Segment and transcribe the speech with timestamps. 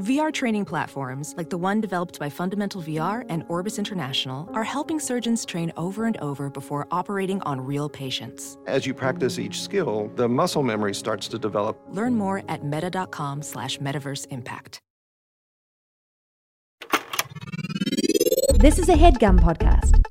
[0.00, 4.98] VR training platforms, like the one developed by Fundamental VR and Orbis International, are helping
[4.98, 8.58] surgeons train over and over before operating on real patients.
[8.66, 11.80] As you practice each skill, the muscle memory starts to develop.
[11.90, 14.80] Learn more at meta.com slash metaverse impact.
[18.54, 20.02] This is a headgum podcast.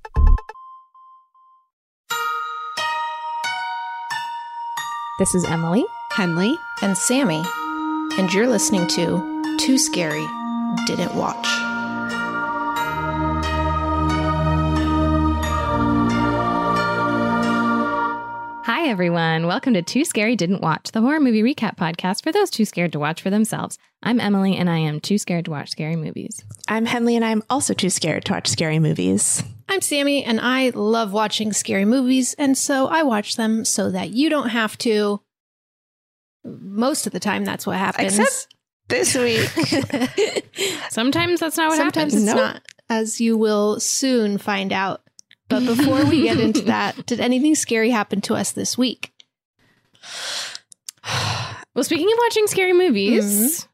[5.19, 5.83] This is Emily.
[6.13, 6.55] Henley.
[6.83, 7.43] and Sammy,
[8.19, 10.25] and you're listening to Too Scary
[10.85, 11.47] Didn't Watch.
[18.65, 19.47] Hi, everyone.
[19.47, 22.91] Welcome to Too Scary Didn't Watch, the horror movie recap podcast for those too scared
[22.93, 23.77] to watch for themselves.
[24.01, 26.43] I'm Emily, and I am too scared to watch scary movies.
[26.67, 29.43] I'm Henley, and I'm also too scared to watch scary movies.
[29.69, 34.09] I'm Sammy, and I love watching scary movies, and so I watch them so that
[34.09, 35.21] you don't have to.
[36.43, 38.19] Most of the time, that's what happens.
[38.19, 38.53] Except
[38.93, 40.45] this week.
[40.89, 42.27] Sometimes that's not what Sometimes happens.
[42.27, 45.01] it's not, as you will soon find out.
[45.49, 49.11] But before we get into that, did anything scary happen to us this week?
[51.75, 53.67] Well, speaking of watching scary movies,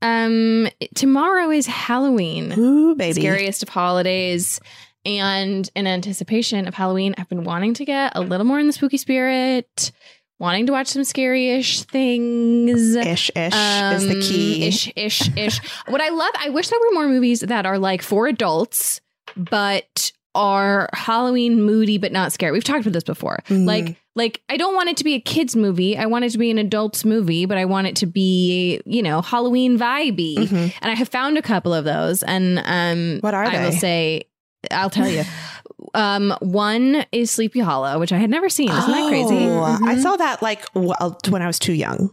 [0.00, 2.54] um, tomorrow is Halloween.
[2.58, 3.20] Ooh, baby.
[3.20, 4.58] scariest of holidays.
[5.04, 8.72] And in anticipation of Halloween, I've been wanting to get a little more in the
[8.72, 9.92] spooky spirit,
[10.38, 12.94] wanting to watch some scary-ish things.
[12.96, 14.66] Ish, ish is the Um, key.
[14.66, 15.58] Ish, ish, ish.
[15.86, 19.00] what I love, I wish there were more movies that are like for adults,
[19.36, 22.50] but are Halloween moody but not scary.
[22.50, 23.38] We've talked about this before.
[23.48, 23.66] Mhm.
[23.66, 25.96] Like, like I don't want it to be a kids movie.
[25.96, 29.00] I want it to be an adults movie, but I want it to be, you
[29.02, 30.36] know, Halloween vibey.
[30.38, 30.72] Mhm.
[30.82, 32.24] And I have found a couple of those.
[32.24, 33.56] And um, What are they?
[33.58, 34.24] I will say,
[34.72, 35.22] I'll tell you.
[35.92, 38.70] um, one is Sleepy Hollow, which I had never seen.
[38.70, 39.46] Isn't that crazy?
[39.46, 40.02] Oh, I Mhm.
[40.02, 42.10] saw that like well, when I was too young.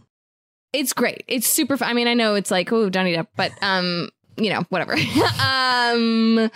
[0.72, 1.22] it's great.
[1.28, 1.88] It's super fun.
[1.88, 4.92] I mean, I know it's like, oh, Johnny Depp, but um, you know, whatever.
[5.42, 6.50] um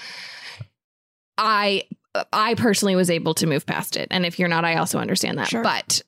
[1.38, 1.84] I
[2.32, 4.08] I personally was able to move past it.
[4.10, 5.48] And if you're not, I also understand that.
[5.48, 5.62] Sure.
[5.62, 6.02] But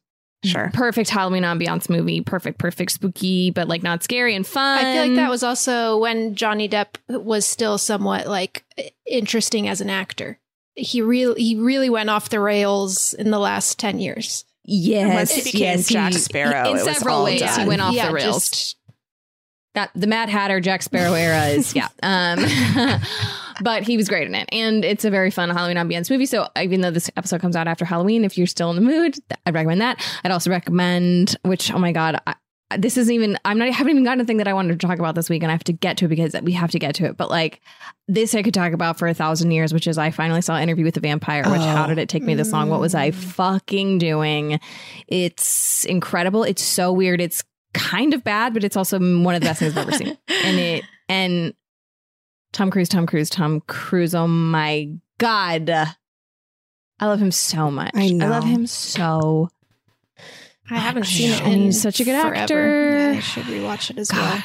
[0.45, 0.71] Sure.
[0.73, 4.79] perfect Halloween ambiance movie, perfect, perfect spooky, but like not scary and fun.
[4.79, 8.65] I feel like that was also when Johnny Depp was still somewhat like
[9.05, 10.39] interesting as an actor.
[10.79, 14.45] He really he really went off the rails in the last 10 years.
[14.65, 17.81] yes, Once he became yes, Jack Sparrow, in it was several all ways, he went
[17.83, 18.51] off Yeah, the rails.
[18.51, 18.77] just-
[19.75, 21.89] that the Mad Hatter Jack Sparrow era is yeah.
[22.03, 22.39] Um
[23.63, 24.49] but he was great in it.
[24.53, 26.27] And it's a very fun Halloween ambiance movie.
[26.27, 29.17] So even though this episode comes out after Halloween, if you're still in the mood,
[29.47, 30.05] I'd recommend that.
[30.25, 32.35] I'd also recommend which oh my god, I,
[32.77, 34.87] this isn't even I'm not I haven't even gotten a thing that I wanted to
[34.87, 36.79] talk about this week and I have to get to it because we have to
[36.79, 37.17] get to it.
[37.17, 37.63] But like
[38.07, 40.85] this I could talk about for a thousand years, which is I finally saw Interview
[40.85, 41.89] with the Vampire, which how Oh.
[41.89, 42.69] did it take me this long?
[42.69, 43.15] What was I mm.
[43.15, 44.61] fucking doing?
[45.07, 46.43] It's incredible.
[46.43, 47.21] It's so weird.
[47.23, 47.43] It's
[47.73, 50.19] kind of bad, but it's also one of the best things I've ever seen.
[50.29, 51.55] And it and
[52.53, 54.15] Tom Cruise, Tom Cruise, Tom Cruise.
[54.15, 57.93] Oh my god, I love him so much.
[57.95, 58.29] I know.
[58.29, 59.49] love him so.
[60.71, 62.35] I haven't seen it And he's such a good forever.
[62.35, 63.13] actor.
[63.17, 64.37] I should rewatch it as well.
[64.39, 64.45] God,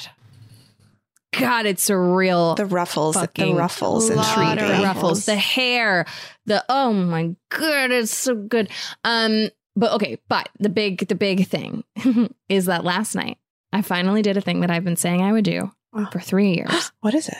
[1.39, 3.21] God, it's a real The ruffles, the
[3.55, 4.83] ruffles, and ruffles.
[4.83, 6.05] ruffles, the hair,
[6.45, 8.69] the oh my god, it's so good.
[9.03, 11.83] Um, but okay, but the big, the big thing
[12.49, 13.37] is that last night
[13.71, 16.07] I finally did a thing that I've been saying I would do Oh.
[16.11, 17.37] for three years, What is it?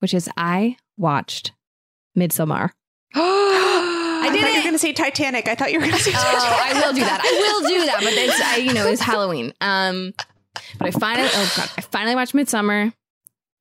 [0.00, 1.52] which is I watched
[2.18, 2.70] Midsommar.
[4.38, 5.48] I, did thought you were going to say Titanic.
[5.48, 6.76] I thought you were going to say Oh, Titanic.
[6.76, 7.20] I will do that.
[7.22, 7.96] I will do that.
[8.00, 9.52] But it's I, you know, it's Halloween.
[9.60, 10.14] Um,
[10.78, 12.92] but I finally, oh god, I finally watched Midsommar.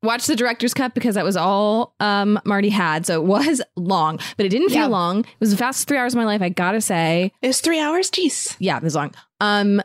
[0.03, 4.19] Watched the director's cut because that was all um Marty had, so it was long,
[4.37, 4.85] but it didn't feel Yeah.
[4.87, 5.21] long.
[5.21, 6.41] It was the fastest three hours of my life.
[6.41, 8.11] I gotta say, It was three hours.
[8.11, 8.55] Jeez.
[8.59, 9.13] yeah, it was long.
[9.41, 9.81] Um,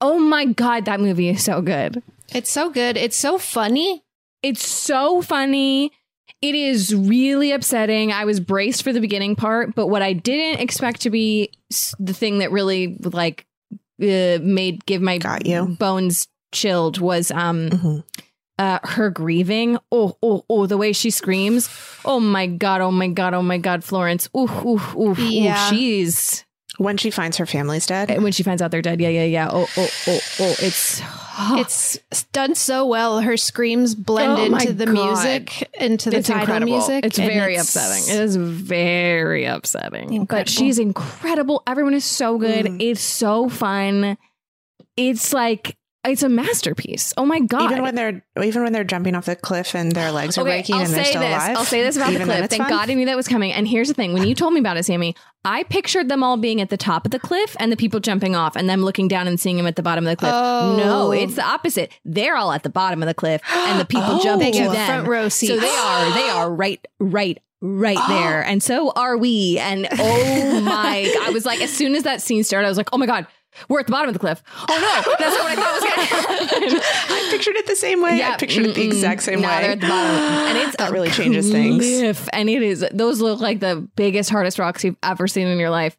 [0.00, 2.02] oh my god, that movie is so good.
[2.32, 2.96] It's so good.
[2.96, 4.02] It's so funny.
[4.42, 5.92] It's so funny.
[6.40, 8.12] It is really upsetting.
[8.12, 11.50] I was braced for the beginning part, but what I didn't expect to be
[11.98, 13.44] the thing that really like
[14.00, 15.76] uh, made give my Got you.
[15.78, 18.04] bones chilled was um Mhm.
[18.58, 19.78] uh her grieving.
[19.90, 21.68] Oh oh oh, the way she screams.
[22.04, 22.80] Oh my god.
[22.82, 23.34] Oh my god.
[23.34, 23.82] Oh my god.
[23.82, 24.28] Florence.
[24.36, 25.14] Ooh ooh ooh.
[25.18, 25.66] Yeah.
[25.66, 26.44] ooh she's
[26.78, 28.22] When she finds her family's dead.
[28.22, 29.00] when she finds out they're dead.
[29.00, 29.48] Yeah yeah yeah.
[29.52, 30.54] Oh oh oh oh.
[30.60, 31.02] It's
[32.10, 33.20] It's done so well.
[33.20, 34.94] Her screams blend Oh into the God.
[34.94, 36.72] music, into the it's title incredible.
[36.72, 37.04] music.
[37.04, 38.14] It's very it's- upsetting.
[38.16, 40.24] It is very upsetting.
[40.24, 41.62] But she's incredible.
[41.66, 42.66] Everyone is so good.
[42.66, 42.80] Mm.
[42.82, 44.16] It's so fun.
[44.96, 47.12] It's like it's a masterpiece.
[47.16, 47.70] Oh my god!
[47.70, 50.76] Even when they're even when they're jumping off the cliff and their legs are breaking
[50.76, 51.34] I'll and they're say still this.
[51.34, 51.56] alive.
[51.56, 52.48] I'll say this about the cliff.
[52.50, 52.70] Thank fun?
[52.70, 53.52] God I knew that was coming.
[53.52, 55.14] And here's the thing: when you told me about it, Sammy,
[55.44, 58.36] I pictured them all being at the top of the cliff and the people jumping
[58.36, 60.32] off, and them looking down and seeing them at the bottom of the cliff.
[60.34, 60.76] Oh.
[60.78, 61.92] No, it's the opposite.
[62.04, 64.22] They're all at the bottom of the cliff, and the people Oh.
[64.22, 64.86] jumping to them.
[64.86, 65.52] front row seats.
[65.52, 66.14] So they are.
[66.14, 66.84] They are right.
[67.00, 67.38] Right.
[67.60, 69.58] Right there, and so are we.
[69.58, 71.10] And oh my!
[71.12, 71.28] God.
[71.28, 73.26] I was like, as soon as that scene started, I was like, oh my god,
[73.68, 74.42] we're at the bottom of the cliff.
[74.56, 76.80] Oh no, that's not what I thought was going to happen.
[77.10, 78.22] I pictured it the same way.
[78.22, 79.62] I pictured it the exact same No, way.
[79.62, 80.16] they're at the bottom,
[80.48, 81.78] and it's That really changes things.
[81.84, 82.84] cliff, and it is.
[82.92, 85.96] Those look like the biggest, hardest rocks you've ever seen in your life.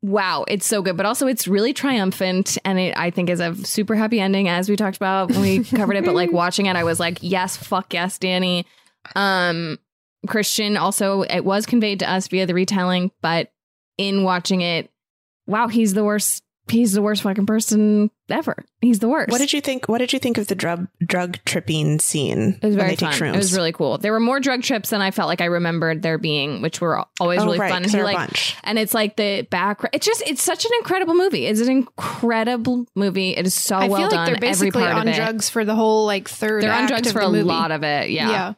[0.00, 3.54] Wow, it's so good, but also it's really triumphant, and it I think is a
[3.56, 6.04] super happy ending, as we talked about when we covered it.
[6.04, 8.64] But like watching it, I was like, yes, fuck yes, Danny.
[9.16, 9.78] Um,
[10.28, 13.50] Christian also it was conveyed to us via the retelling, but
[13.96, 14.88] in watching it,
[15.48, 16.44] wow, he's the worst.
[16.70, 18.64] He's the worst fucking person ever.
[18.80, 19.30] He's the worst.
[19.30, 19.88] What did you think?
[19.88, 22.58] What did you think of the drug drug tripping scene?
[22.62, 23.12] It was when very they fun.
[23.14, 23.34] shrooms?
[23.34, 23.98] It was really cool.
[23.98, 27.04] There were more drug trips than I felt like I remembered there being, which were
[27.20, 27.82] always oh, really right, fun.
[27.82, 28.56] 'cause And, there a like, bunch.
[28.64, 29.80] and it's like the back.
[29.92, 31.46] It's just it's such an incredible movie.
[31.46, 33.30] It's an incredible movie.
[33.36, 34.18] It is so I well feel done.
[34.18, 35.16] like they're Every basically part on of it.
[35.16, 36.62] drugs for the whole like third.
[36.62, 37.42] They're on drugs of for a movie.
[37.42, 38.10] lot of it.
[38.10, 38.30] Yeah.
[38.30, 38.52] yeah.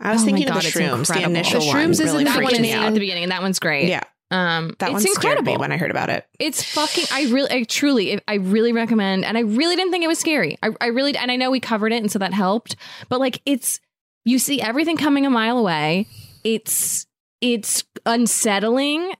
[0.00, 1.14] I was Oh thinking God, of the it's shrooms.
[1.14, 2.92] The initial The one shrooms is really in That one is freaked me in at
[2.94, 3.88] the beginning, and that one's great.
[3.88, 4.00] Yeah,
[4.32, 5.52] Um, that it's one scared incredible.
[5.52, 6.26] me when I heard about it.
[6.38, 7.04] It's fucking.
[7.12, 9.24] I really, I truly, I really recommend.
[9.24, 10.56] And I really didn't think it was scary.
[10.62, 12.76] I, I really, and I know we covered it, and so that helped.
[13.08, 13.78] But like, it's
[14.24, 16.06] you see everything coming a mile away.
[16.44, 17.06] It's
[17.40, 19.12] it's unsettling,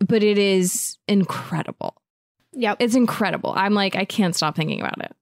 [0.00, 1.94] but it is incredible.
[2.52, 2.78] Yep.
[2.80, 3.52] It's incredible.
[3.54, 5.12] I'm like, I can't stop thinking about it.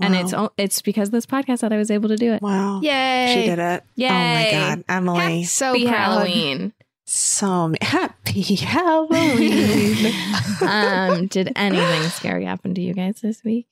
[0.00, 2.42] And it's o- it's because of this podcast that I was able to do it.
[2.42, 2.80] wow.
[2.82, 3.32] Yay.
[3.34, 3.82] She did it.
[3.96, 4.08] Yay.
[4.08, 5.44] Oh my god, Emily.
[5.44, 5.96] So Happy proud.
[5.96, 6.72] Halloween.
[7.08, 10.12] So happy Halloween.
[10.60, 13.66] um, did anything scary happen to you guys this week?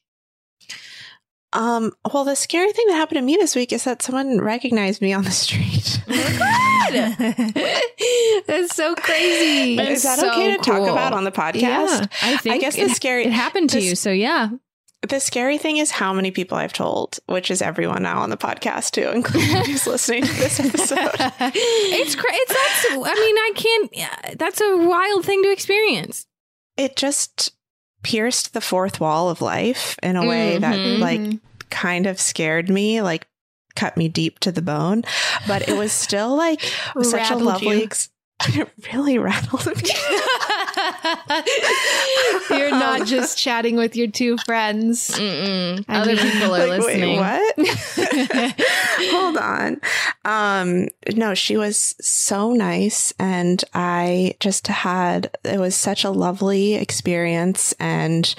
[1.52, 5.00] um, well, the scary thing that happened to me this week is that someone recognized
[5.00, 6.00] me on the street.
[8.46, 9.76] That's so crazy.
[9.76, 11.60] That's is that so okay to talk about on the podcast?
[11.60, 12.06] Yeah.
[12.22, 13.94] I think guess it, the scary- it happened to this- you.
[13.94, 14.50] So yeah,
[15.08, 18.36] The scary thing is how many people I've told, which is everyone now on the
[18.36, 20.98] podcast too, including who's listening to this episode.
[21.54, 22.86] it's cra- it's that's.
[22.94, 23.90] I mean, I can't.
[23.96, 26.26] yeah, That's a wild thing to experience.
[26.76, 27.52] It just
[28.02, 30.98] pierced the fourth wall of life in a way that Mhm.
[30.98, 31.40] like
[31.70, 33.26] kind of scared me, like
[33.76, 35.02] cut me deep to the bone.
[35.48, 36.60] But it was still like
[37.02, 37.80] such a lovely.
[37.82, 37.88] you.
[38.40, 39.90] Ex- it really rattled me.
[42.50, 45.10] You're not just chatting with your two friends.
[45.10, 45.84] Mm-mm.
[45.88, 47.20] I Other mean- people are Like, listening.
[47.20, 48.54] Wait, what?
[49.12, 49.80] Hold on.
[50.24, 56.74] Um, no, she was so nice, and I just had it was such a lovely
[56.74, 58.34] experience, and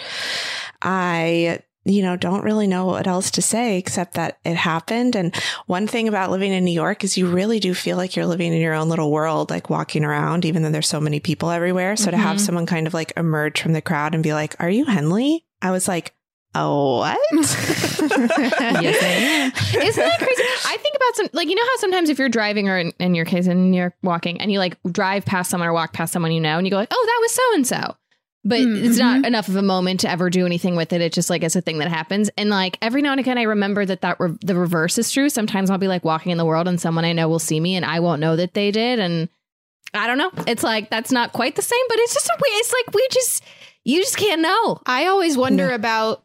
[0.81, 1.59] I.
[1.87, 5.15] You know, don't really know what else to say except that it happened.
[5.15, 5.35] And
[5.67, 8.51] one thing about living in New York is you really do feel like you're living
[8.53, 11.95] in your own little world, like walking around, even though there's so many people everywhere.
[11.95, 12.41] So to have Mhm.
[12.41, 15.45] someone kind of like emerge from the crowd and be like, Are you Henley?
[15.61, 16.13] I was like,
[16.57, 17.19] Oh, what?
[17.31, 19.51] Yes, I am.
[19.83, 20.43] Isn't that crazy?
[20.65, 23.13] I think about some, like, you know how sometimes if you're driving or in, in
[23.15, 26.31] your case, and you're walking and you like drive past someone or walk past someone
[26.31, 27.95] you know and you go like, oh, that was so and so.
[28.47, 29.25] But Mm, it's not mhm.
[29.25, 31.01] enough of a moment to ever do anything with it.
[31.01, 32.29] It just like is a thing that happens.
[32.37, 35.29] And like every now and again, I remember that that re- the reverse is true.
[35.29, 37.75] Sometimes I'll be like walking in the world and someone I know will see me
[37.75, 38.99] and I won't know that they did.
[38.99, 39.29] And
[39.95, 40.29] I don't know.
[40.45, 42.49] It's like that's not quite the same, but it's just a way.
[42.49, 43.43] It's like we just
[43.83, 44.79] you just can't know.
[44.85, 46.21] I always wonder about.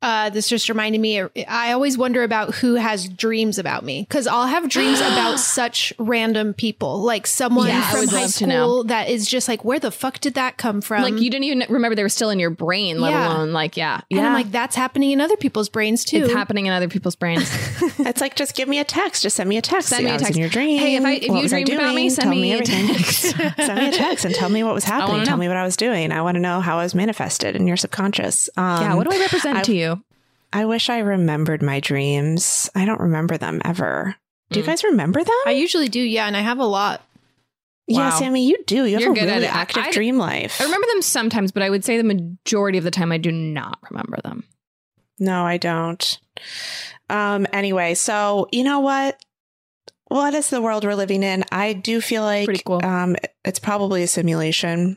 [0.00, 1.20] Uh, this just reminded me.
[1.48, 5.92] I always wonder about who has dreams about me because I'll have dreams about such
[5.98, 8.54] random people, like someone Yeah, I from would high love to know.
[8.66, 11.02] school that is just like, where the fuck did that come from?
[11.02, 13.34] like you didn't even remember they were still in your brain, let Yeah.
[13.34, 14.26] alone like yeah, and yeah.
[14.28, 16.24] I'm like, that's happening in other people's brains too.
[16.24, 17.50] it's happening in other people's brains.
[17.98, 19.22] it's like just give me a text.
[19.24, 19.88] Just send me a text.
[19.88, 20.36] Send me I a was text.
[20.36, 20.78] in your dream.
[20.78, 23.20] Hey, if I- if you was I dreamed about me, send Tell me a text.
[23.56, 25.24] send me a text and tell me what was happening.
[25.24, 25.40] Tell know.
[25.40, 26.12] me what I was doing.
[26.12, 28.48] I want to know how I was manifested in your subconscious.
[28.56, 29.87] Um, yeah, what do I represent I- to you?
[30.52, 32.70] I wish I remembered my dreams.
[32.74, 34.16] I don't remember them ever.
[34.50, 34.68] Do you Mm.
[34.68, 35.34] guys remember them?
[35.46, 37.02] I usually do, yeah, and I have a lot.
[37.86, 38.18] yeah, Wow.
[38.18, 38.84] Sammy, you do.
[38.84, 40.60] You have You're a good at really active I- dream life.
[40.60, 43.32] I remember them sometimes, but I would say the majority of the time I do
[43.32, 44.44] not remember them.
[45.18, 46.18] No, I don't.
[47.10, 49.18] Um, anyway, so you know what?
[50.08, 51.44] What is the world we're living in?
[51.52, 52.84] I do feel like Pretty cool.
[52.84, 54.96] um it's probably a simulation.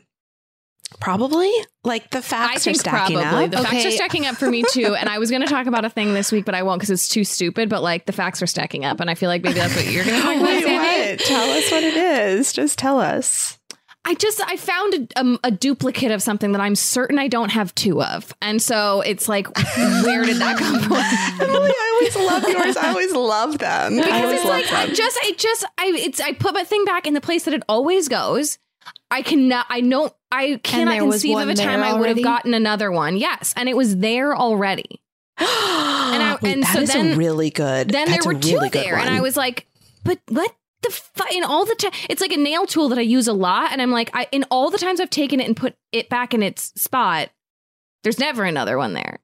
[1.00, 1.50] Probably?
[1.84, 3.50] Like the I facts are stacking probably up.
[3.50, 4.94] the facts are stacking up for me too.
[4.94, 6.90] And I was going to talk about a thing this week, but I won't because
[6.90, 7.68] it's too stupid.
[7.68, 10.04] But like the facts are stacking up, and I feel like maybe that's what you're
[10.04, 10.46] going to talk about.
[10.46, 11.18] Wait, what?
[11.20, 12.52] Tell us what it is.
[12.52, 13.58] Just tell us.
[14.04, 17.50] I just I found a, um, a duplicate of something that I'm certain I don't
[17.50, 19.46] have two of, and so it's like,
[19.76, 20.96] where did that come from?
[21.40, 22.76] Emily, I always love yours.
[22.76, 23.94] I always love them.
[23.94, 24.90] I because always it's love like them.
[24.90, 27.54] I just I just I it's I put my thing back in the place that
[27.54, 28.58] it always goes.
[29.08, 32.90] I cannot I know I cannot conceive of a time I would have gotten another
[32.90, 33.16] one.
[33.16, 35.02] Yes, and it was there already.
[35.38, 37.90] and I- Wait, and that so then- really good.
[37.90, 39.10] Then that's there were two really good there, and.
[39.10, 39.66] I was like,
[40.04, 43.02] but what the fu- in all the time it's like a nail tool that I
[43.02, 45.56] use a lot, and I'm like, I in all the times I've taken it and
[45.56, 47.28] put it back in its spot,
[48.02, 49.20] there's never another one there.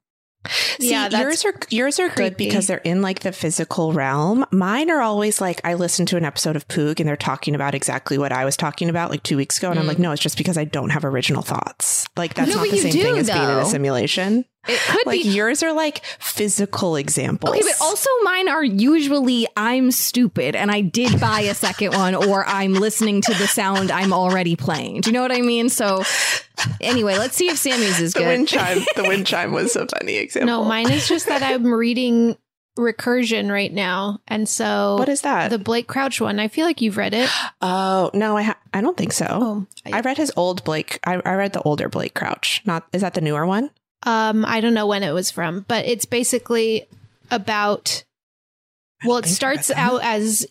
[0.81, 4.45] See, Yeah, yours are yours are good because they're in like the physical realm.
[4.51, 7.75] Mine are always like I listened to an episode of Poog and they're talking about
[7.75, 9.89] exactly what I was talking about like two weeks ago, and I'm Mm.
[9.89, 12.07] like, no, it's just because I don't have original thoughts.
[12.17, 14.45] Like that's No, not the same do, thing as being in a simulation.
[14.69, 17.55] It could Like be yours are like physical examples.
[17.55, 22.15] Okay, but also mine are usually I'm stupid and I did buy a second one
[22.15, 25.01] or I'm listening to the sound I'm already playing.
[25.01, 25.69] Do you know what I mean?
[25.69, 26.03] So
[26.81, 28.27] anyway, let's see if Sammy's is the good.
[28.29, 28.79] wind chime.
[28.97, 30.47] The wind chime was a funny example.
[30.47, 32.37] No, mine is just that I'm reading
[32.79, 35.51] Recursion right now, and so What is that?
[35.51, 36.39] the Blake Crouch one?
[36.39, 37.29] I feel like you've read it.
[37.61, 39.27] oh no, I ha- I don't think so.
[39.29, 41.01] Oh, I read his old Blake.
[41.05, 42.63] I, I read the older Blake Crouch.
[42.65, 43.71] Not is that the newer one?
[44.05, 46.87] Um, I don't know when it was from, but it's basically
[47.31, 48.05] about.
[49.05, 50.47] Well, it starts out as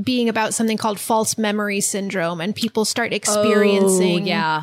[0.00, 4.62] being about something called false memory syndrome, and people start experiencing Oh, yeah.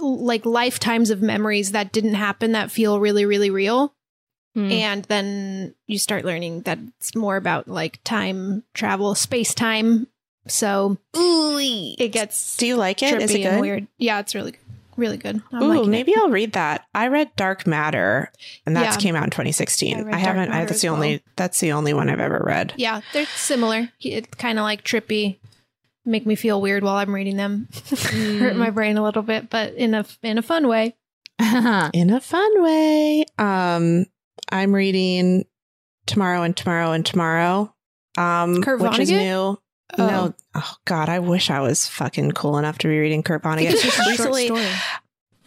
[0.00, 3.94] like lifetimes of memories that didn't happen that feel really, really real.
[4.54, 4.70] Hmm.
[4.70, 10.08] And then you start learning that it's more about like time travel, space time.
[10.48, 13.14] So it gets Do you like it?
[13.14, 13.60] trippy Is it good?
[13.60, 13.86] weird.
[13.96, 14.54] Yeah, it's really,
[14.96, 15.42] really good.
[15.52, 15.90] I'm Ooh, liking it.
[15.90, 16.86] maybe I'll read that.
[16.94, 18.30] I read Dark Matter,
[18.66, 18.96] and that Yeah.
[18.96, 20.04] came out in 2016.
[20.04, 20.50] read I, haven't.
[20.50, 20.96] I, that's the well.
[20.96, 21.22] only.
[21.36, 22.74] That's the only one I've ever read.
[22.76, 23.90] Yeah, they're similar.
[24.00, 25.38] It's kind of like trippy,
[26.04, 27.68] make me feel weird while I'm reading them,
[28.10, 30.94] hurt my brain a little bit, but in a in a fun way.
[31.92, 33.24] In a fun way.
[33.38, 34.04] Um,
[34.50, 35.44] I'm reading
[36.06, 37.74] tomorrow and tomorrow and tomorrow.
[38.16, 39.58] Um, Kurt which is new.
[39.98, 40.06] Oh.
[40.06, 43.42] No, um, oh God, I wish I was fucking cool enough to be reading Kurt
[43.42, 43.70] Vonnegut.
[43.82, 44.66] just recently, story.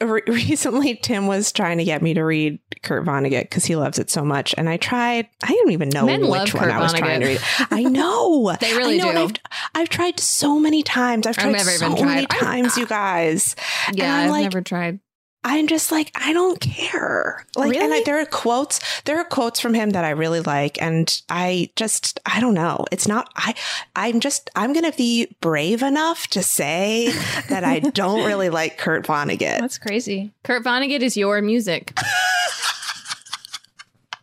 [0.01, 3.97] re- recently, Tim was trying to get me to read Kurt Vonnegut because he loves
[3.97, 5.27] it so much, and I tried.
[5.43, 7.41] I didn't even know Men which one Kurt I was trying to read.
[7.71, 9.17] I know They really know, do.
[9.17, 9.31] I've,
[9.73, 11.25] I've tried so many times.
[11.25, 12.27] I've I've tried never so many tried.
[12.29, 13.55] I- times, you guys.
[13.93, 14.99] yeah, I've like- never tried.
[15.47, 17.45] I'm just like, I don't care.
[17.55, 20.81] Like, and I, there are quotes, there are quotes from him that I really like.
[20.81, 22.85] And I just, I don't know.
[22.91, 23.53] It's not, I,
[23.95, 27.11] I'm just, I'm going to be brave enough to say
[27.49, 29.59] that I don't really like Kurt Vonnegut.
[29.59, 30.33] That's crazy.
[30.43, 31.95] Kurt Vonnegut is your music.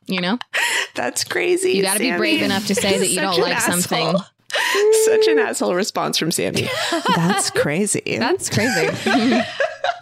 [0.07, 0.41] you know?
[0.97, 1.71] That's crazy.
[1.73, 4.17] You got to be brave enough to say that you don't like something.
[4.55, 4.93] Asshole.
[5.05, 6.69] Such an asshole response from Sammy.
[7.17, 8.03] That's crazy.
[8.19, 8.89] That's crazy.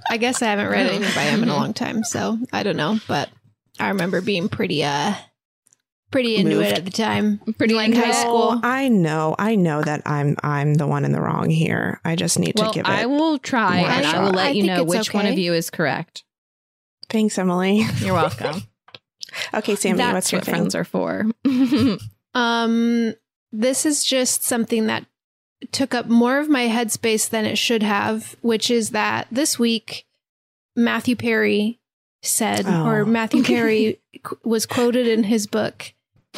[0.08, 2.76] I guess I haven't read anything by him in a long time, so I don't
[2.76, 2.98] know.
[3.06, 3.30] But
[3.78, 5.14] I remember being pretty, uh,
[6.10, 6.66] pretty into Moved.
[6.66, 7.40] it at the time.
[7.58, 8.60] Pretty like into high school.
[8.62, 9.36] I know.
[9.38, 12.00] I know that I'm I'm the one in the wrong here.
[12.04, 12.90] I just need well, to give it.
[12.90, 15.38] I will try more and I will let I you know it's which one of
[15.38, 16.24] you is correct.
[17.08, 17.84] Thanks, Emily.
[17.98, 18.62] You're welcome.
[19.54, 20.54] Okay, Sammy, That's what's your what thing?
[20.54, 21.24] friends are for.
[22.34, 23.14] Um,
[23.52, 25.06] this is just something that
[25.72, 30.06] took up more of my headspace than it should have, which is that this week
[30.76, 31.78] Matthew Perry
[32.22, 32.86] said, Oh.
[32.86, 35.92] or Matthew Perry qu- was quoted in his book.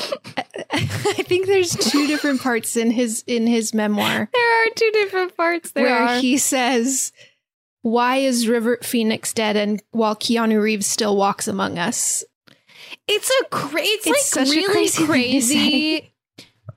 [0.73, 0.81] I
[1.25, 5.73] think there's two different parts in his in his memoir there are two different parts.
[5.73, 6.19] There where are.
[6.19, 7.13] he says,
[7.83, 12.25] "Why is River Phoenix dead?" and while Keanu Reeves still walks among us.
[13.07, 16.12] it's a cra- it's, It's like really crazy crazy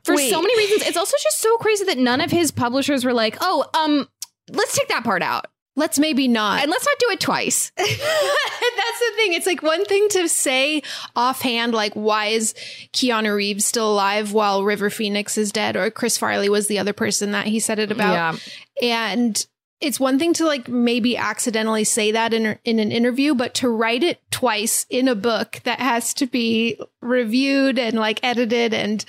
[0.06, 0.30] for Wait.
[0.30, 0.84] so many reasons.
[0.88, 4.08] It's also just so crazy that none of his publishers were like, "Oh, um,
[4.52, 6.62] let's take that part out Let's maybe not.
[6.62, 9.34] and let's not do it twice." That's the thing.
[9.34, 10.84] It's like one thing to say
[11.16, 12.54] offhand, like, why is
[12.94, 15.76] Keanu Reeves still alive while River Phoenix is dead?
[15.76, 18.40] Or Chris Farley was the other person that he said it about.
[18.82, 19.46] yeah, And
[19.82, 23.70] it's one thing to like maybe accidentally say that in, in an interview, but to
[23.70, 28.74] write it twice in a book that has to be reviewed and like edited.
[28.74, 29.04] And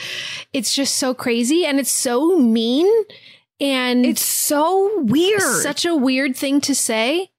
[0.52, 2.90] it's just so crazy and it's so mean.
[3.58, 5.40] And it's so weird.
[5.40, 7.30] such a weird thing to say.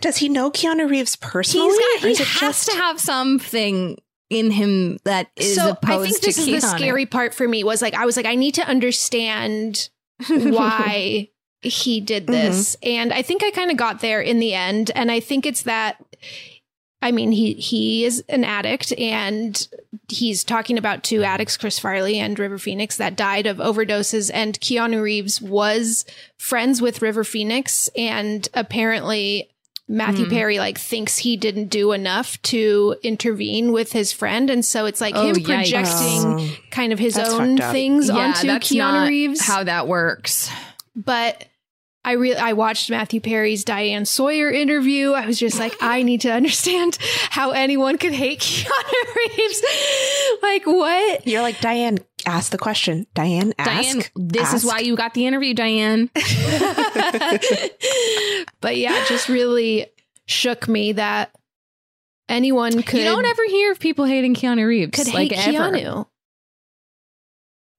[0.00, 1.76] Does he know Keanu Reeves personally?
[2.00, 2.08] Got.
[2.08, 3.98] He has just- to have something
[4.30, 7.64] in him that is so opposed I think this is the scary part for me
[7.64, 9.90] was like I was like I need to understand
[10.28, 11.30] why
[11.62, 12.76] he did this.
[12.82, 15.62] And I think I kind of got there in the end and I think it's
[15.64, 15.96] that
[17.02, 19.66] I mean he he is an addict and
[20.08, 24.30] he's talking about two addicts, Chris Farley and River Phoenix, that died of overdoses.
[24.32, 26.04] And Keanu Reeves was
[26.36, 29.50] friends with River Phoenix, and apparently
[29.88, 30.30] Matthew Hmm.
[30.32, 35.00] Perry like thinks he didn't do enough to intervene with his friend, and so it's
[35.00, 35.44] like Oh, him yikes.
[35.44, 39.40] projecting kind of his That's own things yeah, onto that's Keanu not Reeves.
[39.46, 40.50] how that works.
[40.94, 41.46] but
[42.04, 45.12] I really I watched Matthew Perry's Diane Sawyer interview.
[45.12, 46.96] I was just like, I need to understand
[47.28, 49.62] how anyone could hate Keanu Reeves.
[50.42, 51.26] like what?
[51.26, 51.98] You're like Diane.
[52.26, 53.54] Ask the question, Diane.
[53.58, 53.82] Ask.
[53.82, 56.10] Diane, this is why you got the interview, Diane.
[58.60, 59.86] but yeah, it just really
[60.26, 61.34] shook me that
[62.28, 64.92] anyone could you don't ever hear of people hating Keanu Reeves.
[64.96, 65.76] could like hate ever.
[65.76, 66.06] Keanu.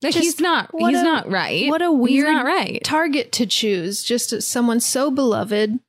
[0.01, 0.72] Like, Just he's not.
[0.77, 1.70] He's a- not right.
[1.70, 2.84] what a weird not right.
[2.84, 5.79] Target to choose, just someone so beloved,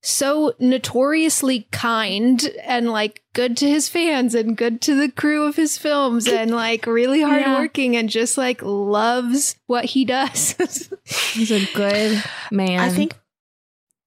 [0.00, 5.56] so notoriously kind and like good to his fans and good to the crew of
[5.56, 10.54] his films and like really hardworking and just like loves what he does.
[11.04, 12.22] He's a good
[12.52, 12.78] man.
[12.78, 13.18] I think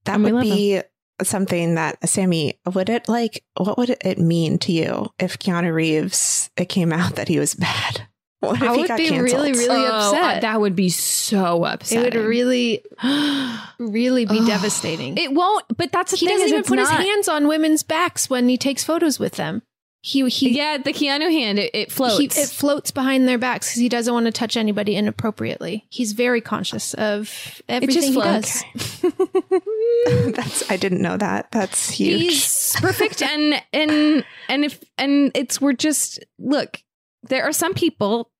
[0.05, 0.81] that And would love be
[1.24, 3.43] something that Sammy would it like.
[3.58, 6.50] What would it mean to you if Keanu Reeves?
[6.55, 8.08] It came out that he was bad.
[8.41, 9.39] What if I he would got be canceled?
[9.45, 10.41] really, really Oh, upset.
[10.41, 12.05] That would be so upsetting.
[12.12, 12.83] it would really,
[13.79, 14.48] really be Ugh.
[14.48, 15.17] devastating.
[15.17, 15.65] It won't.
[15.77, 16.38] But that's the he thing.
[16.38, 19.19] He doesn't is even it's put his hands on women's backs when he takes photos
[19.19, 19.62] with them.
[20.03, 21.60] He he Yeah, the Keanu hand.
[21.60, 22.17] It, it floats.
[22.17, 25.86] He, it floats behind their backs because he doesn't want to touch anybody inappropriately.
[25.91, 28.63] He's very conscious of everything he floats.
[28.74, 29.01] does.
[30.33, 31.51] That's I didn't know that.
[31.51, 32.21] That's huge.
[32.21, 36.81] He's perfect, and and and if and it's we're just look.
[37.24, 38.30] There are some people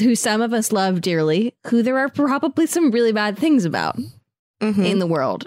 [0.00, 3.96] who some of us love dearly, who there are probably some really bad things about
[4.60, 4.84] Mhm.
[4.84, 5.46] in the world.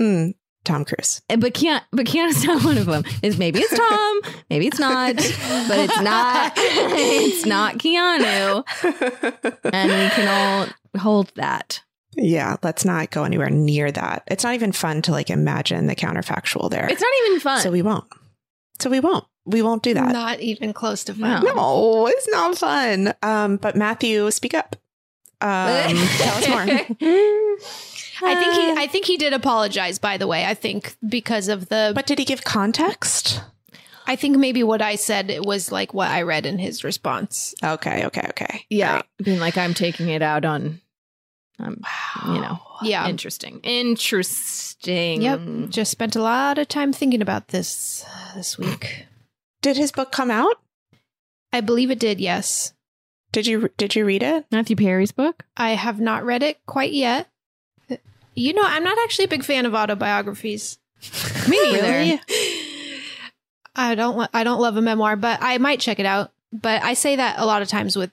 [0.00, 0.34] Mm,
[0.64, 1.22] Tom Cruise.
[1.28, 3.04] But Keanu, but Keanu's not one of them.
[3.22, 4.20] Is maybe it's Tom,
[4.50, 6.52] maybe it's not, but it's not.
[6.92, 8.64] It's not Keanu,
[9.72, 11.82] and we can all hold that.
[12.16, 14.24] Yeah, let's not go anywhere near that.
[14.26, 16.86] It's not even fun to like imagine the counterfactual there.
[16.90, 17.60] It's not even fun.
[17.60, 18.04] so we won't.
[18.80, 19.24] So we won't.
[19.46, 20.12] We won't do that.
[20.12, 21.44] Not even close to fun.
[21.44, 21.54] No.
[21.54, 23.14] No, it's not fun.
[23.22, 24.76] Um, but Matthew, speak up.
[25.40, 25.48] Um,
[26.18, 26.60] tell us more.
[28.22, 30.44] I think he I think he did apologize by the way.
[30.44, 33.42] I think because of the But did he give context?
[34.06, 37.54] I think maybe what I said it was like what I read in his response.
[37.64, 38.66] Okay, okay, okay.
[38.68, 39.04] yeah, Right.
[39.22, 40.80] being like I'm taking it out on,
[41.58, 41.80] um,
[42.26, 43.08] you know, Yeah.
[43.08, 45.22] interesting, interesting.
[45.22, 45.40] Yep.
[45.70, 49.06] Just spent a lot of time thinking about this this week.
[49.62, 50.60] Did his book come out?
[51.52, 52.72] I believe it did, yes.
[53.32, 54.46] Did you did you read it?
[54.50, 55.44] Matthew Perry's book.
[55.56, 57.28] I have not read it quite yet.
[58.34, 60.78] You know, I'm not actually a big fan of autobiographies.
[61.48, 61.88] Me neither.
[61.88, 62.20] Really?
[63.76, 66.32] I don't I don't love a memoir, but I might check it out.
[66.52, 68.10] But I say that a lot of times with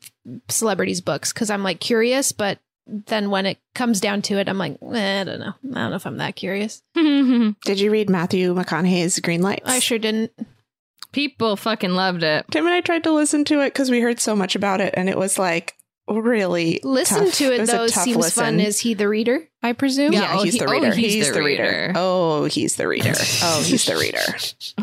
[0.49, 4.59] celebrities' books because I'm like curious, but then when it comes down to it, I'm
[4.59, 5.53] like, eh, I don't know.
[5.71, 6.83] I don't know if I'm that curious.
[6.93, 9.63] Did you read Matthew McConaughey's Green Lights?
[9.65, 10.31] I sure didn't.
[11.11, 12.45] People fucking loved it.
[12.51, 14.93] Tim and I tried to listen to it because we heard so much about it,
[14.97, 15.73] and it was like
[16.09, 17.33] really Listen tough.
[17.35, 17.87] to it, was a though.
[17.87, 18.43] tough Seems listen.
[18.43, 18.59] fun.
[18.61, 19.45] Is he the reader?
[19.61, 20.13] I presume.
[20.13, 20.93] Yeah, Yeah, oh, he's he- the oh, reader.
[20.95, 21.63] he's he's, the the reader.
[21.63, 21.93] reader.
[21.95, 23.11] Oh, he's the reader.
[23.43, 24.19] Oh, he's the reader.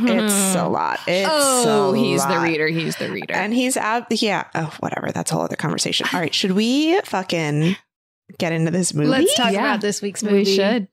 [0.06, 1.00] It's a lot.
[1.06, 2.66] It's oh, a he's the reader.
[2.68, 3.32] He's the reader.
[3.34, 4.44] And he's ab- yeah.
[4.54, 5.10] Oh, whatever.
[5.12, 6.06] That's a whole other conversation.
[6.12, 7.76] All right, should we fucking
[8.38, 9.08] get into this movie?
[9.08, 9.60] Let's talk Yeah.
[9.60, 10.36] about this week's movie.
[10.38, 10.88] we should.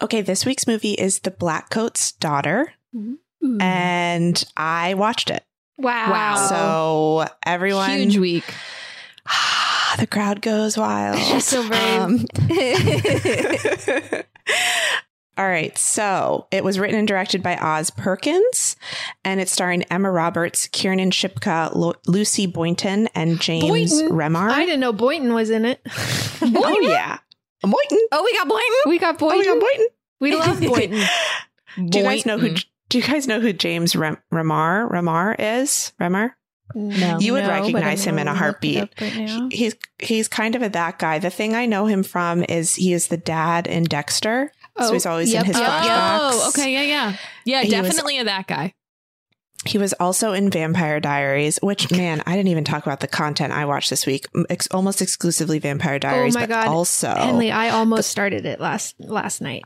[0.00, 3.14] Okay, this week's movie is The Blackcoat's Daughter, mm-hmm.
[3.44, 3.58] Ooh.
[3.60, 5.44] and I watched it.
[5.78, 6.10] wow.
[6.10, 6.36] Wow.
[6.48, 8.54] So everyone, Huge week.
[9.98, 11.18] the crowd goes wild.
[11.20, 12.00] She's so brave.
[12.00, 12.26] Um,
[15.38, 18.76] All right, so it was written and directed by Oz Perkins,
[19.24, 24.10] and it's starring Emma Roberts, Kiernan Shipka, Lo- Lucy Boynton, and James Boynton?
[24.10, 24.50] Remar.
[24.50, 25.80] I didn't know Boynton was in it.
[26.42, 27.18] Oh yeah,
[27.62, 27.98] Boynton.
[28.12, 28.76] Oh, we got Boynton.
[28.86, 29.86] we got Oh, we got Boynton.
[30.20, 31.06] we love Boynton.
[31.88, 32.54] Do you guys know who?
[32.90, 33.00] Boynton.
[33.00, 35.92] Do you guys know who James Rem- Remar Remar is?
[36.00, 36.32] Remar.
[36.74, 37.18] No.
[37.18, 39.00] You would No, recognize him in a gonna look it heartbeat.
[39.00, 39.12] right.
[39.50, 41.18] He- he's he's kind of a that guy.
[41.18, 44.52] The thing I know him from is he is the dad in Dexter.
[44.78, 45.82] so Oh, he's always yep, in his yep, yep.
[45.82, 46.30] flashbacks.
[46.32, 47.62] Oh, okay, yeah, yeah, yeah.
[47.62, 48.72] He was- definitely a that guy.
[49.66, 53.52] He was also in Vampire Diaries, which man, I didn't even talk about the content
[53.52, 54.26] I watched this week.
[54.48, 56.66] Ex- almost exclusively Vampire Diaries, Oh my but God.
[56.68, 59.64] also Henley, I almost started it last last night.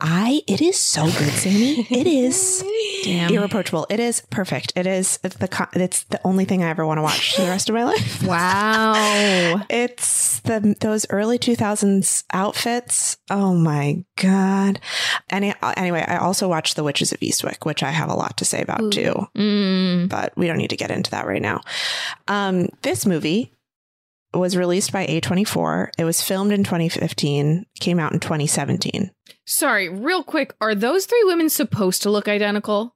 [0.00, 1.80] I it is so good, Sammy.
[1.90, 2.62] It is
[3.04, 3.32] Damn.
[3.32, 3.86] irreproachable.
[3.90, 4.72] It is perfect.
[4.76, 7.48] It is it's the it's the only thing I ever want to watch for the
[7.48, 8.22] rest of my life.
[8.28, 9.62] Wow.
[9.68, 13.16] It's the those early 2000s outfits.
[13.30, 14.78] Oh my god.
[15.30, 18.44] Any, anyway, I also watched The Witches of Eastwick, which I have a lot to
[18.44, 18.90] say about Ooh.
[18.90, 20.08] too, Mm.
[20.08, 21.60] but we don't need to get into that right now.
[22.28, 23.52] Um, this movie
[24.34, 25.90] was released by A24.
[25.98, 29.10] It was filmed in 2015, came out in 2017.
[29.46, 30.54] Sorry, real quick.
[30.60, 32.94] Are those three women supposed to look identical?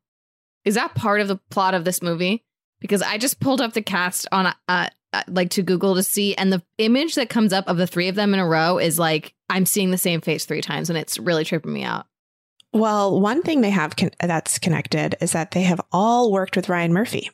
[0.64, 2.44] Is that part of the plot of this movie?
[2.80, 6.34] Because I just pulled up the cast on uh, uh like to Google to see,
[6.34, 8.98] and the image that comes up of the three of them in a row is
[8.98, 12.06] like I'm seeing the same face three times, and it's really tripping me out.
[12.72, 16.68] Well, one thing they have con- that's connected is that they have all worked with
[16.68, 17.30] Ryan Murphy.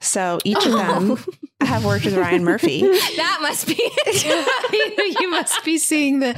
[0.00, 1.16] So each of them
[1.60, 2.80] have worked with Ryan Murphy.
[3.16, 5.16] that must be it.
[5.20, 6.32] you must be seeing the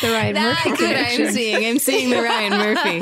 [0.00, 0.96] the Ryan That's Murphy what.
[0.96, 1.64] I'm seeing.
[1.66, 3.00] I'm seeing the Ryan Murphy.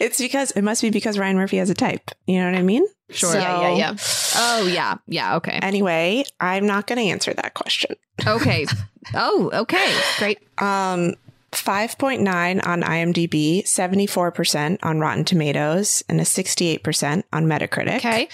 [0.00, 2.10] it's because it must be because Ryan Murphy has a type.
[2.26, 2.84] You know what I mean?
[3.10, 3.32] Sure.
[3.32, 3.96] So- yeah, yeah, yeah.
[4.34, 4.94] Oh, yeah.
[5.06, 5.36] Yeah.
[5.36, 5.58] Okay.
[5.62, 7.94] Anyway, I'm not going to answer that question.
[8.26, 8.66] Okay.
[9.14, 9.94] Oh, okay.
[10.18, 10.38] Great.
[10.58, 11.14] Um,
[11.52, 17.96] 5.9 on IMDb, 74% on Rotten Tomatoes, and a 68% on Metacritic.
[17.96, 18.28] Okay.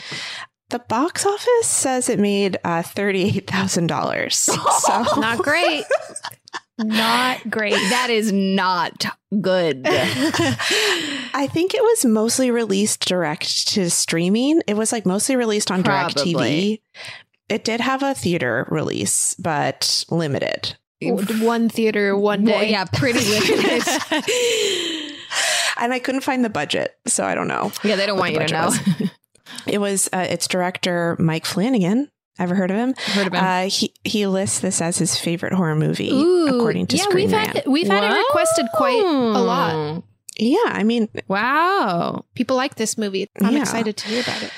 [0.71, 4.29] The box office says it made uh, $38,000.
[4.79, 5.85] So Not great.
[6.79, 7.73] Not great.
[7.73, 9.07] That is not
[9.41, 9.83] good.
[9.87, 14.63] I think it was mostly released direct to streaming.
[14.69, 16.81] It was like mostly released on DirecTV.
[17.49, 20.77] It did have a theater release, but limited.
[21.03, 22.71] One theater, one Well, day.
[22.71, 23.83] yeah, pretty limited.
[25.81, 27.71] And I couldn't find the budget, so I don't know.
[27.85, 28.65] yeah, they don't want the you to know.
[28.67, 29.11] was.
[29.67, 32.11] It was uh, its director Mike Flanagan.
[32.39, 32.95] Ever heard of him?
[32.99, 33.45] Heard of him.
[33.45, 37.27] Uh, he he lists this as his favorite horror movie, Ooh, according to yeah, Screen
[37.27, 37.53] we've Rant.
[37.57, 40.03] had we've had it requested quite a lot.
[40.39, 42.25] Yeah, I mean, Wow.
[42.35, 43.29] People like this movie.
[43.41, 43.61] I'm Yeah.
[43.61, 44.51] excited to hear about it.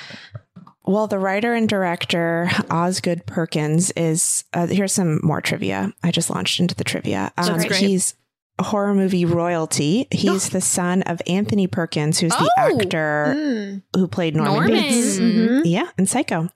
[0.84, 4.44] Well, the writer and director Osgood Perkins is.
[4.52, 5.92] Uh, here's some more trivia.
[6.02, 7.32] I just launched into the trivia.
[7.38, 7.80] Um, That's great.
[7.80, 8.14] He's
[8.60, 10.06] horror movie royalty.
[10.10, 12.78] He's the son of Anthony Perkins, who's the Oh!
[12.80, 13.82] actor Mm.
[13.96, 14.72] who played Norman, Norman.
[14.74, 15.18] Bates.
[15.18, 15.62] Mhm.
[15.64, 16.48] Yeah, and Psycho,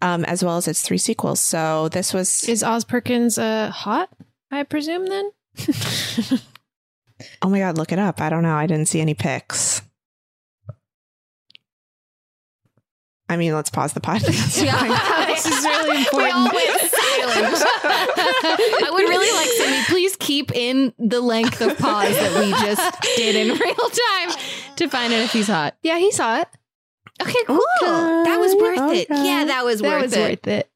[0.00, 1.40] um, as well as its three sequels.
[1.40, 4.08] So this was Is Oz Perkins uh, hot?
[4.50, 5.30] I presume then.
[7.42, 8.20] Oh my god, look it up.
[8.20, 8.56] I don't know.
[8.56, 9.82] I didn't see any pics.
[13.28, 14.62] I mean, let's pause the podcast.
[14.64, 15.10] Yeah.
[15.34, 16.52] This is really We all important.
[16.54, 17.64] went silent.
[17.74, 19.82] I would really like Cindy.
[19.88, 24.36] Please keep in the length of pause that we just did in real time
[24.76, 25.74] to find out if he's hot.
[25.82, 26.48] Yeah, he saw it.
[27.20, 27.60] Okay, cool.
[27.82, 29.08] that was worth it.
[29.10, 30.20] Yeah, that was that worth was it.
[30.20, 30.70] worth it.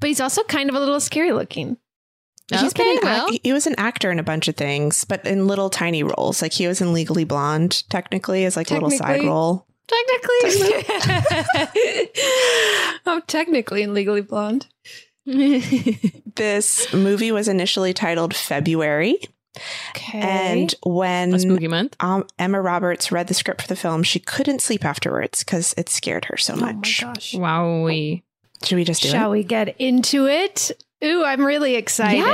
[0.00, 1.76] But he's also kind of a little scary looking.
[2.48, 3.28] He's been Okay, well.
[3.28, 6.40] ac- he was an actor in a bunch of things, but in little tiny roles.
[6.40, 9.66] Like he was in Legally Blonde, technically, as like a little side role.
[9.86, 10.84] Technically.
[13.06, 14.66] I'm technically in Legally Blonde.
[16.36, 19.18] This movie was initially titled February,
[19.90, 20.18] Okay.
[20.20, 21.94] and when A spooky month.
[22.00, 25.88] um, Emma Roberts read the script for the film, she couldn't sleep afterwards because it
[25.88, 26.62] scared her so much.
[26.62, 27.00] oh my much.
[27.02, 27.34] gosh.
[27.34, 28.22] Wowie.
[28.64, 29.12] Should we just do it?
[29.12, 30.72] Shall we get into it?
[31.04, 32.33] Ooh, I'm really excited.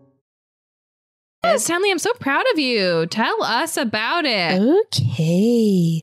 [1.43, 3.05] Henley, I'm so proud of you.
[3.07, 4.61] Tell us about it.
[4.61, 6.01] Okay.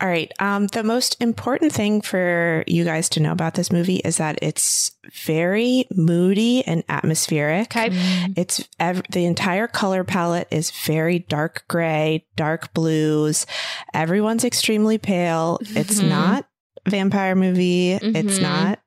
[0.00, 0.32] All right.
[0.40, 4.38] Um, the most important thing for you guys to know about this movie is that
[4.40, 4.92] it's
[5.26, 7.76] very moody and atmospheric.
[7.76, 7.90] Okay.
[8.34, 13.44] It's ev- the entire color palette is very dark gray, dark blues.
[13.92, 15.58] Everyone's extremely pale.
[15.60, 16.08] It's Mhm.
[16.08, 16.46] not
[16.88, 17.92] vampire movie.
[17.92, 18.42] It's Mhm.
[18.42, 18.78] not.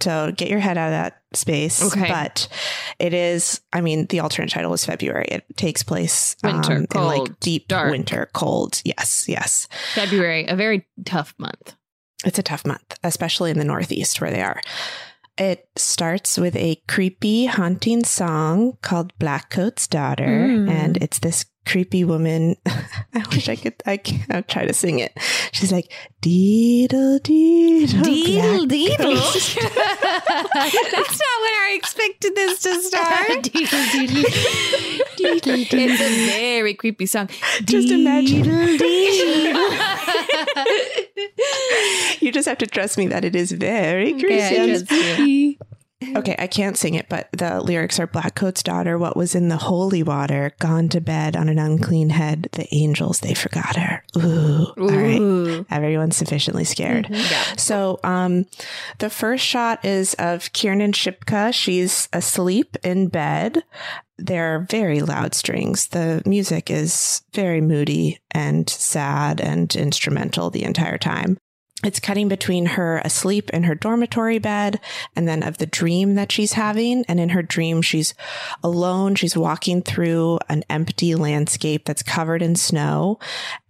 [0.00, 1.82] So get your head out of that space.
[1.82, 2.08] Okay.
[2.08, 2.48] But
[2.98, 5.26] it is, I mean, the alternate title is February.
[5.28, 7.90] It takes place Winter, um, in cold, like deep dark.
[7.90, 8.80] winter, cold.
[8.84, 9.68] Yes, yes.
[9.94, 11.74] February, a very tough month.
[12.24, 14.60] It's a tough month, especially in the Northeast where they are.
[15.38, 20.24] It starts with a creepy, haunting song called Blackcoat's Daughter.
[20.24, 20.70] Mm.
[20.70, 22.56] And it's this creepy woman.
[22.66, 25.12] I wish I could, I can't I'll try to sing it.
[25.52, 28.02] She's like, deedle, deedle.
[28.02, 29.16] Deedle, deedle.
[30.54, 33.28] That's not when I expected this to start.
[33.42, 34.24] deedle, deedle.
[35.16, 35.90] Deedle, deedle.
[35.90, 37.28] It's a very creepy song.
[37.64, 38.44] Just imagine.
[38.44, 39.56] Deedle,
[42.20, 45.22] you just have to trust me that it is very creepy.
[45.22, 45.56] You.
[46.02, 49.56] Okay, I can't sing it, but the lyrics are Blackcoat's daughter, what was in the
[49.56, 52.50] holy water, gone to bed on an unclean head.
[52.52, 54.04] The angels, they forgot her.
[54.18, 54.74] Ooh.
[54.76, 55.64] All right.
[55.70, 57.08] Everyone's sufficiently scared.
[57.08, 57.42] Yeah.
[57.56, 58.44] So, um,
[58.98, 61.54] the first shot is of Kiernan Shipka.
[61.54, 63.62] She's asleep in bed.
[64.18, 65.88] They're very loud strings.
[65.88, 71.38] The music is very moody and sad and instrumental the entire time.
[71.86, 74.80] It's cutting between her asleep in her dormitory bed
[75.14, 77.04] and then of the dream that she's having.
[77.08, 78.12] And in her dream, she's
[78.62, 79.14] alone.
[79.14, 83.18] She's walking through an empty landscape that's covered in snow.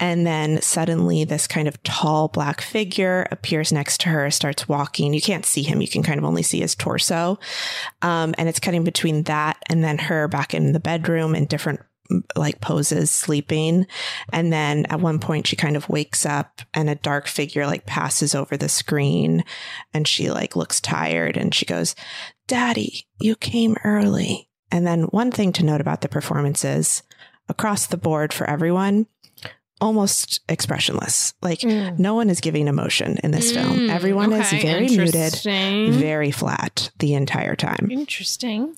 [0.01, 5.13] And then suddenly this kind of tall black figure appears next to her, starts walking.
[5.13, 5.83] You can't see him.
[5.83, 7.39] You can kind of only see his torso.
[8.03, 11.81] Um, and it's cutting between that and then her back in the bedroom in different
[12.35, 13.87] like poses sleeping.
[14.33, 17.87] And then at one point she kind of wakes up and a dark figure like
[17.87, 19.45] passes over the screen
[19.95, 21.95] and she like looks tired and she goes
[22.47, 24.49] daddy you came early.
[24.71, 27.03] And then one thing to note about the performances
[27.49, 29.07] across the board for everyone
[29.81, 31.35] almost expressionless.
[31.43, 31.99] Like Mm.
[31.99, 33.79] no one is giving emotion in this film.
[33.81, 35.35] Mm, everyone is very muted
[35.93, 37.89] very flat the entire time.
[37.91, 38.75] Interesting.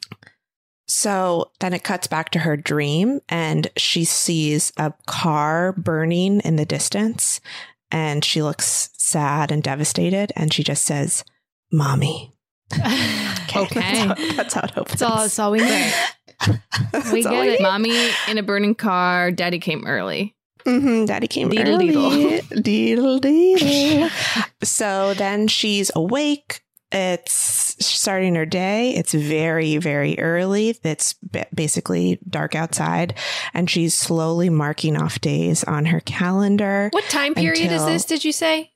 [0.89, 6.57] So then it cuts back to her dream and she sees a car burning in
[6.57, 7.41] the distance
[7.91, 11.25] and she looks sad and devastated and she just says,
[11.73, 12.33] Mommy.
[13.57, 13.81] Okay.
[13.81, 15.01] That's how, that's how it opens.
[15.01, 15.93] That's all, that's all we need.
[17.13, 17.51] We get it.
[17.53, 17.61] need.
[17.61, 19.31] Mommy in a burning car.
[19.33, 20.37] Daddy came early.
[20.67, 21.89] Mhm, Daddy came Deedle early.
[21.89, 22.41] deedle.
[22.63, 24.53] Deedle deedle.
[24.63, 26.61] so then she's awake.
[26.91, 28.95] It's starting her day.
[28.95, 30.75] It's very, very early.
[30.83, 31.15] It's
[31.55, 33.15] basically dark outside,
[33.53, 36.89] and she's slowly marking off days on her calendar.
[36.93, 38.05] What time period is this?
[38.07, 38.73] Did you say?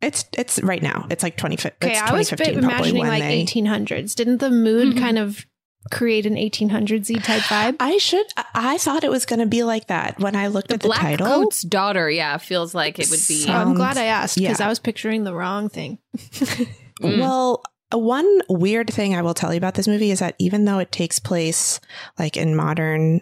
[0.00, 1.06] It's it's right now.
[1.10, 1.74] It's like twenty fifth.
[1.82, 4.14] Okay, I was 2015 probably imagining when like 1800s.
[4.14, 4.98] Didn't the mood Mhm.
[5.00, 5.44] kind of
[5.90, 7.76] create an 1800s type vibe?
[7.80, 8.26] I should.
[8.36, 10.80] I- I thought it was going to be like that when I looked The at
[10.80, 11.26] the Black title.
[11.26, 12.08] Coat's daughter.
[12.10, 13.42] Yeah, feels like it would be.
[13.42, 14.66] So- I'm glad I asked because yeah.
[14.66, 15.98] I was picturing the wrong thing.
[17.00, 17.20] Mm.
[17.20, 20.64] Well, uh, one weird thing I will tell you about this movie is that even
[20.64, 21.80] though it takes place
[22.18, 23.20] like in modern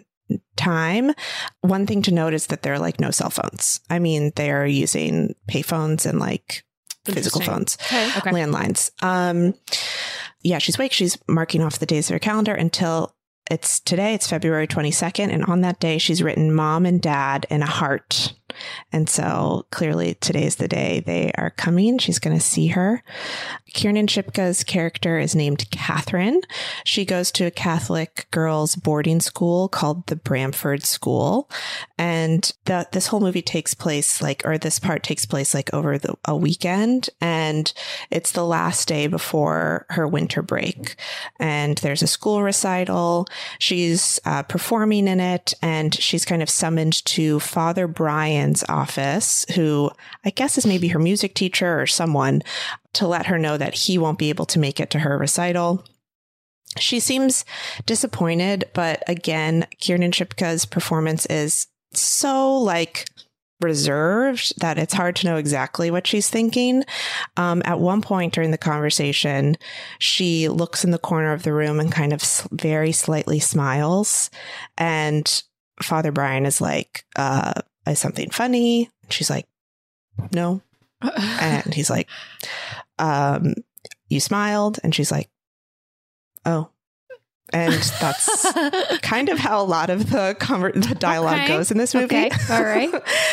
[0.55, 1.11] time,
[1.61, 3.81] one thing to note is that there are like no cell phones.
[3.89, 6.63] I mean, they are using payphones and like
[7.05, 8.07] physical phones, Okay.
[8.17, 8.31] Okay.
[8.31, 8.91] landlines.
[9.03, 9.53] Um,
[10.43, 10.93] yeah, she's awake.
[10.93, 13.15] She's marking off the days of her calendar until
[13.51, 15.29] it's today, it's February 22nd.
[15.31, 18.33] And on that day, she's written mom and dad in a heart.
[18.91, 21.97] And so clearly today's the day they are coming.
[21.97, 23.03] She's going to see her.
[23.73, 26.41] Kiernan Shipka's character is named Catherine.
[26.83, 31.49] She goes to a Catholic girls boarding school called the Bramford School.
[31.97, 35.97] And the, this whole movie takes place like, or this part takes place like over
[35.97, 37.09] the, a weekend.
[37.19, 37.73] And
[38.11, 40.95] it's the last day before her winter break.
[41.39, 43.27] And there's a school recital.
[43.57, 49.45] She's uh, performing in it and she's kind of summoned to Father Brian Ryan's office,
[49.55, 49.89] who
[50.25, 52.41] I guess is maybe her music teacher or someone,
[52.93, 55.85] to let her know that he won't be able to make it to her recital.
[56.77, 57.45] She seems
[57.85, 63.05] disappointed, but again, Kiernan Shipka's performance is so like
[63.61, 66.83] reserved that it's hard to know exactly what she's thinking.
[67.37, 69.55] Um, at one point during the conversation,
[69.99, 74.29] she looks in the corner of the room and kind of very slightly smiles.
[74.77, 75.43] And
[75.81, 77.53] Father Brian is like, uh,
[77.87, 78.89] is something funny?
[79.09, 79.47] She's like,
[80.31, 80.61] no.
[81.17, 82.07] and he's like,
[82.99, 83.55] um,
[84.09, 84.79] you smiled.
[84.83, 85.29] And she's like,
[86.45, 86.69] oh.
[87.51, 88.51] And that's
[89.01, 91.47] kind of how a lot of the conver- the dialogue Okay.
[91.47, 92.05] goes in this movie.
[92.05, 92.29] Okay.
[92.49, 92.89] All right.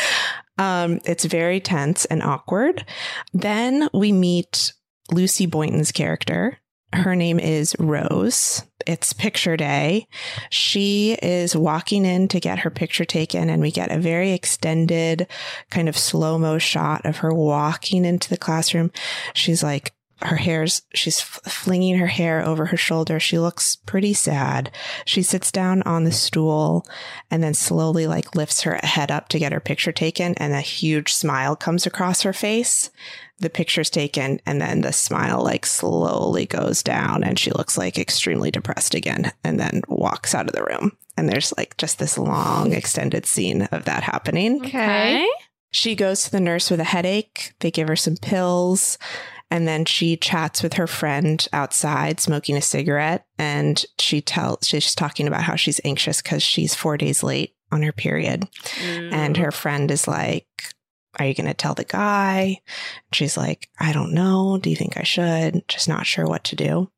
[0.57, 2.85] um, it's very tense and awkward.
[3.33, 4.73] Then we meet
[5.11, 6.57] Lucy Boynton's character.
[6.93, 8.63] Her name is Rose.
[8.85, 10.07] It's picture day.
[10.49, 15.27] She is walking in to get her picture taken, and we get a very extended,
[15.69, 18.91] kind of slow mo shot of her walking into the classroom.
[19.33, 19.93] She's like,
[20.23, 23.19] her hair's, she's f- flinging her hair over her shoulder.
[23.19, 24.71] She looks pretty sad.
[25.05, 26.85] She sits down on the stool
[27.29, 30.61] and then slowly like lifts her head up to get her picture taken and a
[30.61, 32.89] huge smile comes across her face.
[33.39, 37.97] The picture's taken and then the smile like slowly goes down and she looks like
[37.97, 40.95] extremely depressed again and then walks out of the room.
[41.17, 44.63] And there's like just this long extended scene of that happening.
[44.65, 45.27] Okay.
[45.71, 47.53] She goes to the nurse with a headache.
[47.59, 48.97] They give her some pills.
[49.51, 53.25] And then she chats with her friend outside smoking a cigarette.
[53.37, 57.83] And she tells, she's talking about how she's anxious because she's four days late on
[57.83, 58.47] her period.
[59.11, 60.47] And her friend is like,
[61.19, 62.61] Are you going to tell the guy?
[63.11, 64.57] She's like, I don't know.
[64.57, 65.67] Do you think I should?
[65.67, 66.89] Just not sure what to do.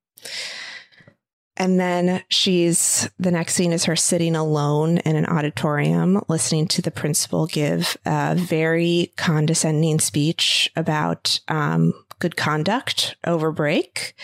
[1.56, 6.82] And then she's the next scene is her sitting alone in an auditorium listening to
[6.82, 14.16] the principal give a very condescending speech about um, good conduct over break.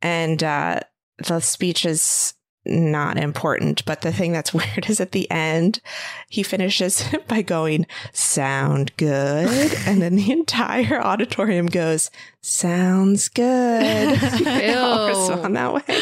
[0.00, 0.80] And uh,
[1.18, 5.80] the speech is not important, but the thing that's weird is at the end,
[6.28, 9.74] he finishes by going, Sound good.
[9.86, 14.18] and then the entire auditorium goes, Sounds good.
[14.20, 16.00] They all respond that way.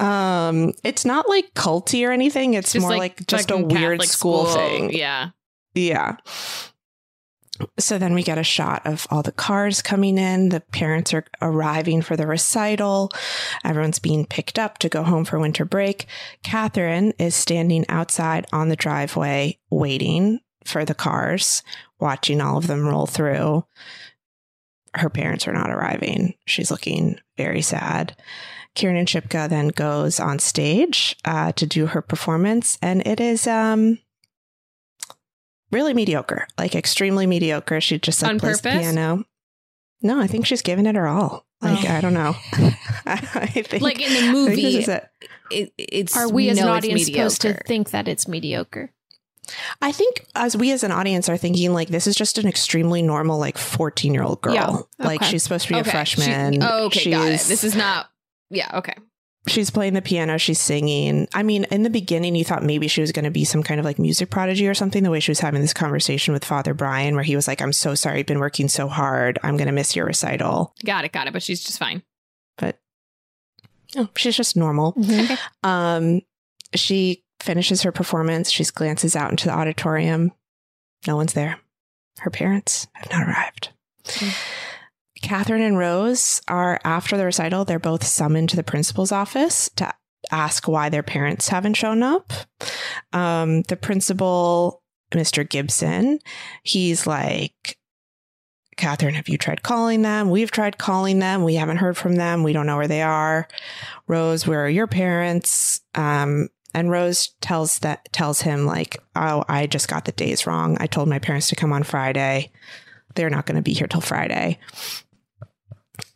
[0.00, 2.54] Um, it's not like culty or anything.
[2.54, 4.92] It's Just more like, just a weird school, thing.
[4.92, 5.30] Yeah.
[5.74, 6.16] Yeah.
[7.78, 10.50] So then we get a shot of all the cars coming in.
[10.50, 13.12] The parents are arriving for the recital.
[13.64, 16.06] Everyone's being picked up to go home for winter break.
[16.42, 21.62] Catherine is standing outside on the driveway waiting for the cars,
[21.98, 23.64] watching all of them roll through.
[24.94, 26.34] Her parents are not arriving.
[26.46, 28.16] She's looking very sad.
[28.74, 33.98] Kiernan Shipka then goes on stage uh, to do her performance, and it is um,
[35.70, 37.80] really mediocre, like extremely mediocre.
[37.80, 38.82] She just like On plays the purpose?
[38.82, 39.24] piano.
[40.02, 41.46] No, I think she's given it her all.
[41.62, 41.92] Like Oh.
[41.94, 42.34] I don't know.
[42.58, 42.74] Oh.
[43.06, 45.08] I think Like in the I think movie, this is it.
[45.50, 48.92] it, it's Are we as an audience supposed to think that it's mediocre?
[49.80, 53.00] I think as we as an audience are thinking like this is just an extremely
[53.00, 54.54] normal like 14 year old girl.
[54.54, 54.76] Yeah.
[54.98, 56.54] Like she's supposed to be Okay, a freshman.
[56.54, 57.40] She, oh, okay, got it.
[57.40, 58.08] This is not.
[58.50, 58.68] Yeah.
[58.74, 58.94] Okay.
[59.46, 61.28] She's playing the piano, she's singing.
[61.34, 63.78] I mean, in the beginning, you thought maybe she was going to be some kind
[63.78, 66.74] of like music prodigy or something, the way she was having this conversation with Father
[66.74, 69.38] Brian, where he was like, I'm so sorry, you've been working so hard.
[69.42, 70.74] I'm going to miss your recital.
[70.84, 71.12] Got it.
[71.12, 71.32] Got it.
[71.32, 72.02] But she's just fine.
[72.58, 72.78] But
[73.96, 74.94] oh, she's just normal.
[74.98, 75.36] Okay.
[75.62, 76.22] Um,
[76.74, 78.50] she finishes her performance.
[78.50, 80.32] She glances out into the auditorium.
[81.06, 81.58] No one's there.
[82.18, 83.70] Her parents have not arrived.
[85.26, 87.64] Catherine and Rose are after the recital.
[87.64, 89.92] They're both summoned to the principal's office to
[90.30, 92.32] ask why their parents haven't shown up.
[93.12, 95.48] Um, the principal, Mr.
[95.48, 96.20] Gibson,
[96.62, 97.76] he's like,
[98.76, 100.30] Catherine, have you tried calling them?
[100.30, 101.42] We've tried calling them.
[101.42, 102.44] We haven't heard from them.
[102.44, 103.48] We don't know where they are.
[104.06, 105.80] Rose, where are your parents?
[105.96, 110.76] Um, and Rose tells that tells him like, oh, I just got the days wrong.
[110.78, 112.52] I told my parents to come on Friday.
[113.16, 114.60] They're not going to be here till Friday.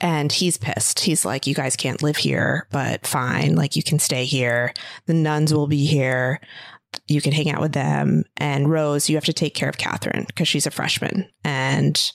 [0.01, 1.01] And he's pissed.
[1.01, 3.55] He's like, You guys can't live here, but fine.
[3.55, 4.73] Like, you can stay here.
[5.07, 6.41] The nuns will be here.
[7.07, 8.25] You can hang out with them.
[8.37, 11.29] And Rose, you have to take care of Catherine because she's a freshman.
[11.45, 12.13] And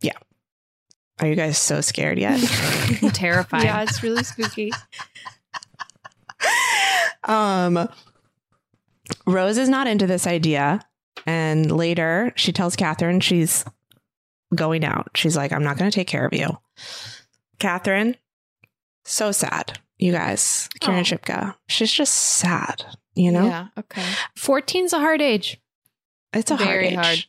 [0.00, 0.16] yeah.
[1.20, 2.40] Are you guys so scared yet?
[3.12, 3.64] Terrifying.
[3.64, 4.72] Yeah, it's really spooky.
[7.24, 7.88] um,
[9.26, 10.80] Rose is not into this idea.
[11.26, 13.64] And later she tells Catherine she's
[14.54, 15.10] going out.
[15.14, 16.58] She's like, I'm not going to take care of you.
[17.58, 18.16] Catherine,
[19.04, 19.78] so sad.
[19.98, 21.04] You guys, Kiernan Oh.
[21.04, 22.84] Shipka, she's just sad,
[23.14, 23.46] you know?
[23.46, 23.68] Yeah.
[23.78, 24.02] Okay.
[24.38, 25.58] 14's a hard age.
[26.34, 27.06] It's a Very hard age.
[27.06, 27.24] hard.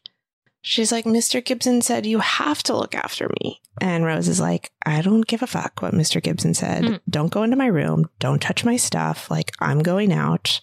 [0.64, 1.44] She's like, Mr.
[1.44, 3.62] Gibson said you have to look after me.
[3.80, 6.22] And Rose is like, I don't give a fuck what Mr.
[6.22, 6.84] Gibson said.
[6.84, 6.96] Hmm.
[7.10, 8.10] Don't go into my room.
[8.20, 9.32] Don't touch my stuff.
[9.32, 10.60] Like, I'm going out.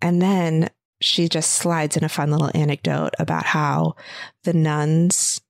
[0.00, 0.70] And then
[1.02, 3.96] she just slides in a fun little anecdote about how
[4.44, 5.42] the nuns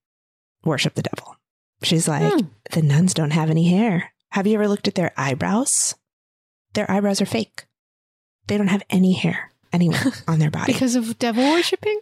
[0.66, 1.36] worship the devil.
[1.82, 2.46] She's like, Hmm.
[2.72, 4.12] the nuns don't have any hair.
[4.30, 5.94] Have you ever looked at their eyebrows?
[6.74, 7.66] Their eyebrows are fake.
[8.48, 10.72] They don't have any hair anywhere on their body.
[10.72, 12.00] Because of devil worshipping?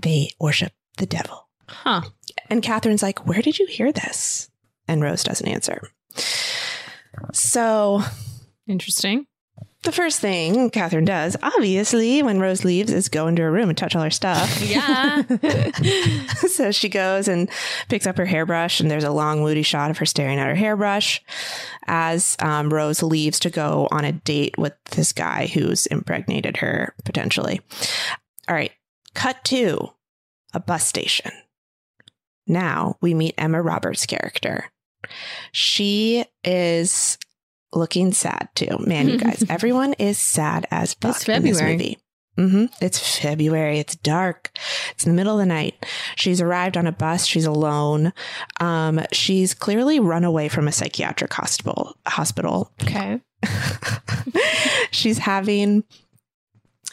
[0.00, 1.48] they worship the devil.
[1.68, 2.02] Huh.
[2.50, 4.50] And Catherine's like, Where did you hear this?
[4.86, 5.88] And Rose doesn't answer.
[7.32, 8.02] So
[8.66, 9.26] Interesting.
[9.86, 13.78] The first thing Catherine does, obviously, when Rose leaves, is go into her room and
[13.78, 14.60] touch all her stuff.
[14.60, 15.22] Yeah.
[16.48, 17.48] so she goes and
[17.88, 20.54] picks up her hairbrush, and there's a long, moody shot of her staring at her
[20.54, 21.22] hairbrush
[21.86, 26.94] as um, Rose leaves to go on a date with this guy who's impregnated her
[27.04, 27.60] potentially.
[28.48, 28.72] All right,
[29.14, 29.92] cut to
[30.52, 31.30] a bus station.
[32.46, 34.70] Now we meet Emma Roberts' character.
[35.52, 37.18] She is
[37.72, 38.76] looking sad too.
[38.80, 41.72] Man, you guys, everyone is sad as fuck It's in this February.
[41.76, 41.98] movie.
[42.36, 43.78] hmm It's February.
[43.78, 44.50] It's dark.
[44.92, 45.74] It's in the middle of the night.
[46.16, 47.26] She's arrived on a bus.
[47.26, 48.12] She's alone.
[48.60, 51.96] Um, she's clearly run away from a psychiatric hospital.
[52.06, 52.72] Hospital.
[52.82, 53.20] Okay.
[54.90, 55.84] she's having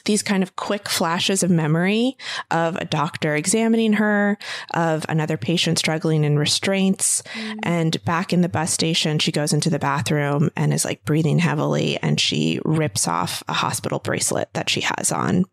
[0.05, 2.17] these kind of quick flashes of memory
[2.51, 4.37] of a doctor examining her,
[4.73, 7.23] of another patient struggling in restraints.
[7.63, 11.39] And back in the bus station, she goes into the bathroom and is like breathing
[11.39, 15.45] heavily and she rips off a hospital bracelet that she has on.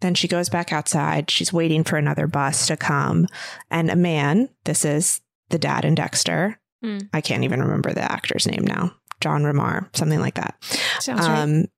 [0.00, 1.30] Then she goes back outside.
[1.30, 3.26] She's waiting for another bus to come.
[3.70, 5.20] And a man, this is
[5.50, 6.58] the dad in Dexter.
[6.82, 6.98] Hmm.
[7.12, 8.94] I can't even remember the actor's name now.
[9.20, 10.54] John Remar, something like that.
[11.00, 11.68] Sounds right.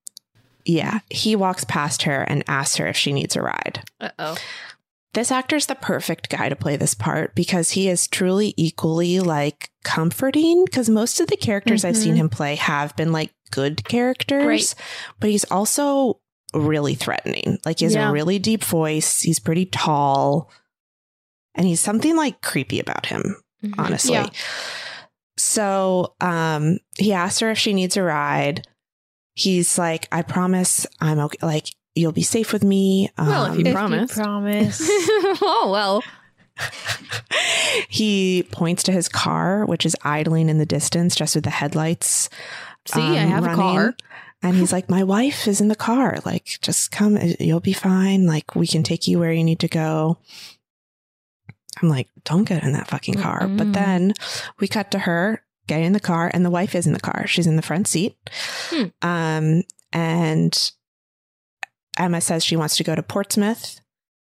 [0.67, 3.85] Yeah, he walks past her and asks her if she needs a ride.
[4.01, 4.37] Uh oh.
[5.14, 9.71] This actor's the perfect guy to play this part because he is truly equally like
[9.85, 10.64] comforting.
[10.67, 12.19] Because most of the characters I've seen Mhm.
[12.19, 14.75] him play have been like good characters, Right.
[15.21, 16.21] but he's also
[16.53, 17.59] really threatening.
[17.64, 18.09] Like he has Yeah.
[18.11, 19.23] a really deep voice.
[19.23, 20.51] He's pretty tall,
[21.55, 23.37] and he's something like creepy about him
[23.79, 24.14] honestly.
[24.14, 24.29] Yeah.
[25.39, 28.67] So um he asks her if she needs a ride.
[29.39, 33.11] He's like, I promise I'm okay like you'll be safe with me.
[33.18, 34.14] Well, if Um, you If promise.
[34.14, 34.80] promise.
[34.89, 36.03] oh well.
[37.89, 42.30] he points to his car, which is idling in the distance just with the headlights.
[42.87, 43.95] See, I um, have a car.
[44.43, 46.16] And he's like, My wife is in the car.
[46.24, 47.18] Like, just come.
[47.41, 48.26] You'll be fine.
[48.26, 50.18] Like, we can take you where you need to go.
[51.82, 53.43] I'm like, Don't get in that fucking car.
[53.43, 53.59] Mm-mm.
[53.59, 54.14] But then
[54.61, 57.27] we cut to her getting in the car, and the wife is in the car.
[57.27, 58.17] She's in the front seat.
[58.71, 58.85] Hmm.
[59.03, 59.62] Um,
[59.93, 60.73] and
[61.99, 63.81] Emma says she wants to go to Portsmouth,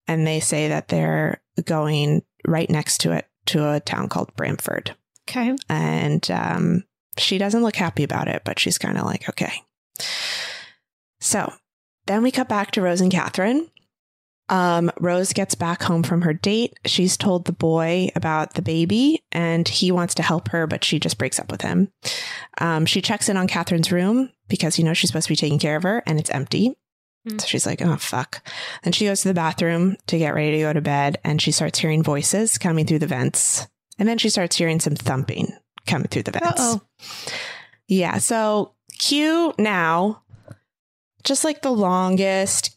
[0.07, 4.95] and they say that they're going right next to it to a town called Bramford
[5.29, 5.55] okay.
[5.69, 6.83] and um,
[7.17, 9.53] she doesn't look happy about it, but she's kind of like, okay.
[11.19, 11.51] So
[12.05, 13.69] then we cut back to Rose and Catherine.
[14.53, 16.77] Um, Rose gets back home from her date.
[16.85, 20.99] She's told the boy about the baby and he wants to help her, but she
[20.99, 21.91] just breaks up with him.
[22.59, 25.57] Um, she checks in on Catherine's room because, you know, she's supposed to be taking
[25.57, 26.77] care of her and it's empty.
[27.27, 27.39] Hmm.
[27.39, 28.47] So she's like, oh, fuck.
[28.83, 31.51] Then she goes to the bathroom to get ready to go to bed and she
[31.51, 33.65] starts hearing voices coming through the vents.
[33.97, 35.51] And then she starts hearing some thumping
[35.87, 36.61] coming through the vents.
[36.61, 36.81] Uh-oh.
[37.87, 38.19] Yeah.
[38.19, 40.21] So cue now,
[41.23, 42.72] just like the longest,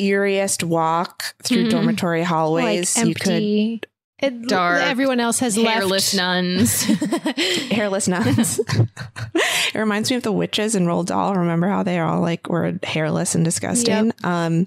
[0.00, 1.70] eeriest walk through Mhm.
[1.70, 3.86] dormitory hallways like you could.
[4.20, 6.16] It, Dark, Everyone else has Hairless left.
[6.16, 6.82] nuns.
[7.70, 8.58] Hairless nuns.
[8.58, 11.34] it reminds me of the witches in Roald Dahl.
[11.36, 14.12] Remember how they all like were hairless and disgusting?
[14.24, 14.66] Um,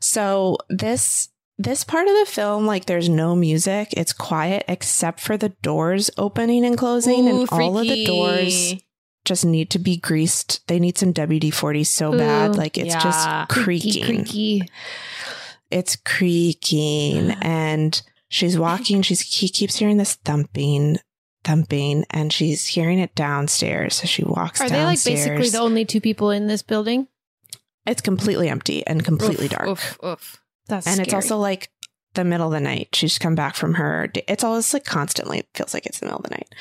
[0.00, 1.28] so this
[1.58, 3.88] this part of the film, like, there's no music.
[3.94, 8.70] It's quiet except for the doors opening and closing, Ooh, and all of the doors
[8.70, 8.86] freaky.
[9.24, 10.66] Just need to be greased.
[10.66, 12.56] They need some WD 40 so bad.
[12.56, 13.00] Like it's yeah.
[13.00, 14.04] just creaking.
[14.04, 14.68] Creaky, creaky.
[15.70, 17.30] It's creaking.
[17.42, 18.00] And
[18.30, 19.02] She's walking.
[19.02, 20.98] She's he keeps hearing this thumping,
[21.42, 23.96] thumping, and she's hearing it downstairs.
[23.96, 27.08] So she walks Are they like basically the only two people in this building?
[27.86, 29.68] it's completely empty and completely Oof, dark.
[29.68, 30.42] Oof, oof.
[30.68, 31.70] That's and it's also like
[32.14, 32.90] the middle of the night.
[32.92, 34.12] She's come back from her.
[34.28, 36.54] It's always like constantly feels like it's the middle of the night.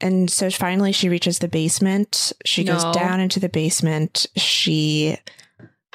[0.00, 2.32] And so finally, she reaches the basement.
[2.44, 4.26] She goes down into the basement.
[4.36, 5.16] She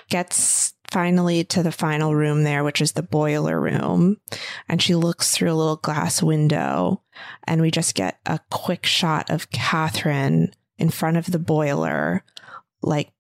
[0.10, 4.18] gets finally to the final room there, which is the boiler room.
[4.68, 7.02] And she looks through a little glass window,
[7.46, 12.24] and we just get a quick shot of Catherine in front of the boiler,
[12.82, 13.12] like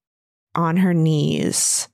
[0.56, 1.88] on her knees,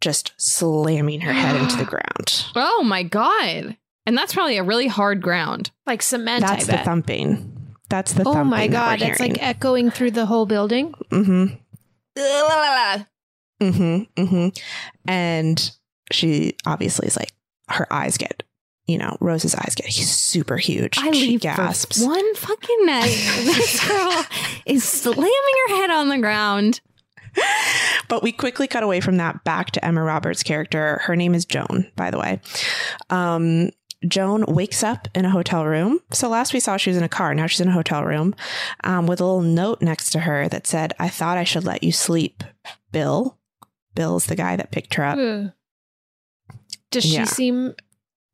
[0.00, 2.44] just slamming her head into the ground.
[2.54, 3.76] Oh my god.
[4.06, 5.70] And that's probably a really hard ground.
[5.86, 6.42] like cement.
[6.42, 6.84] That's I the bet.
[6.84, 7.54] thumping.
[7.88, 10.94] That's the oh my god, that's like echoing through the whole building.
[11.10, 11.54] mm-hmm,
[13.60, 14.48] mm-hmm, mm-hmm.
[15.10, 15.70] And
[16.12, 17.32] she obviously is like
[17.68, 18.42] her eyes get,
[18.86, 20.98] you know, Rose's eyes get super huge.
[20.98, 22.02] I she leave gasps.
[22.04, 23.04] one fucking night.
[23.44, 24.24] this girl
[24.66, 25.24] is slamming
[25.68, 26.80] her head on the ground.
[28.08, 31.00] but we quickly cut away from that back to Emma Roberts' character.
[31.04, 32.40] Her name is Joan, by the way.
[33.10, 33.70] Um,
[34.06, 35.98] Joan wakes up in a hotel room.
[36.12, 37.34] So last we saw she was in a car.
[37.34, 38.34] Now she's in a hotel room
[38.84, 41.82] um, with a little note next to her that said, I thought I should let
[41.82, 42.44] you sleep,
[42.92, 43.36] Bill.
[43.94, 45.18] Bill's the guy that picked her up.
[45.18, 45.52] Ugh.
[46.90, 47.24] Does Yeah.
[47.24, 47.74] she seem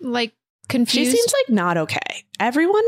[0.01, 0.35] like
[0.69, 1.11] confused?
[1.11, 2.25] She seems like not okay.
[2.39, 2.85] Everyone,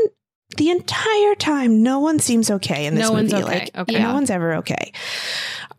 [0.57, 3.43] the entire time, no one seems okay in this No one's movie.
[3.43, 3.59] okay.
[3.59, 3.99] Like, Okay.
[3.99, 4.91] no one's ever okay.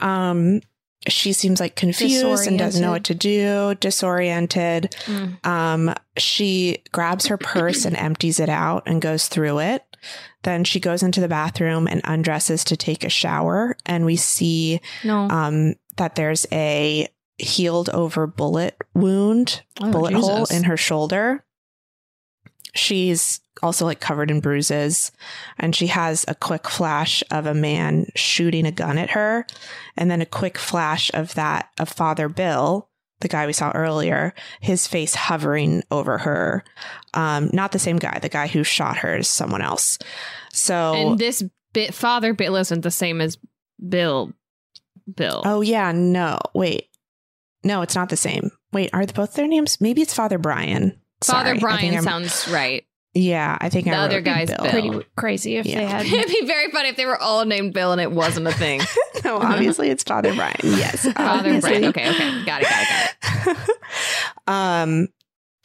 [0.00, 0.60] Um,
[1.06, 4.94] she seems like confused and doesn't know what to do, disoriented.
[5.06, 5.46] Mm.
[5.46, 9.84] Um, she grabs her purse and empties it out and goes through it.
[10.42, 13.76] Then she goes into the bathroom and undresses to take a shower.
[13.86, 15.28] And we see No.
[15.28, 21.44] um, that there's a healed over bullet wound, Oh, bullet hole in her shoulder.
[22.74, 25.12] She's also like covered in bruises
[25.58, 29.46] and she has a quick flash of a man shooting a gun at her
[29.96, 32.88] and then a quick flash of that of Father Bill,
[33.20, 36.64] the guy we saw earlier, his face hovering over her.
[37.14, 39.98] Um not the same guy, the guy who shot her is someone else.
[40.52, 41.42] So and this
[41.72, 43.38] bit father Bill isn't the same as
[43.86, 44.32] Bill.
[45.12, 45.42] Bill.
[45.44, 46.38] Oh yeah, no.
[46.54, 46.88] Wait.
[47.64, 48.50] No, it's not the same.
[48.72, 49.80] Wait, are both their names?
[49.80, 51.00] Maybe it's Father Brian.
[51.24, 52.84] Father Sorry, Brian sounds right.
[53.14, 54.70] Yeah, I think The I other wrote guy's Bill.
[54.70, 55.78] pretty crazy if Yeah.
[55.80, 56.06] they had.
[56.12, 58.80] It'd be very funny if they were all named Bill and it wasn't a thing.
[59.24, 60.54] no, obviously it's Father Brian.
[60.62, 61.70] Yes, Father obviously.
[61.70, 61.84] Brian.
[61.86, 62.44] Okay, okay.
[62.44, 63.78] Got it, got it, got it.
[64.46, 65.08] um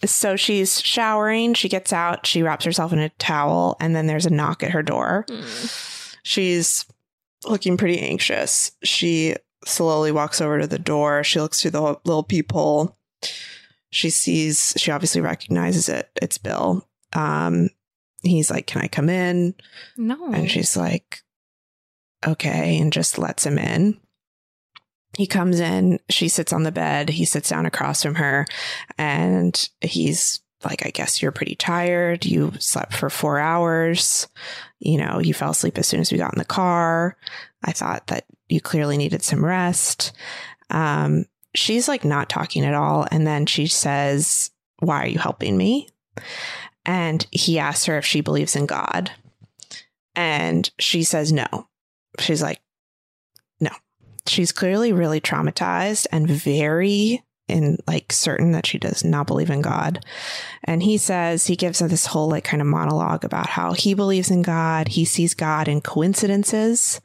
[0.06, 4.26] so she's showering, she gets out, she wraps herself in a towel, and then there's
[4.26, 5.26] a knock at her door.
[5.30, 6.18] Mm.
[6.24, 6.86] She's
[7.46, 8.72] looking pretty anxious.
[8.84, 9.36] She
[9.66, 11.24] slowly walks over to the door.
[11.24, 12.98] She looks through the little peephole.
[13.92, 16.10] She sees, she obviously recognizes it.
[16.22, 16.86] It's Bill.
[17.14, 17.70] Um,
[18.22, 19.56] he's like, Can I come in?
[19.98, 20.32] No.
[20.34, 21.24] And she's like,
[22.26, 24.00] Okay, and just lets him in.
[25.18, 28.48] He comes in, she sits on the bed, he sits down across from her,
[28.98, 32.26] and he's like, I guess you're pretty tired.
[32.26, 34.28] You slept for four hours.
[34.80, 37.18] You know, you fell asleep as soon as we got in the car.
[37.64, 40.14] I thought that you clearly needed some rest.
[40.70, 43.08] Um, she's like not talking at all.
[43.12, 45.90] And then she says, Why are you helping me?
[46.86, 49.12] And he asks her if she believes in God.
[50.16, 51.68] And she says no.
[52.20, 52.62] She's like,
[53.60, 53.72] no.
[54.28, 59.62] She's clearly really traumatized and very in like certain that she does not believe in
[59.62, 60.04] God.
[60.64, 63.94] And he says he gives her this whole like kind of monologue about how he
[63.94, 67.02] believes in God, he sees God in coincidences,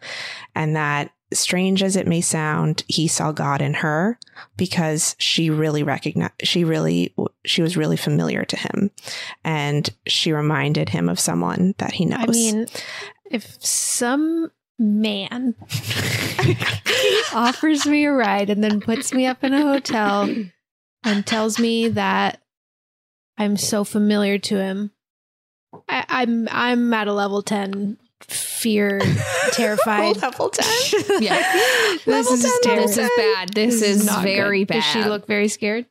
[0.54, 4.18] and that strange as it may sound, he saw God in her
[4.56, 7.14] because she really recognized she really
[7.44, 8.90] she was really familiar to him
[9.44, 12.20] and she reminded him of someone that he knows.
[12.20, 12.66] I mean,
[13.30, 15.54] if some man
[17.34, 20.34] offers me a ride and then puts me up in a hotel
[21.04, 22.40] and tells me that
[23.36, 24.92] I'm so familiar to him,
[25.88, 29.00] I, I'm I'm at a level ten fear,
[29.52, 30.16] terrified.
[30.18, 31.22] level 10.
[31.22, 31.52] yeah.
[32.04, 32.86] this Level is 10, level terrible.
[32.86, 33.48] This is bad.
[33.54, 34.68] This, is, not very good.
[34.68, 34.74] bad.
[34.76, 35.86] Does she look very scared?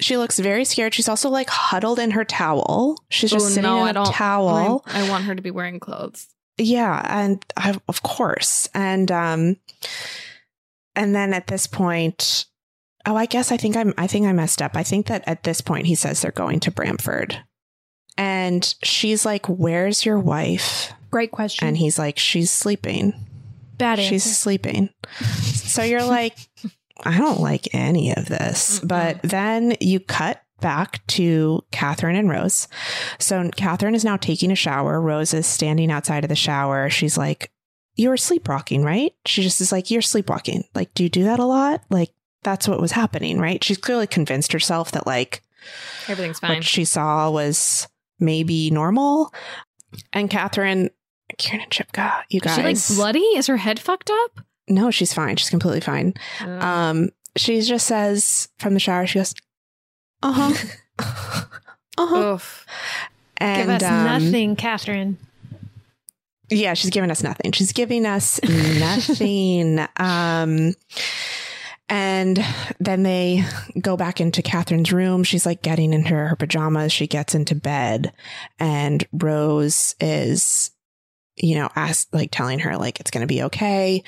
[0.00, 0.92] She looks very scared.
[0.94, 3.02] She's also like huddled in her towel.
[3.08, 4.82] She's just Oh, sitting no, in I a don't- towel.
[4.86, 6.26] I, I want her to be wearing clothes.
[6.58, 9.56] Yeah, and I, of course, and um,
[10.94, 12.46] and then at this point,
[13.04, 14.74] oh, I guess I think I'm, I think I messed up.
[14.74, 17.36] I think that at this point he says they're going to Bramford,
[18.16, 21.66] and she's like, "Where's your wife?" Great question.
[21.68, 23.12] And he's like, "She's sleeping.
[23.78, 24.08] Bad answer.
[24.08, 24.90] She's sleeping."
[25.22, 26.36] so you're like,
[27.04, 28.88] I don't like any of this, Mm-mm.
[28.88, 32.66] but then you cut back to Catherine and Rose.
[33.18, 35.00] So Catherine is now taking a shower.
[35.00, 36.88] Rose is standing outside of the shower.
[36.90, 37.50] She's like,
[37.94, 39.12] You're sleepwalking, right?
[39.26, 40.64] She just is like, You're sleepwalking.
[40.74, 41.82] Like, do you do that a lot?
[41.90, 42.10] Like,
[42.42, 43.62] that's what was happening, right?
[43.62, 45.42] She's clearly convinced herself that, like,
[46.08, 46.56] Everything's fine.
[46.56, 47.86] what she saw was
[48.18, 49.34] maybe normal.
[50.12, 50.90] And Catherine,
[51.38, 52.56] Kiernan Shipka, you Is guys.
[52.56, 53.20] she like bloody?
[53.36, 54.40] Is her head fucked up?
[54.68, 55.36] no, she's fine.
[55.36, 56.14] She's completely fine.
[56.40, 59.32] Um, she just says from the shower, she goes,
[60.22, 60.66] uh huh.
[61.98, 62.38] uh huh.
[63.38, 65.18] And Give us um, nothing, Catherine.
[66.48, 67.52] Yeah, she's giving us nothing.
[67.52, 69.80] She's giving us nothing.
[69.98, 70.74] um,
[71.88, 72.44] and
[72.80, 73.44] then they
[73.80, 75.22] go back into Catherine's room.
[75.22, 76.92] She's like getting into her pajamas.
[76.92, 78.12] She gets into bed,
[78.58, 80.70] and Rose is,
[81.36, 84.02] you know, ask like telling her like it's going to be okay.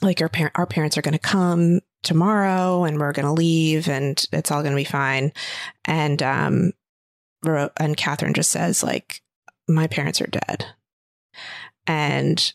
[0.00, 3.88] Like our parent, our parents are going to come tomorrow, and we're going to leave,
[3.88, 5.32] and it's all going to be fine.
[5.84, 6.72] And um,
[7.44, 9.22] and Catherine just says like,
[9.68, 10.66] my parents are dead.
[11.86, 12.52] And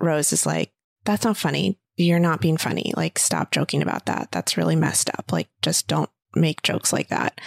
[0.00, 0.72] Rose is like,
[1.04, 1.78] that's not funny.
[1.96, 2.92] You're not being funny.
[2.96, 4.28] Like, stop joking about that.
[4.32, 5.30] That's really messed up.
[5.30, 7.40] Like, just don't make jokes like that.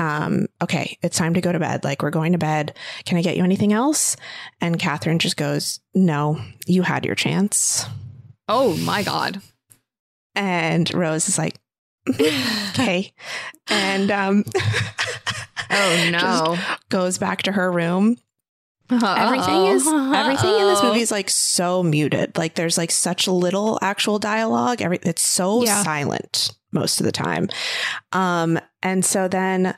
[0.00, 1.84] Um, okay, it's time to go to bed.
[1.84, 2.74] Like, we're going to bed.
[3.04, 4.16] Can I get you anything else?
[4.60, 7.84] And Catherine just goes, No, you had your chance.
[8.48, 9.42] Oh my god.
[10.34, 11.56] And Rose is like,
[12.08, 13.12] Okay.
[13.68, 14.44] and um
[15.70, 16.58] Oh no.
[16.88, 18.16] goes back to her room
[18.90, 23.78] everything is everything in this movie is like so muted like there's like such little
[23.82, 25.82] actual dialogue every it's so Yeah.
[25.84, 27.48] silent most of the time
[28.12, 29.74] um and so then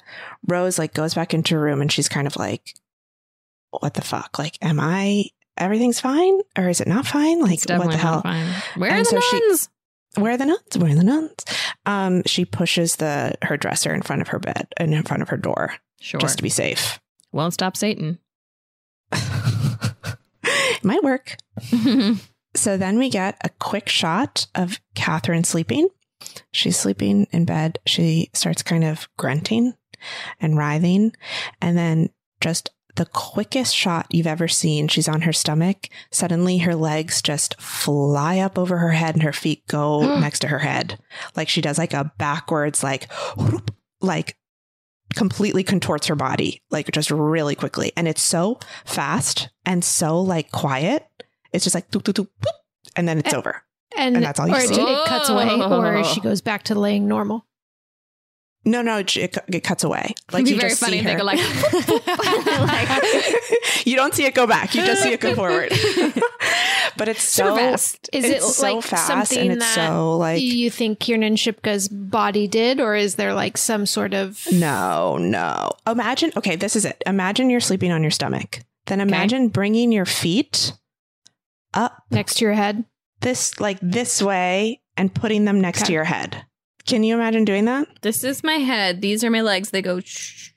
[0.46, 2.74] rose like goes back into her room and she's kind of like
[3.80, 5.24] what the fuck like am i
[5.56, 8.22] everything's fine or is it not fine like what the hell.
[8.76, 9.68] Where are And the so she- nuns?
[10.16, 11.34] where are the nuns where are the nuns
[11.86, 15.28] um she pushes the her dresser in front of her bed and in front of
[15.30, 16.20] her door Sure.
[16.20, 16.98] just to be safe
[17.32, 18.18] Won't stop Satan.
[20.82, 21.36] might work
[22.54, 25.88] So then we get a quick shot of Catherine sleeping.
[26.52, 27.78] She's sleeping in bed.
[27.86, 29.74] She starts kind of grunting
[30.40, 31.12] and writhing.
[31.60, 32.10] And then
[32.40, 34.88] just the quickest shot you've ever seen.
[34.88, 35.88] She's on her stomach.
[36.10, 40.48] Suddenly her legs just fly up over her head and her feet go next to
[40.48, 40.98] her head.
[41.36, 44.36] Like she does like a backwards, like, whoop, like
[45.14, 47.92] completely contorts her body, like just really quickly.
[47.96, 51.06] And it's so fast and so like quiet.
[51.52, 52.46] It's just like, doop, doop, doop,
[52.96, 53.62] and then it's Eh, over.
[53.96, 54.74] And, And that's all you or see.
[54.74, 56.02] it, it cuts away, or Oh.
[56.02, 57.46] she goes back to laying normal.
[58.64, 60.14] No, no, it, it, it cuts away.
[60.28, 61.18] It'd Like be you very just funny see her.
[61.18, 61.36] go like,
[63.86, 64.74] you don't see it go back.
[64.76, 65.70] You just see it go forward.
[66.96, 68.08] but it's so Super fast.
[68.12, 71.00] Is it's it so like fast something and it's that so like do you think
[71.00, 75.72] Kiernan Shipka's body did, or is there like some sort of no, no.
[75.86, 76.30] Imagine.
[76.36, 77.02] Okay, this is it.
[77.04, 78.60] Imagine you're sleeping on your stomach.
[78.86, 80.72] Then imagine bringing your feet
[81.74, 82.84] up next to your head?
[83.22, 85.86] This like this way and putting them next Okay.
[85.86, 86.44] to your head.
[86.86, 87.88] Can you imagine doing that?
[88.02, 89.00] this is my head.
[89.00, 89.70] These are my legs.
[89.70, 90.50] They go, shh.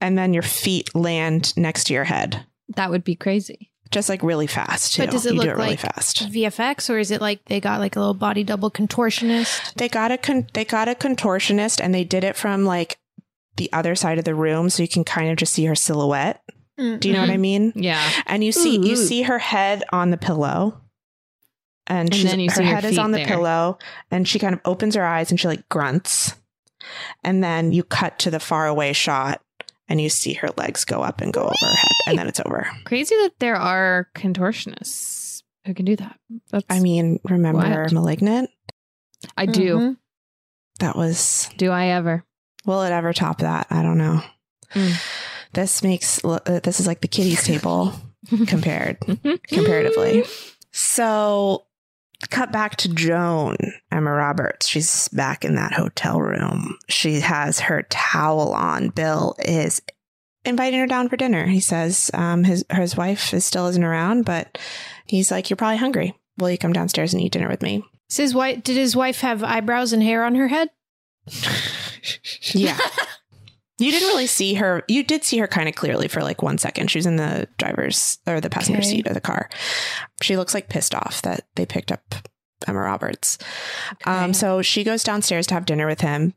[0.00, 2.46] And then your feet land next to your head.
[2.76, 3.70] That would be crazy.
[3.90, 5.02] Just like really fast too.
[5.02, 6.30] But does it you look do it really like fast.
[6.30, 9.74] VFX, or is it like they got like a little body double contortionist?
[9.74, 12.98] They got a con- they got a contortionist and they did it from like
[13.56, 16.42] the other side of the room so you can kind of just see her silhouette.
[16.78, 17.42] Do you know what I mm-hmm.
[17.42, 17.72] mean?
[17.74, 18.10] Yeah.
[18.26, 20.80] And you see you see her head on the pillow.
[21.90, 23.26] And, And she's, then you her see her head is on the there.
[23.26, 23.78] pillow
[24.12, 26.34] and she kind of opens her eyes and she like grunts.
[27.24, 29.42] And then you cut to the far away shot
[29.88, 32.40] and you see her legs go up and go over her head and then it's
[32.46, 32.68] over.
[32.84, 36.18] Crazy that there are contortionists who can do that.
[36.52, 37.92] That's, I mean, remember Wild.
[37.92, 38.50] Malignant?
[39.36, 39.76] I do.
[39.76, 39.96] Mhm.
[40.78, 42.24] That was Do I ever?
[42.64, 43.66] will it ever top that?
[43.68, 44.22] I don't know.
[44.74, 44.94] Mm.
[45.54, 47.92] This makes uh, this is like the kiddies table
[48.46, 48.98] compared
[49.48, 50.24] comparatively.
[50.72, 51.66] So,
[52.28, 53.56] cut back to Joan,
[53.90, 54.68] Emma Roberts.
[54.68, 56.76] She's back in that hotel room.
[56.88, 58.90] She has her towel on.
[58.90, 59.80] Bill is
[60.44, 61.46] inviting her down for dinner.
[61.46, 64.58] He says um, his his wife is still isn't around, but
[65.06, 66.18] he's like, "You're probably hungry.
[66.38, 68.62] Will you come downstairs and eat dinner with me?" Is his wife?
[68.64, 70.70] Did his wife have eyebrows and hair on her head?
[72.52, 72.78] Yeah.
[73.80, 74.84] You didn't really see her.
[74.88, 76.90] You did see her kind of clearly for like one second.
[76.90, 78.88] She was in the driver's or the passenger Okay.
[78.88, 79.48] seat of the car.
[80.22, 82.14] She looks like pissed off that they picked up
[82.66, 83.38] Emma Roberts.
[84.04, 86.34] Um, so she goes downstairs to have dinner with him.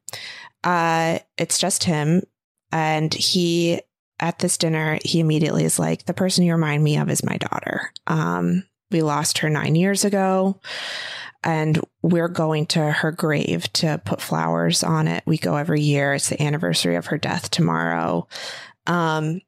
[0.63, 2.23] Uh, it's just him.
[2.71, 3.81] And he,
[4.19, 7.37] at this dinner, he immediately is like, the person you remind me of is my
[7.37, 7.91] daughter.
[8.07, 10.59] Um, we lost her nine years ago.
[11.43, 15.23] And we're going to her grave to put flowers on it.
[15.25, 16.13] We go every year.
[16.13, 18.27] It's the anniversary of her death tomorrow.
[18.87, 19.41] Um,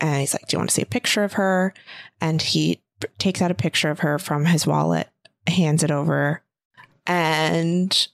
[0.00, 1.74] and he's like, Do you want to see a picture of her?
[2.20, 5.08] And he p- takes out a picture of her from his wallet,
[5.46, 6.42] hands it over,
[7.06, 8.08] and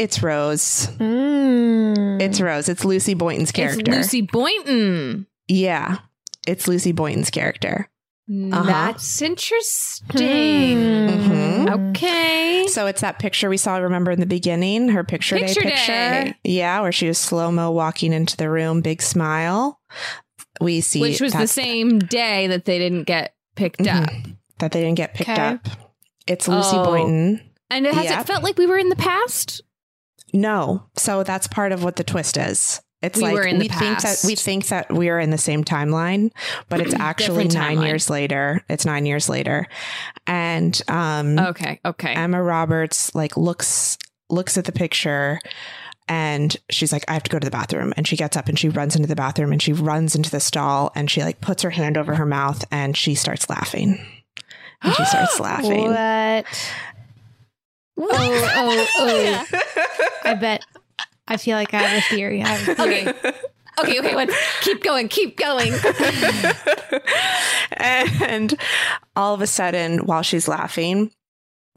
[0.00, 0.88] it's Rose.
[0.98, 2.22] Mm.
[2.22, 2.68] It's Rose.
[2.70, 3.80] It's Lucy Boynton's character.
[3.80, 5.26] It's Lucy Boynton.
[5.46, 5.98] Yeah.
[6.46, 7.90] It's Lucy Boynton's character.
[8.30, 8.62] Uh-huh.
[8.62, 10.18] That's interesting.
[10.18, 11.90] Mhm.
[11.90, 12.64] Okay.
[12.68, 15.92] So it's that picture we saw, remember in the beginning, her picture, Picture day picture.
[15.92, 16.34] day.
[16.44, 19.80] Yeah, where she was slow mo walking into the room, big smile.
[20.60, 24.02] We see Which was the same day that they didn't get picked Mhm.
[24.04, 24.10] up.
[24.58, 25.40] that they didn't get picked Okay.
[25.42, 25.66] up.
[26.26, 26.84] It's Lucy Oh.
[26.84, 27.40] Boynton.
[27.70, 28.20] And it has Yep.
[28.20, 29.62] it felt like we were in the past?
[30.34, 32.80] No, so that's part of what the twist is.
[33.02, 35.30] It's We like were in the we think that we think that we are in
[35.30, 36.32] the same timeline,
[36.68, 37.86] but it's actually nine timeline.
[37.86, 38.62] years later.
[38.68, 39.66] It's nine years later,
[40.26, 42.12] and um, Okay, okay.
[42.12, 43.96] Emma Roberts like looks
[44.28, 45.40] looks at the picture
[46.08, 48.58] and she's like I have to go to the bathroom and she gets up and
[48.58, 51.62] she runs into the bathroom and she runs into the stall and she like puts
[51.62, 54.04] her hand over her mouth and she starts laughing.
[54.82, 55.84] And she starts laughing.
[55.88, 56.46] What?
[57.98, 59.46] Oh, oh, oh.
[60.24, 60.64] I bet.
[61.30, 62.42] I feel like I have a theory.
[62.42, 63.08] I have a theory.
[63.08, 63.32] okay.
[63.78, 64.30] Okay, okay, what?
[64.60, 65.72] Keep going, keep going.
[67.72, 68.54] and
[69.16, 71.12] all of a sudden, while she's laughing,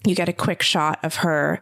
[0.06, 1.62] you get a quick shot of her,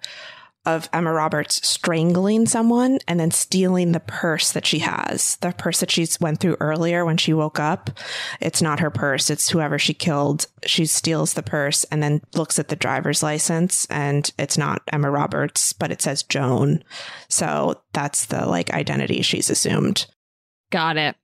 [0.66, 5.38] of Emma Roberts strangling someone and then stealing the purse that she has.
[5.38, 7.90] The purse that she went through earlier when she woke up.
[8.40, 10.46] It's not her purse, it's whoever she killed.
[10.66, 15.10] She steals the purse and then looks at the driver's license and it's not Emma
[15.10, 16.84] Roberts, but it says Joan.
[17.28, 20.06] So that's the like identity she's assumed.
[20.70, 21.16] Got it.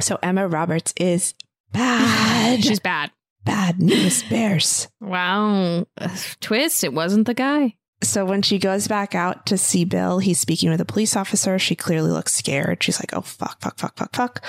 [0.00, 1.34] So Emma Roberts is
[1.72, 2.62] bad.
[2.64, 3.10] She's bad.
[3.44, 4.88] bad news bears.
[5.00, 5.86] Wow.
[6.40, 7.76] Twist, it wasn't the guy.
[8.02, 11.58] So when she goes back out to see Bill, he's speaking with a police officer.
[11.58, 12.82] She clearly looks scared.
[12.82, 14.44] She's like, oh, fuck, fuck, fuck, fuck, fuck.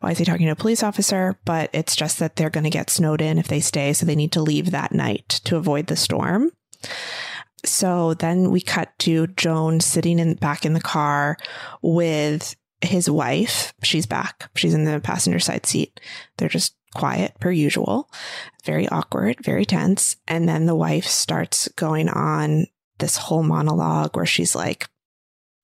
[0.00, 1.38] Why is he talking to a police officer?
[1.44, 3.92] But it's just that they're going to get snowed in if they stay.
[3.92, 6.50] So they need to leave that night to avoid the storm.
[7.64, 11.36] So then we cut to Joan sitting in back in the car
[11.82, 13.74] with his wife.
[13.82, 14.50] She's back.
[14.54, 16.00] She's in the passenger side seat.
[16.36, 18.10] They're just quiet per usual.
[18.64, 20.16] Very awkward, very tense.
[20.28, 22.66] And then the wife starts going on
[22.98, 24.88] this whole monologue where she's like,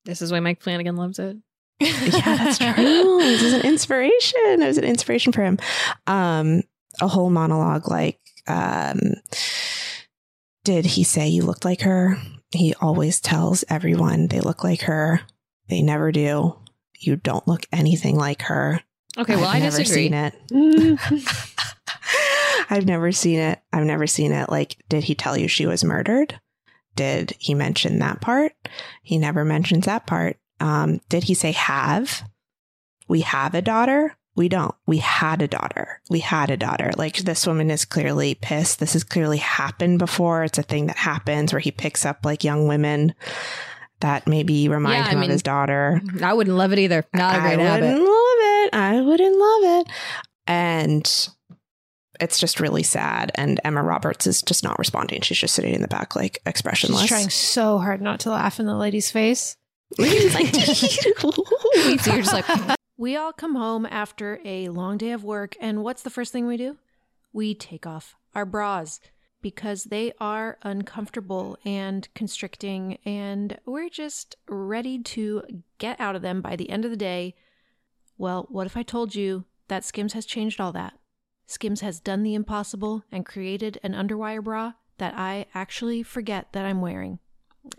[0.05, 1.37] This is why Mike Flanagan loves it.
[1.81, 3.18] yeah, that's true.
[3.20, 4.41] this is an inspiration.
[4.62, 5.59] It was an inspiration for him.
[6.07, 6.62] Um,
[7.01, 8.99] a whole monologue like, um,
[10.64, 12.18] did he say you looked like her?
[12.53, 15.20] He always tells everyone they look like her.
[15.68, 16.57] They never do.
[16.99, 18.83] You don't look anything like her.
[19.16, 20.11] Okay, well, I've I never disagree.
[20.11, 20.35] seen it.
[22.70, 23.61] I've never seen it.
[23.72, 24.51] I've never seen it.
[24.51, 26.39] Like, did he tell you she was murdered?
[26.97, 28.53] Did he mention that part?
[29.03, 30.36] He never mentions that part.
[30.59, 32.22] Um, did he say have?
[33.09, 34.16] We have a daughter?
[34.36, 34.74] We don't.
[34.86, 36.01] We had a daughter.
[36.09, 36.93] We had a daughter.
[36.97, 38.78] Like this woman is clearly pissed.
[38.78, 40.45] This has clearly happened before.
[40.45, 43.14] It's a thing that happens where he picks up like young women
[44.01, 46.01] that maybe remind Yeah, I him mean, of his daughter.
[46.22, 47.05] I wouldn't love it either.
[47.12, 47.99] Not a I great I wouldn't habit.
[47.99, 48.74] love it.
[48.74, 49.86] I wouldn't love it.
[50.47, 51.28] And
[52.20, 53.32] it's just really sad.
[53.34, 55.20] And Emma Roberts is just not responding.
[55.22, 57.02] She's just sitting in the back, like expressionless.
[57.02, 59.56] She's trying so hard not to laugh in the lady's face.
[59.98, 60.54] She's like,
[62.00, 65.82] So you're just like, We all come home after a long day of work, and
[65.82, 66.76] what's the first thing we do?
[67.32, 69.00] We take off our bras
[69.42, 75.42] because they are uncomfortable and constricting, and we're just ready to
[75.78, 77.34] get out of them by the end of the day.
[78.18, 80.92] Well, what if I told you that Skims has changed all that?
[81.51, 86.64] Skims has done the impossible and created an underwire bra that I actually forget that
[86.64, 87.18] I'm wearing.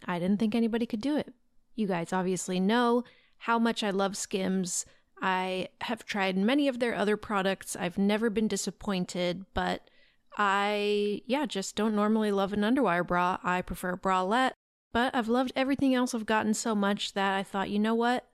[0.04, 1.34] I didn't think anybody could do it.
[1.76, 3.06] You guys obviously know
[3.38, 4.86] how much I love Skims.
[5.22, 7.78] I have tried many of their other products.
[7.78, 9.90] I've never been disappointed, but
[10.38, 13.38] I, yeah, just don't normally love an underwire bra.
[13.42, 14.52] I prefer a bralette,
[14.92, 18.28] but I've loved everything else I've gotten so much that I thought, you know what?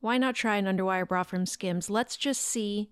[0.00, 1.88] Why not try an underwire bra from Skims?
[1.88, 2.90] Let's just see.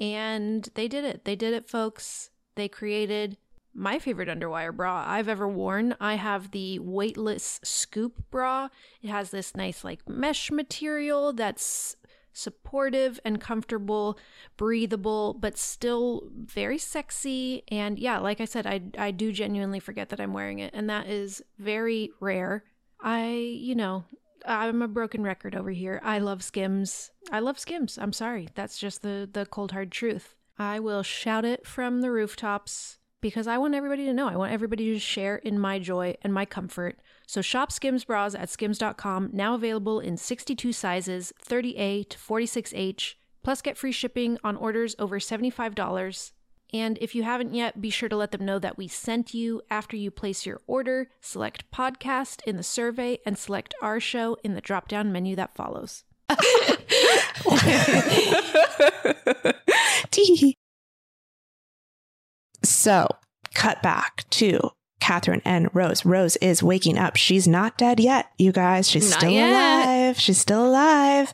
[0.00, 1.24] And they did it.
[1.24, 2.30] They did it, folks.
[2.54, 3.36] They created
[3.74, 5.94] my favorite underwire bra I've ever worn.
[6.00, 8.68] I have the weightless scoop bra.
[9.02, 11.96] It has this nice, like, mesh material that's
[12.34, 14.18] supportive and comfortable,
[14.56, 17.62] breathable, but still very sexy.
[17.68, 20.88] And yeah, like I said, I, I do genuinely forget that I'm wearing it, and
[20.90, 22.64] that is very rare.
[23.00, 24.04] I, you know,
[24.46, 26.00] I'm a broken record over here.
[26.02, 27.10] I love Skims.
[27.30, 27.98] I love Skims.
[27.98, 28.48] I'm sorry.
[28.54, 30.34] That's just the, the cold hard truth.
[30.58, 32.98] I will shout it from the rooftops.
[33.22, 34.28] because I want everybody to know.
[34.28, 36.98] I want everybody to share in my joy and my comfort.
[37.26, 43.62] So shop Skims bras at skims.com, now available in 62 sizes, 30A to 46H, plus
[43.62, 46.32] get free shipping on orders over $75.
[46.72, 49.60] And if you haven't yet, be sure to let them know that we sent you
[49.70, 51.10] after you place your order.
[51.20, 55.54] Select podcast in the survey and select our show in the drop down menu that
[55.54, 56.04] follows.
[62.64, 63.08] So,
[63.54, 64.70] cut back to
[65.00, 66.04] Catherine and Rose.
[66.04, 67.16] Rose is waking up.
[67.16, 68.88] She's not dead yet, you guys.
[68.88, 69.50] She's Not still yet.
[69.50, 70.18] alive.
[70.20, 71.32] She's still alive.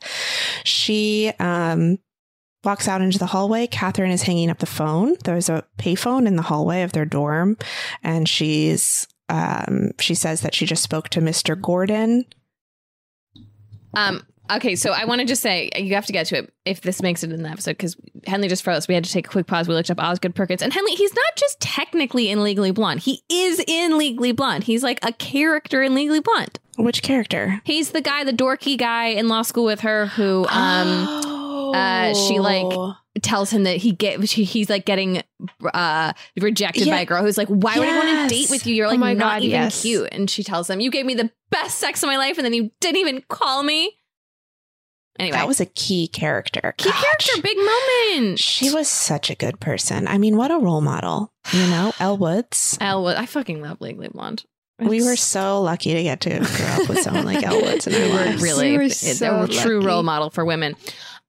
[0.65, 1.99] She um
[2.65, 3.67] walks out into the hallway.
[3.67, 5.17] Catherine is hanging up the phone.
[5.25, 7.57] There's a payphone in the hallway of their dorm,
[8.03, 11.61] and she's um she says that she just spoke to Mr.
[11.61, 12.25] Gordon.
[13.95, 16.83] Um, okay, so I want to just say you have to get to it if
[16.83, 17.97] this makes it in the episode because
[18.27, 18.87] Henley just froze.
[18.87, 19.69] We had to take a quick pause.
[19.69, 23.01] We looked up Osgood Perkins, and Henley, he's not just technically in Legally Blonde.
[23.01, 24.65] He is in Legally Blonde.
[24.65, 26.59] He's like a character in Legally Blonde.
[26.77, 27.61] Which character?
[27.65, 31.23] He's the guy, the dorky guy in law school with her who um
[31.75, 32.95] uh, she, like, Oh.
[33.23, 35.23] tells him that he get she, he's like getting
[35.75, 38.75] uh rejected by a girl who's like, why would I want to date with you?
[38.75, 39.83] You're Oh like my not God, even yes.
[39.83, 40.09] cute.
[40.13, 42.55] And she tells him, you gave me the best sex of my life, and then
[42.55, 43.95] you didn't even call me.
[45.19, 46.75] Anyway, that was a key character.
[46.79, 47.03] key Gosh.
[47.03, 48.39] character, big moment.
[48.39, 50.07] She was such a good person.
[50.07, 51.33] I mean, what a role model.
[51.53, 52.79] You know, Elle Woods.
[52.81, 53.17] Elwood.
[53.17, 54.45] I fucking love Legally Blonde.
[54.81, 57.95] We were so lucky to get to grow up with someone like Elle Woods in
[57.97, 58.43] our we were lives.
[58.45, 59.87] really We were it- so a true lucky.
[59.89, 60.77] role model for women.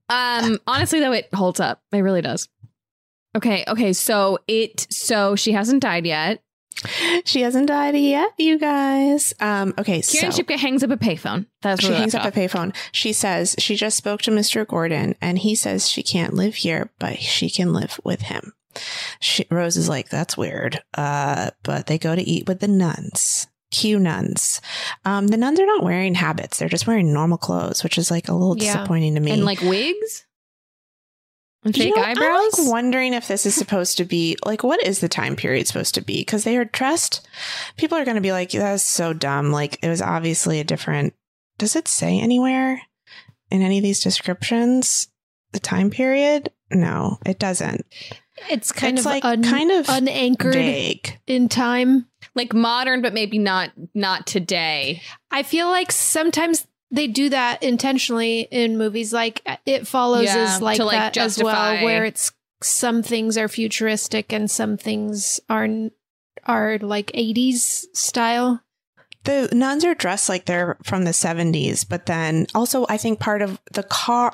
[0.10, 1.82] Um, honestly though, it holds up.
[1.91, 2.49] It really does.
[3.36, 3.93] Okay, okay.
[3.93, 6.41] So it so she hasn't died yet.
[7.26, 9.34] She hasn't died yet, you guys.
[9.41, 11.45] Um, okay, Kiernan so Shipka hangs up a payphone.
[11.62, 12.74] That's she hangs up left a payphone.
[12.93, 14.66] She says she just spoke to Mr.
[14.66, 18.53] Gordon, and he says she can't live here, but she can live with him.
[19.20, 23.47] She, Rose is like, "That's weird." Uh, but they go to eat with the nuns.
[23.72, 24.61] Q nuns.
[25.05, 28.28] Um, the nuns are not wearing habits; they're just wearing normal clothes, which is like
[28.30, 28.74] a little Yeah.
[28.74, 29.32] disappointing to me.
[29.32, 30.26] and like wigs
[31.63, 32.57] and You fake know, eyebrows.
[32.57, 35.67] I'm like wondering if this is supposed to be like what is the time period
[35.67, 36.22] supposed to be?
[36.22, 37.28] Because they are dressed.
[37.78, 41.13] People are going to be like, "That's so dumb." Like it was obviously a different.
[41.57, 42.82] Does it say anywhere
[43.51, 45.09] in any of these descriptions
[45.51, 46.49] the time period?
[46.72, 47.86] No, it doesn't.
[48.50, 51.20] It's kind It's of like un- kind of unanchored vague.
[51.28, 52.08] in time.
[52.36, 55.02] like modern, but maybe not not today.
[55.32, 59.14] I feel like sometimes they do that intentionally in movies.
[59.14, 62.32] Like uh, it follows Yeah, is like, to, like, that as well, where it's
[62.62, 65.68] some things are futuristic and some things are
[66.46, 68.62] are like 80s style.
[69.26, 73.41] The nuns are dressed like they're from the 70s, but then also I think part
[73.41, 74.32] of the car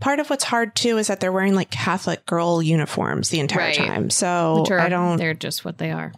[0.00, 3.66] part of what's hard too is that they're wearing like Catholic girl uniforms the entire
[3.66, 3.76] Right.
[3.76, 4.08] time.
[4.10, 6.12] So are, I don't They're just what they are.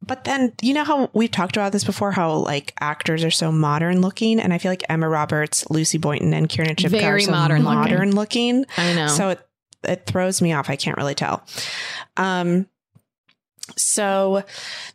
[0.00, 3.50] But then you know how we've talked about this before, how like actors are so
[3.52, 7.26] modern looking, and I feel like Emma Roberts, Lucy Boynton, and Kiernan Shipka Very are
[7.26, 7.74] so modern looking.
[7.78, 8.66] modern looking.
[8.78, 9.08] I know.
[9.08, 9.40] So it
[9.82, 10.70] it throws me off.
[10.70, 11.44] I can't really tell.
[12.16, 12.66] Um,
[13.76, 14.44] so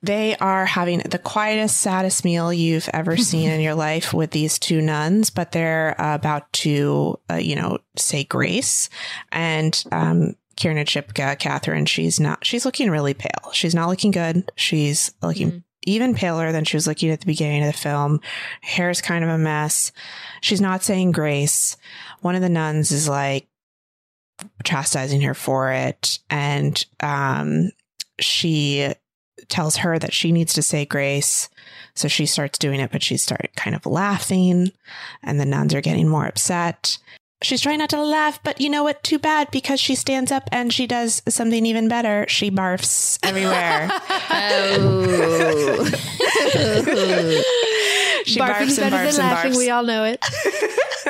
[0.02, 4.58] they are having the quietest, saddest meal you've ever seen in your life with these
[4.60, 8.90] two nuns, but they're about to, uh, you know, say grace.
[9.32, 13.52] And um, Kiernan Shipka, Catherine, she's not, she's looking really pale.
[13.52, 14.50] She's not looking good.
[14.56, 15.64] She's looking Mhm.
[15.86, 18.22] even paler than she was looking at the beginning of the film.
[18.62, 19.92] Hair is kind of a mess.
[20.42, 21.78] She's not saying grace.
[22.22, 23.48] One of the nuns is like
[24.64, 26.20] chastising her for it.
[26.30, 27.72] And um,
[28.24, 28.94] she
[29.48, 31.50] tells her that she needs to say grace.
[31.96, 34.72] So she starts doing it, but she started kind of laughing,
[35.24, 36.98] and the nuns are getting more upset.
[37.44, 39.04] She's trying not to laugh, but you know what?
[39.04, 42.26] Too bad because she stands up and she does something even better.
[42.30, 43.90] She barfs everywhere.
[44.30, 45.86] oh.
[48.26, 49.52] she Barfing's barfs and better barfs than and laughing.
[49.54, 49.58] barfs.
[49.58, 50.24] We all know it.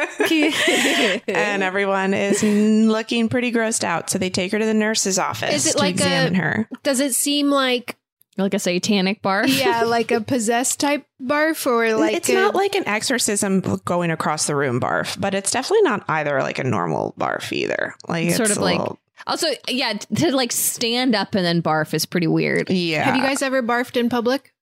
[1.28, 4.10] and everyone is looking pretty grossed out.
[4.10, 6.70] So they take her to the nurse's office Is it to like a- examine her.
[6.84, 7.97] Does it seem like
[8.38, 9.47] like a satanic barf?
[9.60, 14.10] yeah, like a possessed type barf or like it's a- not like an exorcism going
[14.12, 17.93] across the room barf, but it's definitely not either like a normal barf either.
[18.08, 21.62] Like it's Sort of a like- little- Also, yeah, to like stand up and then
[21.62, 22.70] barf is pretty weird.
[22.70, 23.04] yeah.
[23.04, 24.54] Have you guys ever barfed in public?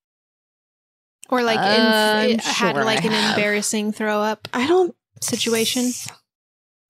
[1.30, 3.38] Or like I'm in, um, had sure like I an have.
[3.38, 5.92] embarrassing throw up I don't situation?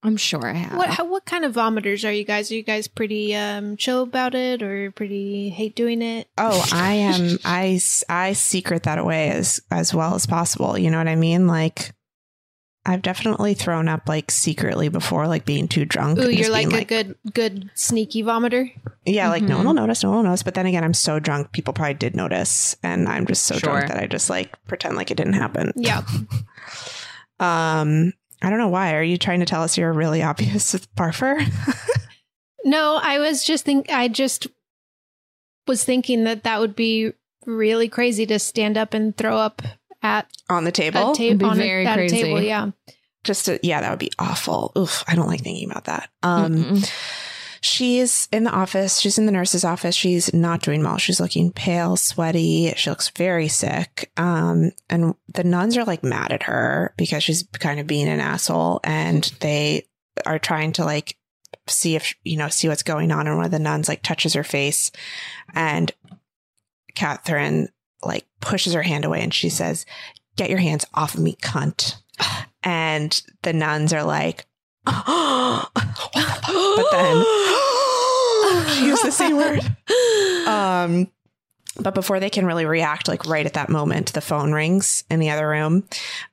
[0.02, 0.78] I'm sure I have.
[0.78, 2.50] What how, what kind of vomiters are you guys?
[2.52, 6.28] Are you guys pretty um chill about it or pretty hate doing it?
[6.38, 7.38] Oh, I am.
[7.44, 10.78] I I secret that away as as well as possible.
[10.78, 11.48] You know what I mean?
[11.48, 11.92] Like
[12.86, 16.18] I've definitely thrown up like secretly before, like being too drunk.
[16.18, 18.72] Ooh, you're like being a good good sneaky vomiter.
[19.06, 20.44] Yeah, like no one will notice, no one will notice.
[20.44, 23.72] But then again, I'm so drunk, people probably did notice, and I'm just so Sure.
[23.74, 25.74] drunk that I just like pretend like it didn't happen.
[25.76, 26.04] Yeah.
[27.40, 28.12] Um,
[28.42, 28.94] I don't know why.
[28.96, 31.46] Are you trying to tell us you're a really obvious barfer?
[32.66, 34.48] No, I was just think I just
[35.68, 37.14] was thinking that that would be
[37.46, 39.62] really crazy to stand up and throw up
[40.02, 42.22] at On the a table, table be on very a, at a crazy.
[42.24, 42.42] table.
[42.42, 42.72] Yeah.
[43.24, 44.72] just to, yeah, that would be awful.
[44.78, 46.10] Oof, I don't like thinking about that.
[46.24, 46.92] Um, Mm-mm.
[47.62, 49.00] She's in the office.
[49.00, 49.96] She's in the nurse's office.
[49.96, 50.98] She's not doing well.
[50.98, 52.74] She's looking pale, sweaty.
[52.76, 54.12] She looks very sick.
[54.18, 58.20] Um, and the nuns are like mad at her because she's kind of being an
[58.20, 59.88] asshole, and they
[60.26, 61.18] are trying to like
[61.68, 63.28] see if you know see what's going on.
[63.28, 64.92] And one of the nuns like touches her face,
[65.54, 65.92] and
[66.96, 67.70] Catherine
[68.04, 69.86] like pushes her hand away, and she says,
[70.36, 71.96] "Get your hands off of me, cunt."
[72.62, 74.46] And the nuns are like,
[76.76, 77.24] but then
[78.70, 79.62] she used the C word.
[80.48, 81.12] Um,
[81.80, 85.20] but before they can really react, like right at that moment, the phone rings in
[85.20, 85.86] the other room,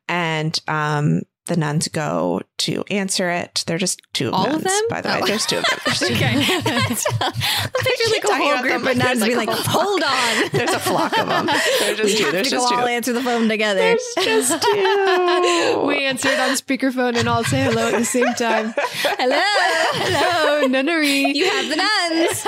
[0.09, 3.65] and um, the nuns go to answer it.
[3.67, 4.83] They're just two of All nuns, of them?
[4.91, 5.21] by the way.
[5.23, 5.27] Oh.
[5.27, 5.79] There's two of them.
[5.87, 5.87] Oh.
[5.87, 6.35] Uh, there's two- okay.
[7.21, 7.33] I'm
[7.73, 10.03] picturing like a talking whole about group them of nuns there's, be like, like, hold
[10.03, 10.49] on.
[10.53, 11.47] There's a flock of them.
[11.47, 12.25] There's just we two.
[12.25, 13.81] have There's to just go all answer the phone together.
[13.81, 15.83] There's just two.
[15.87, 18.75] We answered on speakerphone and all say hello at the same time.
[18.77, 19.41] Hello.
[19.41, 21.27] Hello, nunnery.
[21.37, 22.47] You have the nuns.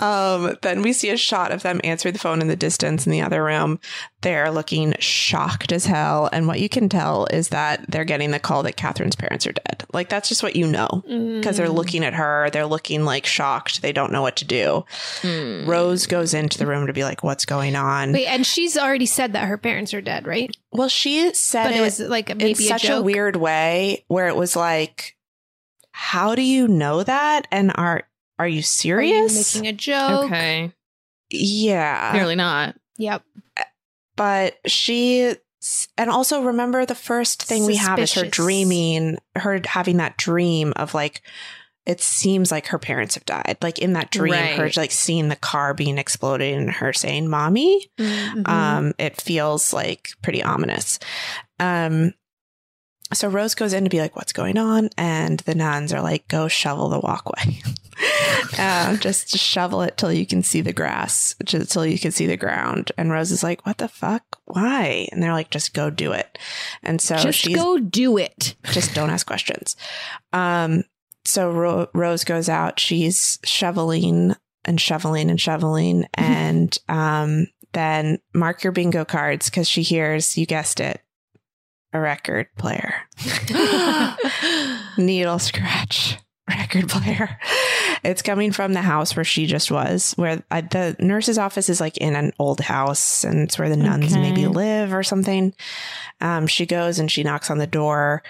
[0.00, 3.12] Um, then we see a shot of them answering the phone in the distance in
[3.12, 3.78] the other room.
[4.22, 6.28] They're looking shocked as hell.
[6.32, 9.52] And what you can tell is that they're getting the call that Catherine's parents are
[9.52, 9.84] dead.
[9.92, 12.50] Like, that's just what you know because they're looking at her.
[12.50, 13.82] They're looking like shocked.
[13.82, 14.84] They don't know what to do.
[15.24, 18.12] Rose goes into the room to be like, what's going on?
[18.12, 20.54] Wait, and she's already said that her parents are dead, right?
[20.72, 24.28] well, she said But it was like maybe in such a a, weird way where
[24.28, 25.16] it was like,
[25.90, 27.46] how do you know that?
[27.50, 28.04] And are,
[28.40, 29.54] are you Are you serious?
[29.54, 30.24] making a joke?
[30.26, 30.72] okay.
[31.30, 32.10] yeah.
[32.12, 32.76] Clearly not.
[32.98, 33.22] Yep.
[34.16, 35.34] but she
[35.98, 40.72] and also remember the first thing we have is her dreaming her having that dream
[40.76, 41.20] of like
[41.86, 45.36] it seems like her parents have died like in that dream her like seeing the
[45.36, 48.48] car being exploded and her saying mommy Mhm.
[48.48, 50.98] um it feels like pretty ominous
[51.58, 52.12] um
[53.12, 54.90] so rose goes in to be like what's going on?
[54.96, 57.60] And the nuns are like go shovel the walkway.
[58.58, 62.26] Uh, just shovel it till you can see the grass just till you can see
[62.26, 62.92] the ground.
[62.96, 64.38] And rose is like what the fuck?
[64.44, 65.08] Why?
[65.12, 66.38] And they're like just go do it.
[66.82, 68.54] And so Just go do it.
[68.64, 69.76] just don't ask questions.
[70.32, 70.84] Um,
[71.24, 72.80] so Ro- Rose goes out.
[72.80, 74.34] She's shoveling
[74.64, 80.46] and shoveling and shoveling, and um, then mark your bingo cards because she hears you
[80.46, 81.00] guessed it,
[81.92, 82.94] a record player,
[84.98, 86.16] needle scratch
[86.48, 87.38] record player.
[88.02, 91.80] It's coming from the house where she just was, where I, the nurse's office is
[91.80, 94.20] like in an old house, and it's where the nuns Okay.
[94.20, 95.54] maybe live or something.
[96.20, 98.22] Um, she goes and she knocks on the door.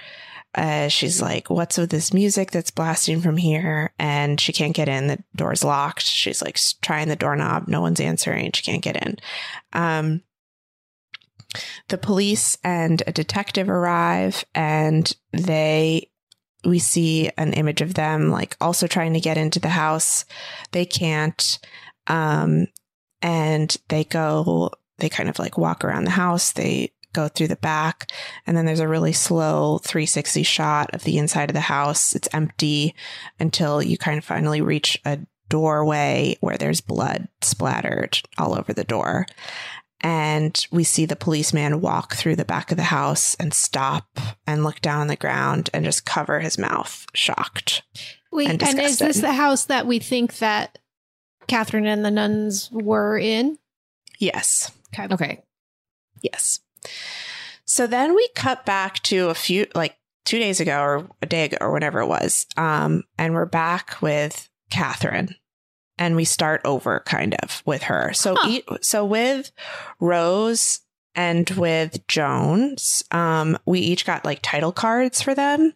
[0.54, 4.88] Uh, she's like, "What's with this music that's blasting from here?" And she can't get
[4.88, 5.06] in.
[5.06, 6.02] The door's locked.
[6.02, 7.68] She's like trying the doorknob.
[7.68, 8.50] No one's answering.
[8.52, 9.16] She can't get in.
[9.72, 10.22] Um,
[11.88, 16.10] the police and a detective arrive, and they
[16.64, 20.24] we see an image of them like also trying to get into the house.
[20.72, 21.58] They can't.
[22.06, 22.66] Um,
[23.22, 24.70] and they go.
[24.98, 26.52] They kind of like walk around the house.
[26.52, 28.10] They go through the back
[28.46, 32.14] and then there's a really slow 360 shot of the inside of the house.
[32.14, 32.94] It's empty
[33.38, 38.84] until you kind of finally reach a doorway where there's blood splattered all over the
[38.84, 39.26] door.
[40.02, 44.64] And we see the policeman walk through the back of the house and stop and
[44.64, 47.82] look down on the ground and just cover his mouth, shocked.
[48.32, 50.78] Wait, and and, is this the house that we think that
[51.48, 53.58] Catherine and the nuns were in?
[54.18, 54.70] Yes.
[54.98, 55.42] Okay.
[56.22, 56.60] Yes.
[57.64, 61.44] So then we cut back to a few, like two days ago or a day
[61.44, 62.46] ago or whatever it was.
[62.56, 65.34] Um, and we're back with Catherine
[66.00, 68.12] and we start over kind of with her.
[68.12, 68.48] So, Huh.
[68.48, 69.52] e- so with
[70.00, 70.80] Rose
[71.14, 72.76] and with Joan,
[73.10, 75.74] um, we each got like title cards for them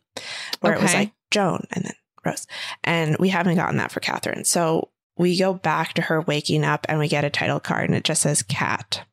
[0.60, 1.94] where it was like Joan and then
[2.24, 2.46] Rose.
[2.82, 4.44] And we haven't gotten that for Catherine.
[4.44, 7.96] So we go back to her waking up and we get a title card and
[7.96, 9.04] it just says cat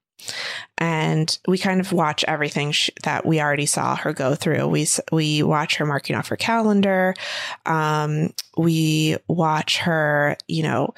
[0.78, 4.68] and we kind of watch everything sh- that we already saw her go through.
[4.68, 7.14] We we watch her marking off her calendar.
[7.66, 10.94] Um, we watch her, you know,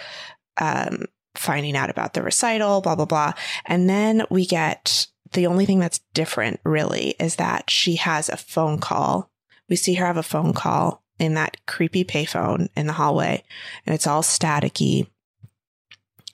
[0.58, 1.06] um,
[1.36, 3.34] finding out about the recital, blah blah blah,
[3.66, 8.38] and then we get the only thing that's different really is that she has a
[8.38, 9.30] phone call.
[9.68, 13.44] We see her have a phone call in that creepy payphone in the hallway,
[13.86, 15.08] and it's all staticky.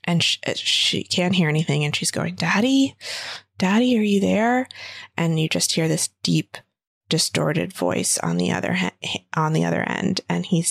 [0.10, 2.96] And she, she can't hear anything, and she's going, "Daddy,
[3.60, 4.68] Daddy, are you there?"
[5.16, 6.58] And you just hear this deep,
[7.10, 8.96] distorted voice on the other ha-
[9.36, 10.66] on the other end, and he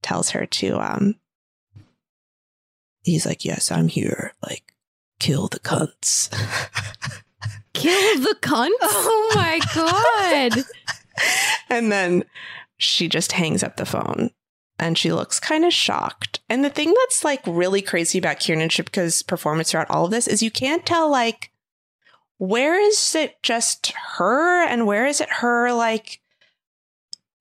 [0.00, 1.16] tells her to um.
[3.02, 4.32] He's like, "Yes, I'm here.
[4.40, 4.74] Like,
[5.18, 6.30] kill the cunts."
[7.72, 8.70] Kill the cunt.
[8.82, 10.64] Oh my god.
[11.68, 12.24] and then
[12.78, 14.30] she just hangs up the phone
[14.78, 16.40] and she looks kind of shocked.
[16.48, 20.26] And the thing that's like really crazy about Kiernan Shipka's performance throughout all of this
[20.26, 21.50] is you can't tell like
[22.38, 26.20] where is it just her and where is it her like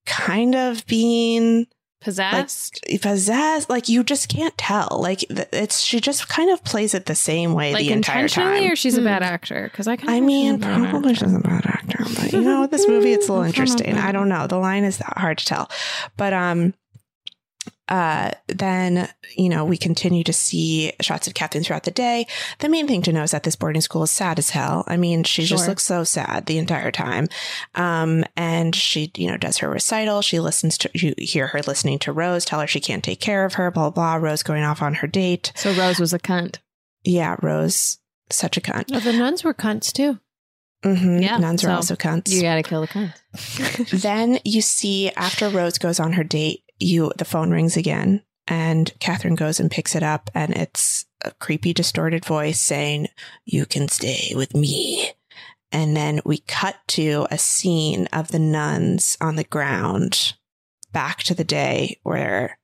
[0.06, 1.68] kind of being
[2.02, 2.82] Possessed.
[3.02, 5.24] possessed like you just can't tell like
[5.54, 8.72] it's she just kind of plays it the same way like the entire intentionally, time
[8.74, 9.06] or she's a Hmm.
[9.06, 9.70] bad actor?
[9.72, 12.90] Because I, kind I mean, probably she's a bad actor, but you know, with this
[12.90, 13.98] movie, it's a little interesting.
[13.98, 14.48] I don't know.
[14.48, 15.72] The line is hard to tell,
[16.18, 16.74] but um,
[17.94, 22.26] uh, then you know, we continue to see shots of Catherine throughout the day.
[22.58, 24.84] The main thing to know is that this boarding school is sad as hell.
[24.88, 27.28] I mean, she just looks so sad the entire time.
[27.76, 30.24] Um, and she, you know, does her recital.
[30.24, 33.46] She listens to you hear her listening to Rose tell her she can't take care
[33.46, 33.70] of her.
[33.70, 34.18] Blah blah.
[34.18, 34.28] blah.
[34.28, 35.52] Rose going off on her date.
[35.56, 36.58] So Rose was a cunt.
[37.04, 38.00] Yeah, Rose,
[38.32, 38.90] such a cunt.
[38.90, 40.20] Well, the nuns were cunts too.
[40.84, 42.32] hmm Yeah, nuns are also cunts.
[42.32, 44.02] You got to kill the cunt.
[44.02, 48.92] then you see after Rose goes on her date, you the phone rings again, and
[49.00, 53.08] Catherine goes and picks it up, and it's a creepy, distorted voice saying,
[53.46, 55.12] "You can stay with me."
[55.72, 60.34] And then we cut to a scene of the nuns on the ground,
[60.92, 62.60] back to the day where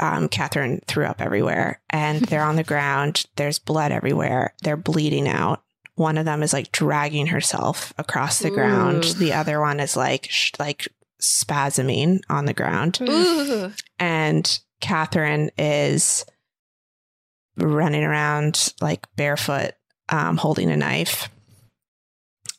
[0.00, 3.26] um, Catherine threw up everywhere, and they're on the ground.
[3.36, 4.54] There's blood everywhere.
[4.62, 5.62] They're bleeding out.
[5.94, 9.04] One of them is like dragging herself across the ground.
[9.18, 10.88] The other one is like sh- like
[11.20, 13.72] spasming on the ground, Ooh.
[13.98, 16.24] and Catherine is
[17.56, 19.72] running around like barefoot,
[20.08, 21.28] um, holding a knife,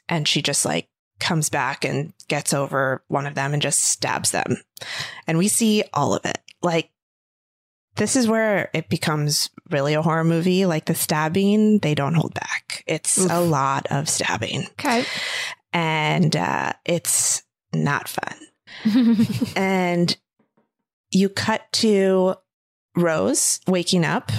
[0.07, 0.87] and she just like
[1.19, 4.57] comes back and gets over one of them and just stabs them,
[5.27, 6.39] and we see all of it.
[6.61, 6.91] Like
[7.95, 10.65] this is where it becomes really a horror movie.
[10.65, 12.83] Like the stabbing, they don't hold back.
[12.87, 13.31] It's Oof.
[13.31, 15.03] a lot of stabbing, Okay.
[15.73, 17.43] and uh, it's
[17.73, 18.35] not fun
[19.55, 20.17] and
[21.11, 22.35] you cut to
[22.95, 24.31] Rose waking up.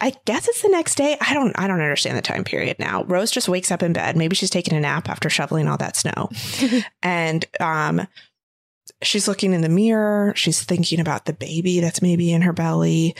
[0.00, 1.16] I guess it's the next day.
[1.20, 3.04] I don't I don't understand the time period now.
[3.04, 4.16] Rose just wakes up in bed.
[4.16, 6.28] Maybe she's taking a nap after shoveling all that snow.
[7.02, 8.08] and um
[9.00, 10.32] she's looking in the mirror.
[10.34, 13.14] She's thinking about the baby that's maybe in her belly.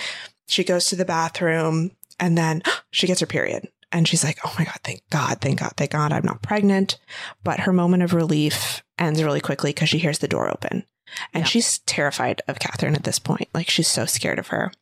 [0.49, 3.69] She goes to the bathroom and then she gets her period.
[3.93, 6.99] And she's like, oh my God, thank God, thank God, thank God I'm not pregnant.
[7.45, 10.85] But her moment of relief ends really quickly because she hears the door open.
[11.35, 11.49] And Yeah.
[11.49, 13.49] she's terrified of Catherine at this point.
[13.53, 14.73] Like she's so scared of her.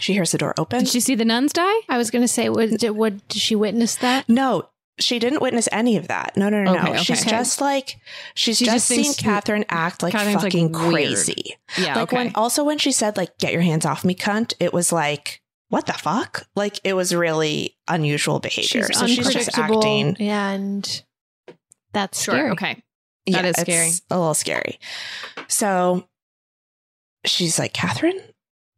[0.00, 0.80] She hears the door open.
[0.80, 1.80] Did she see the nuns die?
[1.88, 4.28] I was going to say, would, did, what, did she witness that?
[4.28, 4.68] no,
[5.00, 6.36] she didn't witness any of that.
[6.36, 6.90] No, no, no, Okay, no.
[6.90, 7.02] okay.
[7.04, 7.98] She's just like
[8.34, 10.92] she's She just, just seen Catherine act like Catherine's, fucking weird.
[10.92, 11.54] crazy.
[11.78, 11.94] Yeah.
[11.94, 12.16] like okay.
[12.16, 15.40] when also when she said like get your hands off me cunt it was like
[15.70, 19.78] what the fuck like it was really unusual behavior She's so she's just unpredictable.
[19.78, 21.02] acting and
[21.92, 22.34] that's sure.
[22.34, 22.50] scary.
[22.52, 22.82] Okay.
[23.28, 23.90] That is it's scary.
[24.10, 24.78] a little scary
[25.48, 26.06] so
[27.24, 28.20] she's like catherine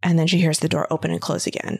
[0.03, 1.78] and then she hears the door open and close again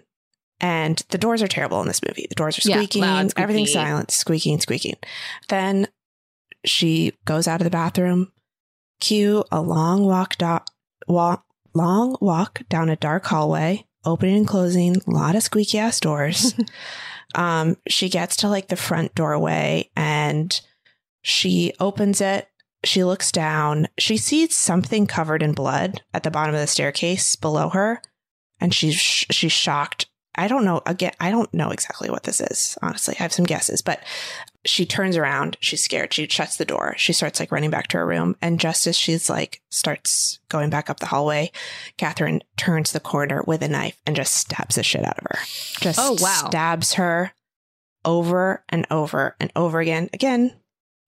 [0.61, 3.43] and the doors are terrible in this movie the doors are Yeah, squeaking loud, squeaky.
[3.43, 4.97] everything's silent squeaking squeaking
[5.49, 5.89] then
[6.65, 8.31] she goes out of the bathroom
[9.01, 10.59] cue a long walk do-
[11.09, 11.45] walk
[11.75, 16.55] long walk down a dark hallway opening and closing a lot of squeaky ass doors.
[17.37, 20.61] Um she gets to like the front doorway and
[21.23, 22.49] she opens it.
[22.83, 23.87] She looks down.
[23.99, 28.03] She sees something covered in blood at the bottom of the staircase below her
[28.61, 30.07] and she's she's shocked.
[30.35, 33.15] I don't know again i don't know exactly what this is honestly.
[33.19, 34.01] I have some guesses but
[34.67, 37.97] she turns around she's scared she shuts the door she starts like running back to
[37.97, 41.51] her room and just as she's like starts going back up the hallway
[41.97, 45.39] catherine turns the corner with a knife and just stabs the shit out of her
[45.81, 46.45] just Oh, wow.
[46.49, 47.33] stabs her
[48.05, 50.55] over and over and over again again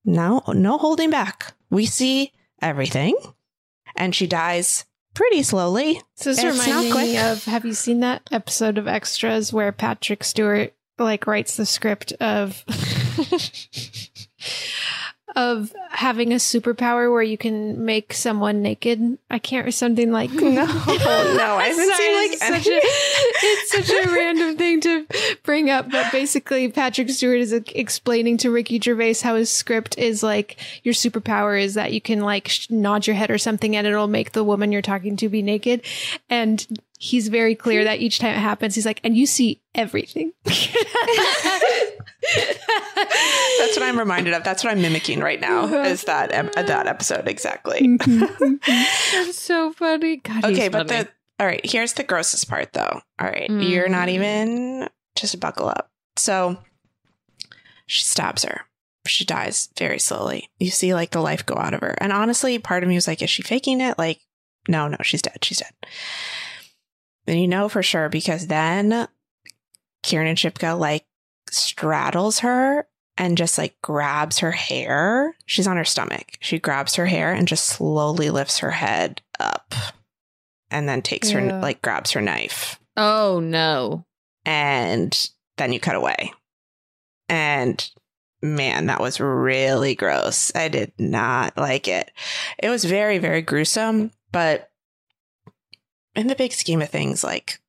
[0.05, 3.15] no no holding back we see everything
[3.97, 4.85] and she dies
[5.15, 7.19] pretty slowly So this not reminds me quick.
[7.19, 12.13] of have you seen that episode of Extras where Patrick Stewart like writes the script
[12.21, 12.65] of
[15.35, 19.19] of having a superpower where you can make someone naked?
[19.31, 22.81] I can't or something like No, no, I haven't Sorry, seen like it's such a,
[22.83, 25.07] it's such a random thing to
[25.43, 30.23] bring up, but basically Patrick Stewart is explaining to Ricky Gervais how his script is
[30.23, 33.87] like your superpower is that you can like sh- nod your head or something and
[33.87, 35.83] it'll make the woman you're talking to be naked,
[36.29, 36.67] and
[37.05, 40.33] he's very clear that each time it happens, he's like, and you see everything.
[43.59, 44.45] That's what I'm reminded of.
[44.45, 45.65] That's what I'm mimicking right now.
[45.65, 45.79] Uh-huh.
[45.81, 47.81] Is that ep- uh, that episode exactly?
[47.81, 48.55] Mm-hmm, mm-hmm.
[49.25, 50.19] That's so funny.
[50.19, 51.03] God, okay, but funny.
[51.05, 51.09] the
[51.41, 51.61] all right.
[51.65, 53.01] Here's the grossest part, though.
[53.19, 54.13] All right, you're not Mm.
[54.13, 55.91] even just buckle up.
[56.17, 56.59] So
[57.87, 58.63] she stabs her.
[59.09, 60.49] She dies very slowly.
[60.61, 61.97] You see like the life go out of her.
[62.01, 63.99] And honestly, part of me was like, is she faking it?
[63.99, 64.21] Like,
[64.69, 65.39] no, no, she's dead.
[65.45, 65.73] She's dead.
[67.27, 69.09] And you know for sure because then
[70.03, 71.05] Kiernan Shipka like
[71.51, 72.87] straddles her
[73.17, 75.37] and just like grabs her hair.
[75.47, 76.39] She's on her stomach.
[76.41, 79.75] She grabs her hair and just slowly lifts her head up
[80.71, 84.05] and then takes her like grabs her knife oh no.
[84.45, 86.33] and then you cut away.
[87.29, 87.89] And
[88.43, 90.53] man, that was really gross.
[90.55, 92.11] I did not like it.
[92.59, 94.71] It was very, very gruesome, but
[96.15, 97.61] in the big scheme of things, like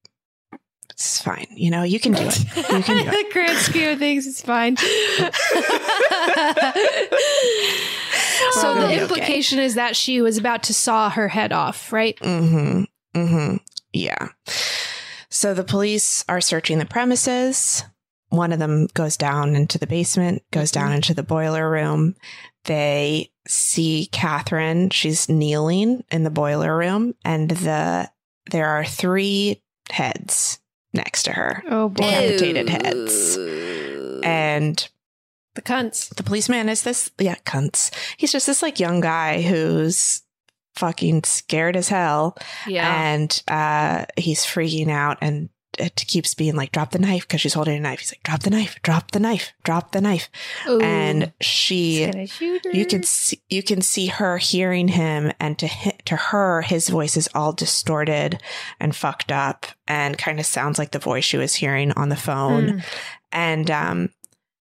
[0.90, 1.48] it's fine.
[1.52, 2.40] You know, you can do it.
[2.56, 3.12] You can do it.
[3.12, 4.78] the grand scheme of things, it's fine.
[4.78, 4.86] so
[8.76, 9.02] the be okay.
[9.02, 12.18] implication is that she was about to saw her head off, right?
[12.20, 12.84] Mm-hmm.
[13.20, 13.58] Mm-hmm.
[13.92, 14.30] Yeah.
[15.30, 17.84] So the police are searching the premises.
[18.30, 22.16] One of them goes down into the basement, goes down into the boiler room.
[22.66, 24.90] They see Catherine.
[24.90, 28.10] She's kneeling in the boiler room, and the
[28.52, 30.60] there are three heads
[30.94, 33.38] next to her, Oh boy, decapitated heads.
[34.24, 34.88] And
[35.56, 36.14] the cunts.
[36.16, 40.24] the policeman is this yeah cunts he's just this like young guy who's
[40.76, 42.92] fucking scared as hell Yeah.
[43.14, 45.50] and uh he's freaking out and
[45.80, 48.42] it keeps being like drop the knife because she's holding a knife he's like drop
[48.44, 50.30] the knife drop the knife drop the knife
[50.68, 50.80] Ooh.
[50.82, 52.72] and she He's gonna shoot her.
[52.72, 56.90] you can see you can see her hearing him and to hi- to her his
[56.90, 58.40] voice is all distorted
[58.80, 62.16] and fucked up and kind of sounds like the voice she was hearing on the
[62.16, 62.80] phone Hmm.
[63.32, 64.10] and um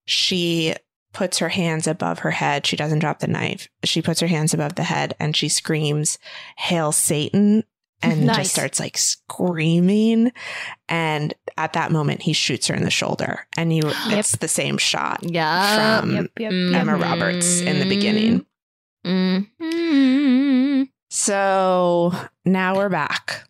[0.05, 0.73] she
[1.13, 4.53] puts her hands above her head she doesn't drop the knife she puts her hands
[4.53, 6.17] above the head and she screams
[6.57, 7.63] hail satan
[8.01, 8.37] and Nice.
[8.37, 10.31] just starts like screaming
[10.87, 14.77] and at that moment he shoots her in the shoulder and you it's the same
[14.77, 16.01] shot yeah.
[16.01, 16.91] from Yep, yep, Emma.
[16.93, 17.01] Mm-hmm.
[17.03, 18.45] Roberts in the beginning.
[19.05, 20.89] Mhm.
[21.09, 22.11] So
[22.45, 23.47] now we're back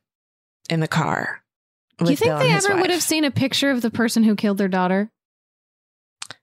[0.69, 1.41] in the car.
[1.97, 4.57] Do you think they ever would have seen a picture of the person who killed
[4.59, 5.09] their daughter?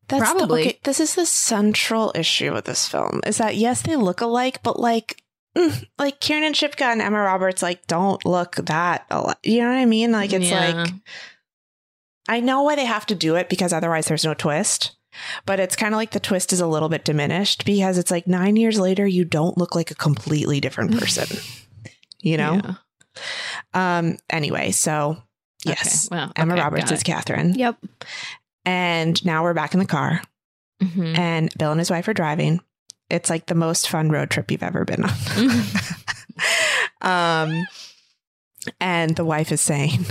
[0.08, 0.60] That's the- Probably.
[0.62, 4.62] okay, this is the central issue with this film is that yes, they look alike,
[4.62, 5.22] but like,
[5.98, 9.06] like Kiernan Shipka and Emma Roberts like don't look that.
[9.42, 10.12] You know what I mean?
[10.12, 10.72] Like it's Yeah.
[10.82, 10.92] like
[12.28, 14.96] I know why they have to do it because otherwise there's no twist.
[15.46, 18.26] But it's kind of like the twist is a little bit diminished because it's like
[18.26, 21.38] nine years later, you don't look like a completely different person.
[22.20, 22.60] you know?
[22.64, 23.98] Yeah.
[23.98, 24.16] Um.
[24.30, 25.22] Anyway, so
[25.64, 26.16] yes, Okay.
[26.16, 27.02] Well, Emma okay, Roberts is.
[27.04, 27.76] Catherine, Yep.
[28.64, 30.20] and now we're back in the car,
[30.82, 31.16] Mhm.
[31.16, 32.60] and Bill and his wife are driving.
[33.14, 35.12] It's like the most fun road trip you've ever been on.
[37.00, 37.66] um,
[38.80, 40.06] and the wife is saying,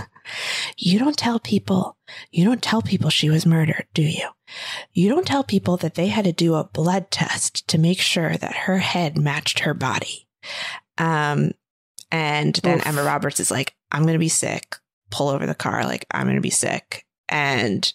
[0.77, 1.97] "You don't tell people.
[2.31, 4.29] You don't tell people she was murdered, do you?
[4.93, 8.37] You don't tell people that they had to do a blood test to make sure
[8.37, 10.27] that her head matched her body."
[10.97, 11.51] Um,
[12.09, 12.87] and then Oof.
[12.87, 14.77] Emma Roberts is like, "I'm gonna be sick.
[15.11, 15.83] Pull over the car.
[15.83, 17.91] Like I'm gonna be sick." And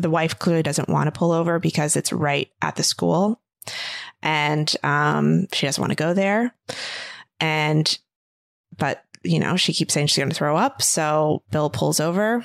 [0.00, 3.40] the wife clearly doesn't want to pull over because it's right at the school.
[4.22, 6.54] And um, she doesn't want to go there.
[7.40, 7.98] And
[8.76, 10.82] but you know she keeps saying she's going to throw up.
[10.82, 12.44] So bill pulls over.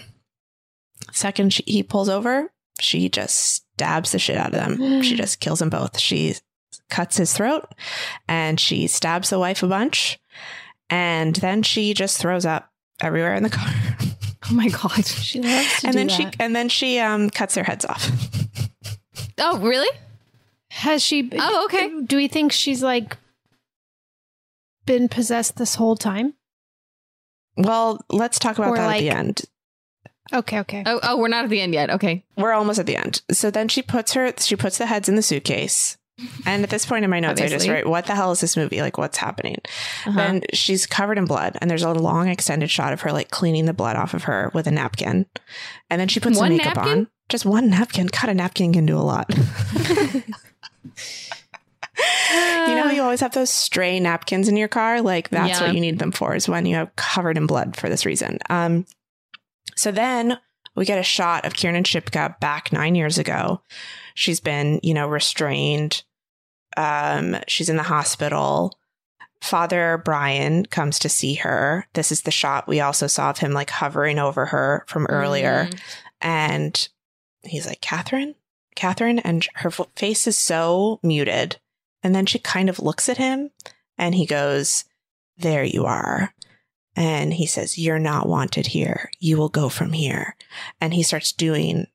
[1.11, 5.01] Second she, he pulls over she just stabs the shit out of them.
[5.01, 5.99] She just kills them both.
[5.99, 6.35] She
[6.89, 7.73] cuts his throat
[8.27, 10.19] and she stabs the wife a bunch.
[10.89, 12.69] And then she just throws up
[13.01, 13.73] everywhere in the car
[14.49, 15.05] oh my god.
[15.05, 18.09] She loves to and do then she and then she um cuts their heads off
[19.37, 19.89] Oh, really?
[20.71, 21.29] has she.
[21.37, 22.01] Oh, okay.
[22.01, 23.17] Do we think she's like
[24.85, 26.33] been possessed this whole time?
[27.57, 29.41] well let's talk about Or, that at the end
[30.33, 30.83] Okay, okay.
[30.87, 31.89] Oh, oh, we're not at the end yet.
[31.91, 32.25] Okay.
[32.35, 33.21] we're almost at the end.
[33.31, 35.97] So then she puts her she puts the heads in the suitcase.
[36.45, 38.55] And at this point in my notes, I just write, "What the hell is this
[38.55, 38.81] movie?
[38.81, 39.57] Like, what's happening?"
[40.05, 40.17] Uh-huh.
[40.17, 43.65] Then she's covered in blood, and there's a long extended shot of her like cleaning
[43.65, 45.25] the blood off of her with a napkin.
[45.89, 46.99] And then she puts One some makeup napkin?
[46.99, 48.07] on, just one napkin.
[48.07, 49.29] God, a napkin can do a lot.
[52.67, 55.01] You know, you always have those stray napkins in your car.
[55.01, 55.67] Like that's Yeah.
[55.67, 58.39] what you need them for, is when you have covered in blood for this reason.
[58.49, 58.85] Um,
[59.77, 60.37] so then
[60.75, 63.61] we get a shot of Kiernan Shipka back nine years ago.
[64.13, 66.03] She's been, you know, restrained.
[66.77, 68.77] Um, she's in the hospital.
[69.41, 71.85] Father Brian comes to see her.
[71.93, 75.65] This is the shot we also saw of him like hovering over her from earlier.
[75.69, 75.79] Mhm.
[76.21, 76.89] And
[77.43, 78.35] he's like, Catherine,
[78.75, 79.19] Catherine.
[79.19, 81.57] And her face is so muted.
[82.03, 83.51] And then she kind of looks at him
[83.97, 84.85] and he goes,
[85.37, 86.33] There you are.
[86.95, 89.09] And he says, You're not wanted here.
[89.19, 90.35] You will go from here.
[90.79, 91.87] And he starts doing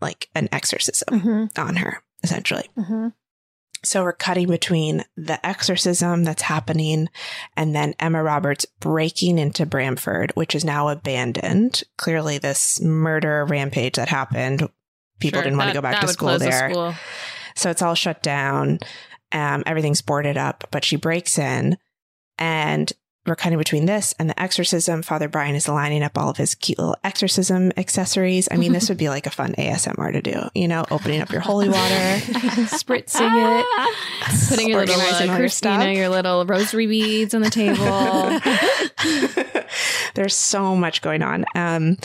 [0.00, 1.60] like an exorcism Mm-hmm.
[1.60, 2.68] on her, essentially.
[2.76, 3.08] Mm-hmm.
[3.82, 7.08] So we're cutting between the exorcism that's happening
[7.54, 11.82] and then Emma Roberts breaking into Bramford, which is now abandoned.
[11.98, 14.68] Clearly, this murder rampage that happened,
[15.20, 16.70] people Sure, didn't want to go back to school the there.
[16.70, 16.94] school.
[17.56, 18.78] So it's all shut down.
[19.32, 21.76] Um, everything's boarded up, but she breaks in
[22.38, 22.90] and
[23.26, 25.02] we're kind of between this and the exorcism.
[25.02, 28.48] Father Brian is lining up all of his cute little exorcism accessories.
[28.50, 31.30] I mean, this would be like a fun ASMR to do, you know, opening up
[31.30, 31.80] your holy water.
[32.68, 34.48] Spritzing it.
[34.48, 38.40] Putting your little uh, Christina, your little rosary beads on the table.
[40.14, 41.44] There's so much going on.
[41.54, 41.96] Um,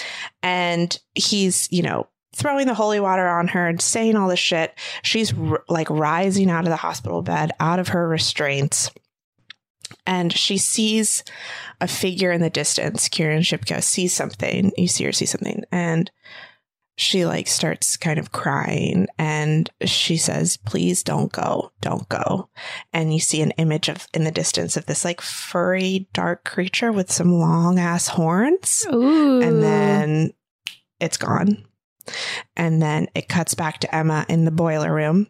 [0.41, 4.73] and he's, you know, throwing the holy water on her and saying all this shit.
[5.03, 8.91] She's r- like rising out of the hospital bed, out of her restraints.
[10.09, 11.23] And she sees
[11.79, 13.07] a figure in the distance.
[13.09, 14.71] Kiernan Shipka sees something.
[14.75, 15.63] You see her see something.
[15.71, 16.09] And
[16.97, 21.71] she like starts kind of crying and she says, please don't go.
[21.79, 22.49] Don't go
[22.91, 26.91] and you see an image of in the distance of this like furry dark creature
[26.91, 29.41] with some long ass horns Ooh.
[29.41, 30.33] and then
[30.99, 31.65] it's gone
[32.57, 35.27] and then it cuts back to emma in the boiler room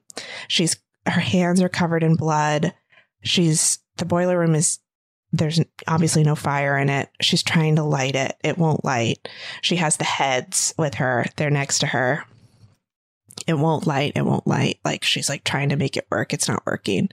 [0.47, 2.73] she's her hands are covered in blood
[3.21, 4.79] she's the boiler room is
[5.31, 7.09] there's obviously no fire in it.
[7.21, 8.35] She's trying to light it.
[8.43, 9.29] It won't light.
[9.61, 11.25] She has the heads with her.
[11.35, 12.25] They're next to her.
[13.45, 14.13] It won't light.
[14.15, 14.79] It won't light.
[14.83, 16.33] Like she's like trying to make it work.
[16.33, 17.09] It's not working.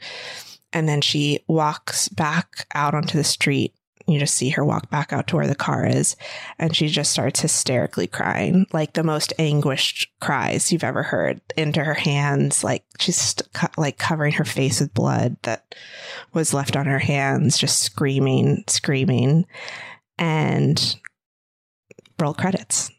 [0.73, 3.75] And then she walks back out onto the street
[4.09, 6.15] you just see her walk back out to where the car is
[6.59, 11.83] and she just starts hysterically crying like the most anguished cries you've ever heard into
[11.83, 15.75] her hands like she's st- co- like covering her face with blood that
[16.33, 19.45] was left on her hands just screaming screaming
[20.19, 20.97] and
[22.21, 22.91] roll credits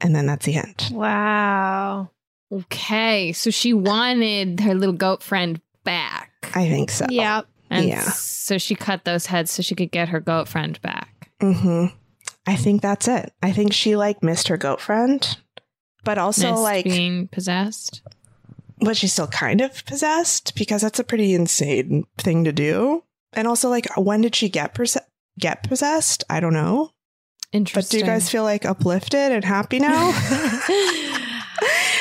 [0.00, 2.10] and then that's the end Wow.
[2.52, 6.30] okay, so she wanted her little goat friend back.
[6.54, 7.42] i think so Yeah.
[7.70, 8.02] And Yeah.
[8.02, 11.30] so she cut those heads so she could get her goat friend back.
[11.40, 11.86] hmm
[12.46, 13.32] I think that's it.
[13.42, 15.36] I think she like missed her goat friend,
[16.04, 18.02] but also Missed like, being possessed.
[18.78, 23.02] but she's still kind of possessed because that's a pretty insane thing to do.
[23.32, 24.96] And also, like, when did she get perse-
[25.38, 26.22] get possessed?
[26.30, 26.92] I don't know.
[27.52, 27.82] Interesting.
[27.82, 30.12] But do you guys feel like uplifted and happy now?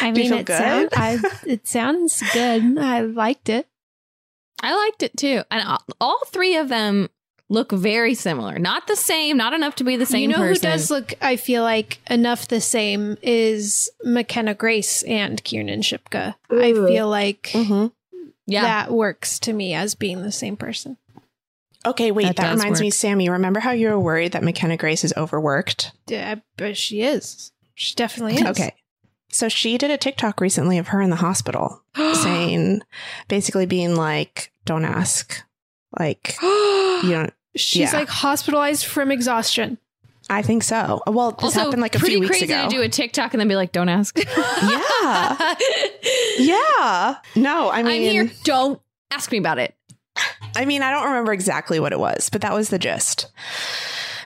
[0.02, 0.58] I mean, it, good?
[0.58, 2.78] sound, I, it sounds good.
[2.78, 3.68] I liked it.
[4.66, 5.44] I liked it too.
[5.52, 7.10] And all, all three of them
[7.50, 8.58] look very similar.
[8.58, 10.70] Not the same, not enough to be the same you know person.
[10.70, 16.34] who does look, I feel like, enough the same is McKenna Grace and Kiernan Shipka.
[16.50, 17.88] I feel like hmm
[18.48, 18.62] yeah.
[18.62, 20.98] that works to me as being the same person.
[21.86, 22.26] Okay, wait.
[22.26, 22.90] That That, does reminds me.
[22.90, 23.30] Sammy.
[23.30, 25.92] Remember how you were worried that McKenna Grace is overworked?
[26.08, 27.52] Yeah, but she is.
[27.76, 28.46] She definitely is.
[28.48, 28.74] Okay.
[29.30, 32.82] So she did a TikTok recently of her in the hospital saying,
[33.28, 35.44] basically being like, don't ask.
[35.98, 38.00] Like, you don't, She's Yeah.
[38.00, 39.78] like hospitalized from exhaustion.
[40.30, 41.02] I think so.
[41.08, 42.64] Well, this also, happened like a few weeks crazy ago.
[42.64, 45.56] to do a TikTok and then be like, "Don't ask." Yeah.
[46.40, 47.16] yeah.
[47.36, 48.32] No, I I'm mean, here.
[48.44, 48.82] Don't
[49.12, 49.76] ask me about it.
[50.56, 53.28] I mean, I don't remember exactly what it was, but that was the gist.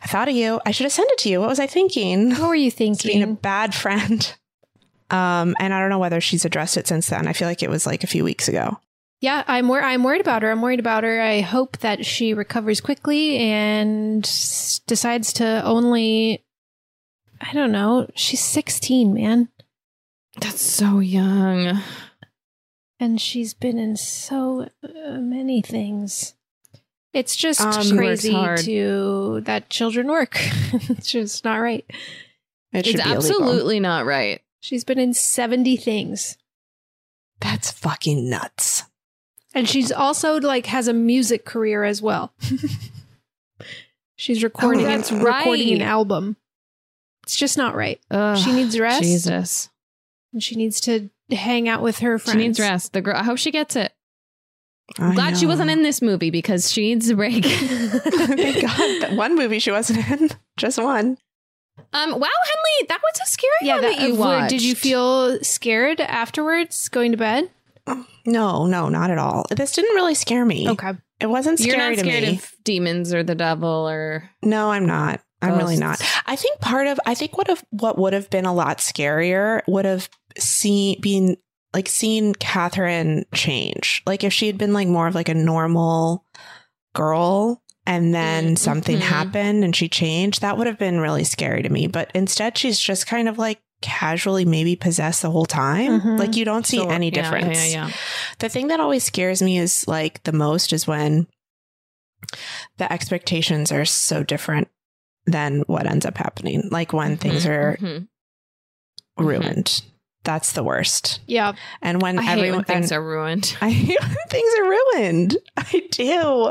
[0.03, 0.61] I thought of you.
[0.65, 1.39] I should have sent it to you.
[1.41, 2.31] What was I thinking?
[2.31, 3.09] What were you thinking?
[3.11, 4.33] being a bad friend.
[5.11, 7.27] Um, and I don't know whether she's addressed it since then.
[7.27, 8.79] I feel like it was like a few weeks ago.
[9.21, 10.51] Yeah, I'm wor- I'm worried about her.
[10.51, 11.19] I'm worried about her.
[11.21, 16.43] I hope that she recovers quickly and s- decides to only
[17.41, 18.09] I don't know.
[18.15, 19.49] She's 16, man.
[20.41, 21.81] That's so young.
[22.99, 26.33] And she's been in so uh, many things.
[27.13, 28.59] It's just Um, crazy hard.
[28.61, 30.35] to that children work.
[30.73, 31.85] it's just not right.
[32.73, 33.15] It It's be illegal.
[33.17, 34.41] absolutely not right.
[34.59, 36.37] She's been in 70 things.
[37.39, 38.83] That's fucking nuts.
[39.53, 42.33] And she's also like has a music career as well.
[44.15, 46.35] she's recording Oh, and that's recording an album.
[47.23, 47.99] It's just not right.
[48.11, 49.69] Ugh, she needs rest Jesus.
[50.33, 52.39] and she needs to hang out with her friends.
[52.39, 52.93] She needs rest.
[52.93, 53.15] The girl.
[53.15, 53.93] I hope she gets it.
[54.97, 57.45] I'm Glad she wasn't in this movie because she needs a break.
[57.45, 59.01] Thank God.
[59.01, 60.29] That one movie she wasn't in.
[60.57, 61.17] Just one.
[61.93, 62.11] Um.
[62.11, 64.49] Wow, Henley, that was a scary Yeah, one that, that, you uh, watched.
[64.49, 67.49] did you feel scared afterwards going to bed?
[68.25, 69.45] No, no, not at all.
[69.49, 70.69] This didn't really scare me.
[70.69, 70.91] Okay.
[71.19, 72.37] It wasn't You're scary not scared to me.
[72.37, 75.21] of demons or the devil or no, I'm not.
[75.41, 76.01] I'm really not.
[76.25, 79.61] I think part of I think what have what would have been a lot scarier
[79.67, 81.37] would have seen been
[81.73, 84.03] like seeing Catherine change.
[84.05, 86.25] Like if she had been like more of like a normal
[86.93, 91.63] girl and then Mm, something happened and she changed, that would have been really scary
[91.63, 91.87] to me.
[91.87, 96.01] But instead she's just kind of like casually maybe possessed the whole time.
[96.01, 96.19] Mhm.
[96.19, 97.57] Like you don't see So- any difference.
[97.71, 97.91] Yeah, yeah,
[98.39, 101.27] The thing that always scares me is like the most is when
[102.77, 104.67] the expectations are so different
[105.25, 106.67] than what ends up happening.
[106.71, 108.07] Like when things Mhm, are mhm.
[109.17, 109.81] ruined.
[110.25, 111.21] That's the worst.
[111.27, 111.53] Yeah.
[111.81, 113.55] And when I hate everyone when things are ruined.
[113.61, 115.37] I hate when things are ruined.
[115.55, 116.49] I do.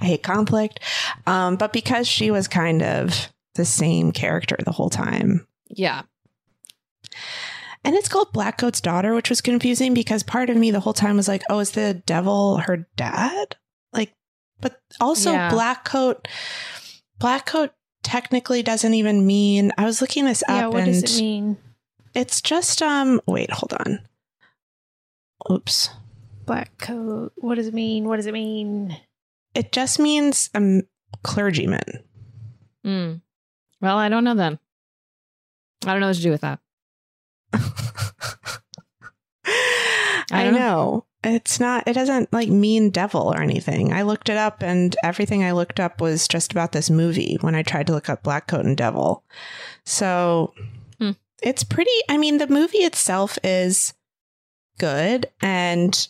[0.00, 0.80] I hate conflict.
[1.26, 5.46] Um, but because she was kind of the same character the whole time.
[5.68, 6.02] Yeah.
[7.84, 11.16] And it's called Blackcoat's daughter, which was confusing because part of me the whole time
[11.16, 13.56] was like, oh, is the devil her dad?
[13.92, 14.14] Like,
[14.60, 15.50] but also Yeah.
[15.50, 16.26] Blackcoat,
[17.20, 17.70] Blackcoat
[18.02, 20.66] technically doesn't even mean, I was looking this up Yeah.
[20.68, 21.58] What and does it mean?
[22.14, 24.00] it's just, um, wait, hold on.
[25.50, 25.90] Oops.
[26.46, 27.32] Black coat.
[27.36, 28.04] What does it mean?
[28.04, 28.96] What does it mean?
[29.54, 30.82] It just means um,
[31.22, 32.02] clergyman.
[32.84, 33.20] Mm.
[33.80, 34.58] Well, I don't know then.
[35.86, 36.60] I don't know what to do with that.
[40.30, 41.04] I, know.
[41.22, 43.92] It's not, it doesn't like mean devil or anything.
[43.92, 47.54] I looked it up and everything I looked up was just about this movie when
[47.54, 49.22] I tried to look up Black Coat and Devil.
[49.84, 50.54] So
[50.98, 51.12] Hmm.
[51.42, 53.94] it's pretty, I mean, the movie itself is
[54.78, 56.08] good and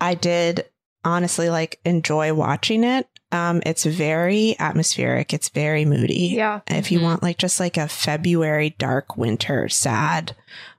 [0.00, 0.66] I did
[1.04, 3.08] honestly like enjoy watching it.
[3.36, 5.32] Um, it's very atmospheric.
[5.34, 6.28] It's very moody.
[6.34, 6.60] Yeah.
[6.66, 7.02] If you Mhm.
[7.02, 10.34] want like just like a February dark winter sad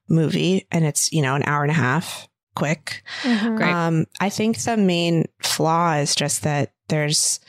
[0.09, 3.03] movie and it's, you know, an hour and a half quick.
[3.23, 3.57] Mhm.
[3.57, 3.71] Great.
[3.73, 7.39] Um, I think the main flaw is just that there's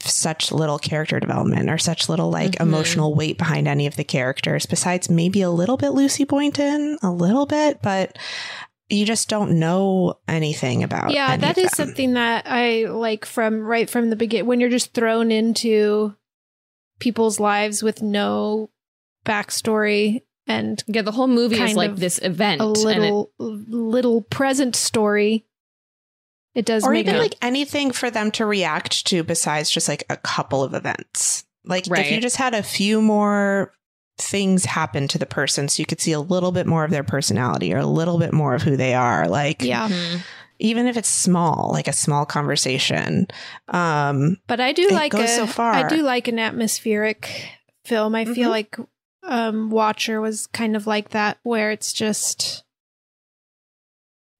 [0.00, 2.60] such little character development or such little like Mhm.
[2.60, 7.10] emotional weight behind any of the characters besides maybe a little bit Lucy Boynton, a
[7.10, 8.16] little bit, but
[8.90, 13.24] you just don't know anything about yeah any that of is something that i like
[13.24, 16.14] from right from the beginning when you're just thrown into
[16.98, 18.70] people's lives with no
[19.24, 22.62] backstory and Yeah, the whole movie is like this event.
[22.62, 25.44] a and it- little little present story
[26.54, 29.88] it does or make even it like anything for them to react to besides just
[29.88, 31.44] like a couple of events.
[31.64, 33.72] Like if you just had a few more
[34.18, 37.04] things happen to the person so you could see a little bit more of their
[37.04, 39.28] personality or a little bit more of who they are.
[39.28, 39.88] Like yeah
[40.60, 43.28] even if it's small, like a small conversation.
[43.68, 45.72] Um but i do It like goes a, so far.
[45.72, 47.48] i do like an atmospheric
[47.84, 48.50] film i feel Mhm.
[48.50, 48.76] like
[49.22, 52.64] um watcher was kind of like that where it's just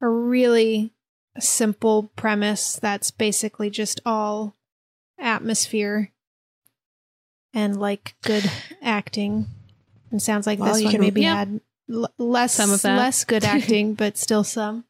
[0.01, 0.93] a really
[1.39, 4.57] simple premise that's basically just all
[5.21, 6.13] atmosphere
[7.55, 8.51] and like good
[8.83, 9.47] acting
[10.11, 11.37] and sounds like Well, this one maybe Yeah.
[11.37, 11.61] had
[11.93, 12.97] l- less Some of that.
[12.97, 14.85] less good acting but still some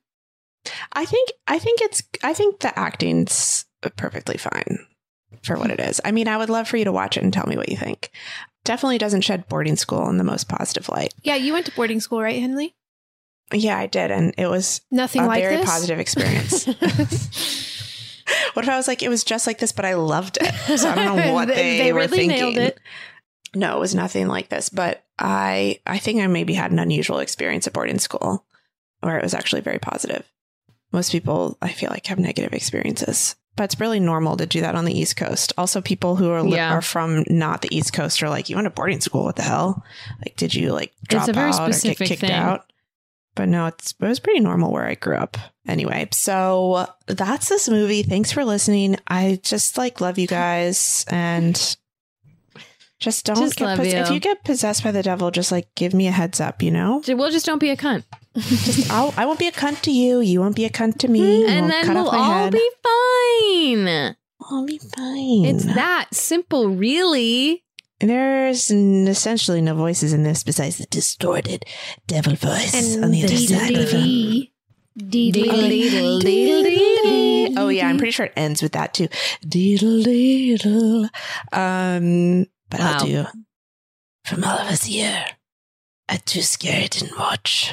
[0.93, 3.65] I think I think it's I think the acting's
[3.97, 4.79] perfectly fine
[5.43, 6.01] for what it is.
[6.05, 7.77] I mean, I would love for you to watch it and tell me what you
[7.77, 8.11] think.
[8.65, 11.15] Definitely doesn't shed boarding school in the most positive light.
[11.23, 12.75] yeah you went to boarding school right henley
[13.53, 16.67] Yeah, I did, and it was nothing a like very this positive experience.
[18.55, 20.79] what if I was like, it was just like this, but I loved it.
[20.79, 22.39] So I don't know what they, They were really thinking.
[22.41, 22.81] nailed it.
[23.55, 27.19] No, it was nothing like this, but I I think I maybe had an unusual
[27.19, 28.45] experience at boarding school
[29.01, 30.25] where it was actually very positive.
[30.93, 33.37] Most people I feel like have negative experiences.
[33.57, 35.53] But it's really normal to do that on the East Coast.
[35.59, 36.73] Also, people who are Yeah.
[36.73, 39.25] are from not the East Coast are like, "You went to boarding school?
[39.25, 39.83] What the hell?
[40.25, 42.31] Like, did you like drop It's a very out or get kicked thing.
[42.31, 42.71] out?"
[43.35, 45.37] But no, it's it was pretty normal where I grew up.
[45.67, 48.03] Anyway, so that's this movie.
[48.05, 48.97] Thanks for listening.
[49.09, 51.77] I just like love you guys and
[53.01, 53.99] just don't Just get pos- you.
[53.99, 56.71] if you get possessed by the devil, just like give me a heads up, you
[56.71, 57.03] know?
[57.09, 58.05] Well, just don't be a cunt.
[58.37, 60.21] Just I'll, I won't be a cunt to you.
[60.21, 61.47] You won't be a cunt to me.
[61.47, 62.53] And then we'll all head.
[62.53, 64.17] be fine.
[64.51, 65.45] I'll be fine.
[65.45, 67.65] It's that simple, really.
[68.01, 71.65] There's n- essentially no voices in this besides the distorted
[72.07, 74.53] devil voice and on the other side of the dee-
[74.97, 78.63] dee- dee- Deedle, dee- deedle, dee- deedle, dee- Oh yeah, I'm pretty sure it ends
[78.63, 79.09] with that too.
[79.45, 81.09] Deedle deedle.
[81.53, 82.99] Um, but Wow.
[82.99, 83.27] I'll do
[84.25, 85.25] from all of us here
[86.09, 87.73] at Too Scary Didn't Watch.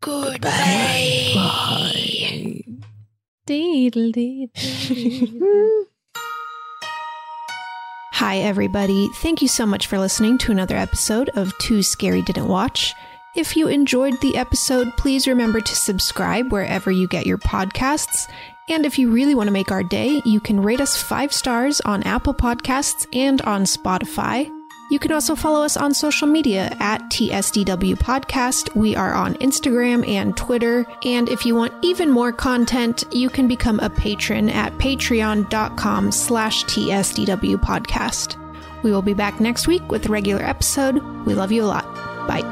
[0.00, 1.34] Goodbye.
[3.46, 4.50] Deedle dee.
[8.12, 9.08] Hi, everybody.
[9.16, 12.94] Thank you so much for listening to another episode of Too Scary Didn't Watch.
[13.36, 18.26] If you enjoyed the episode, please remember to subscribe wherever you get your podcasts.
[18.68, 21.80] And if you really want to make our day, you can rate us five stars
[21.82, 24.50] on Apple Podcasts and on Spotify.
[24.90, 28.74] You can also follow us on social media at TSDW Podcast.
[28.74, 30.86] We are on Instagram and Twitter.
[31.04, 36.64] And if you want even more content, you can become a patron at patreon.com slash
[36.64, 38.42] TSDW Podcast.
[38.82, 41.02] We will be back next week with a regular episode.
[41.26, 41.84] We love you a lot.
[42.26, 42.42] Bye.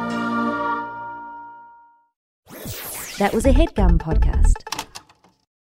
[3.18, 4.85] That was a headgum podcast.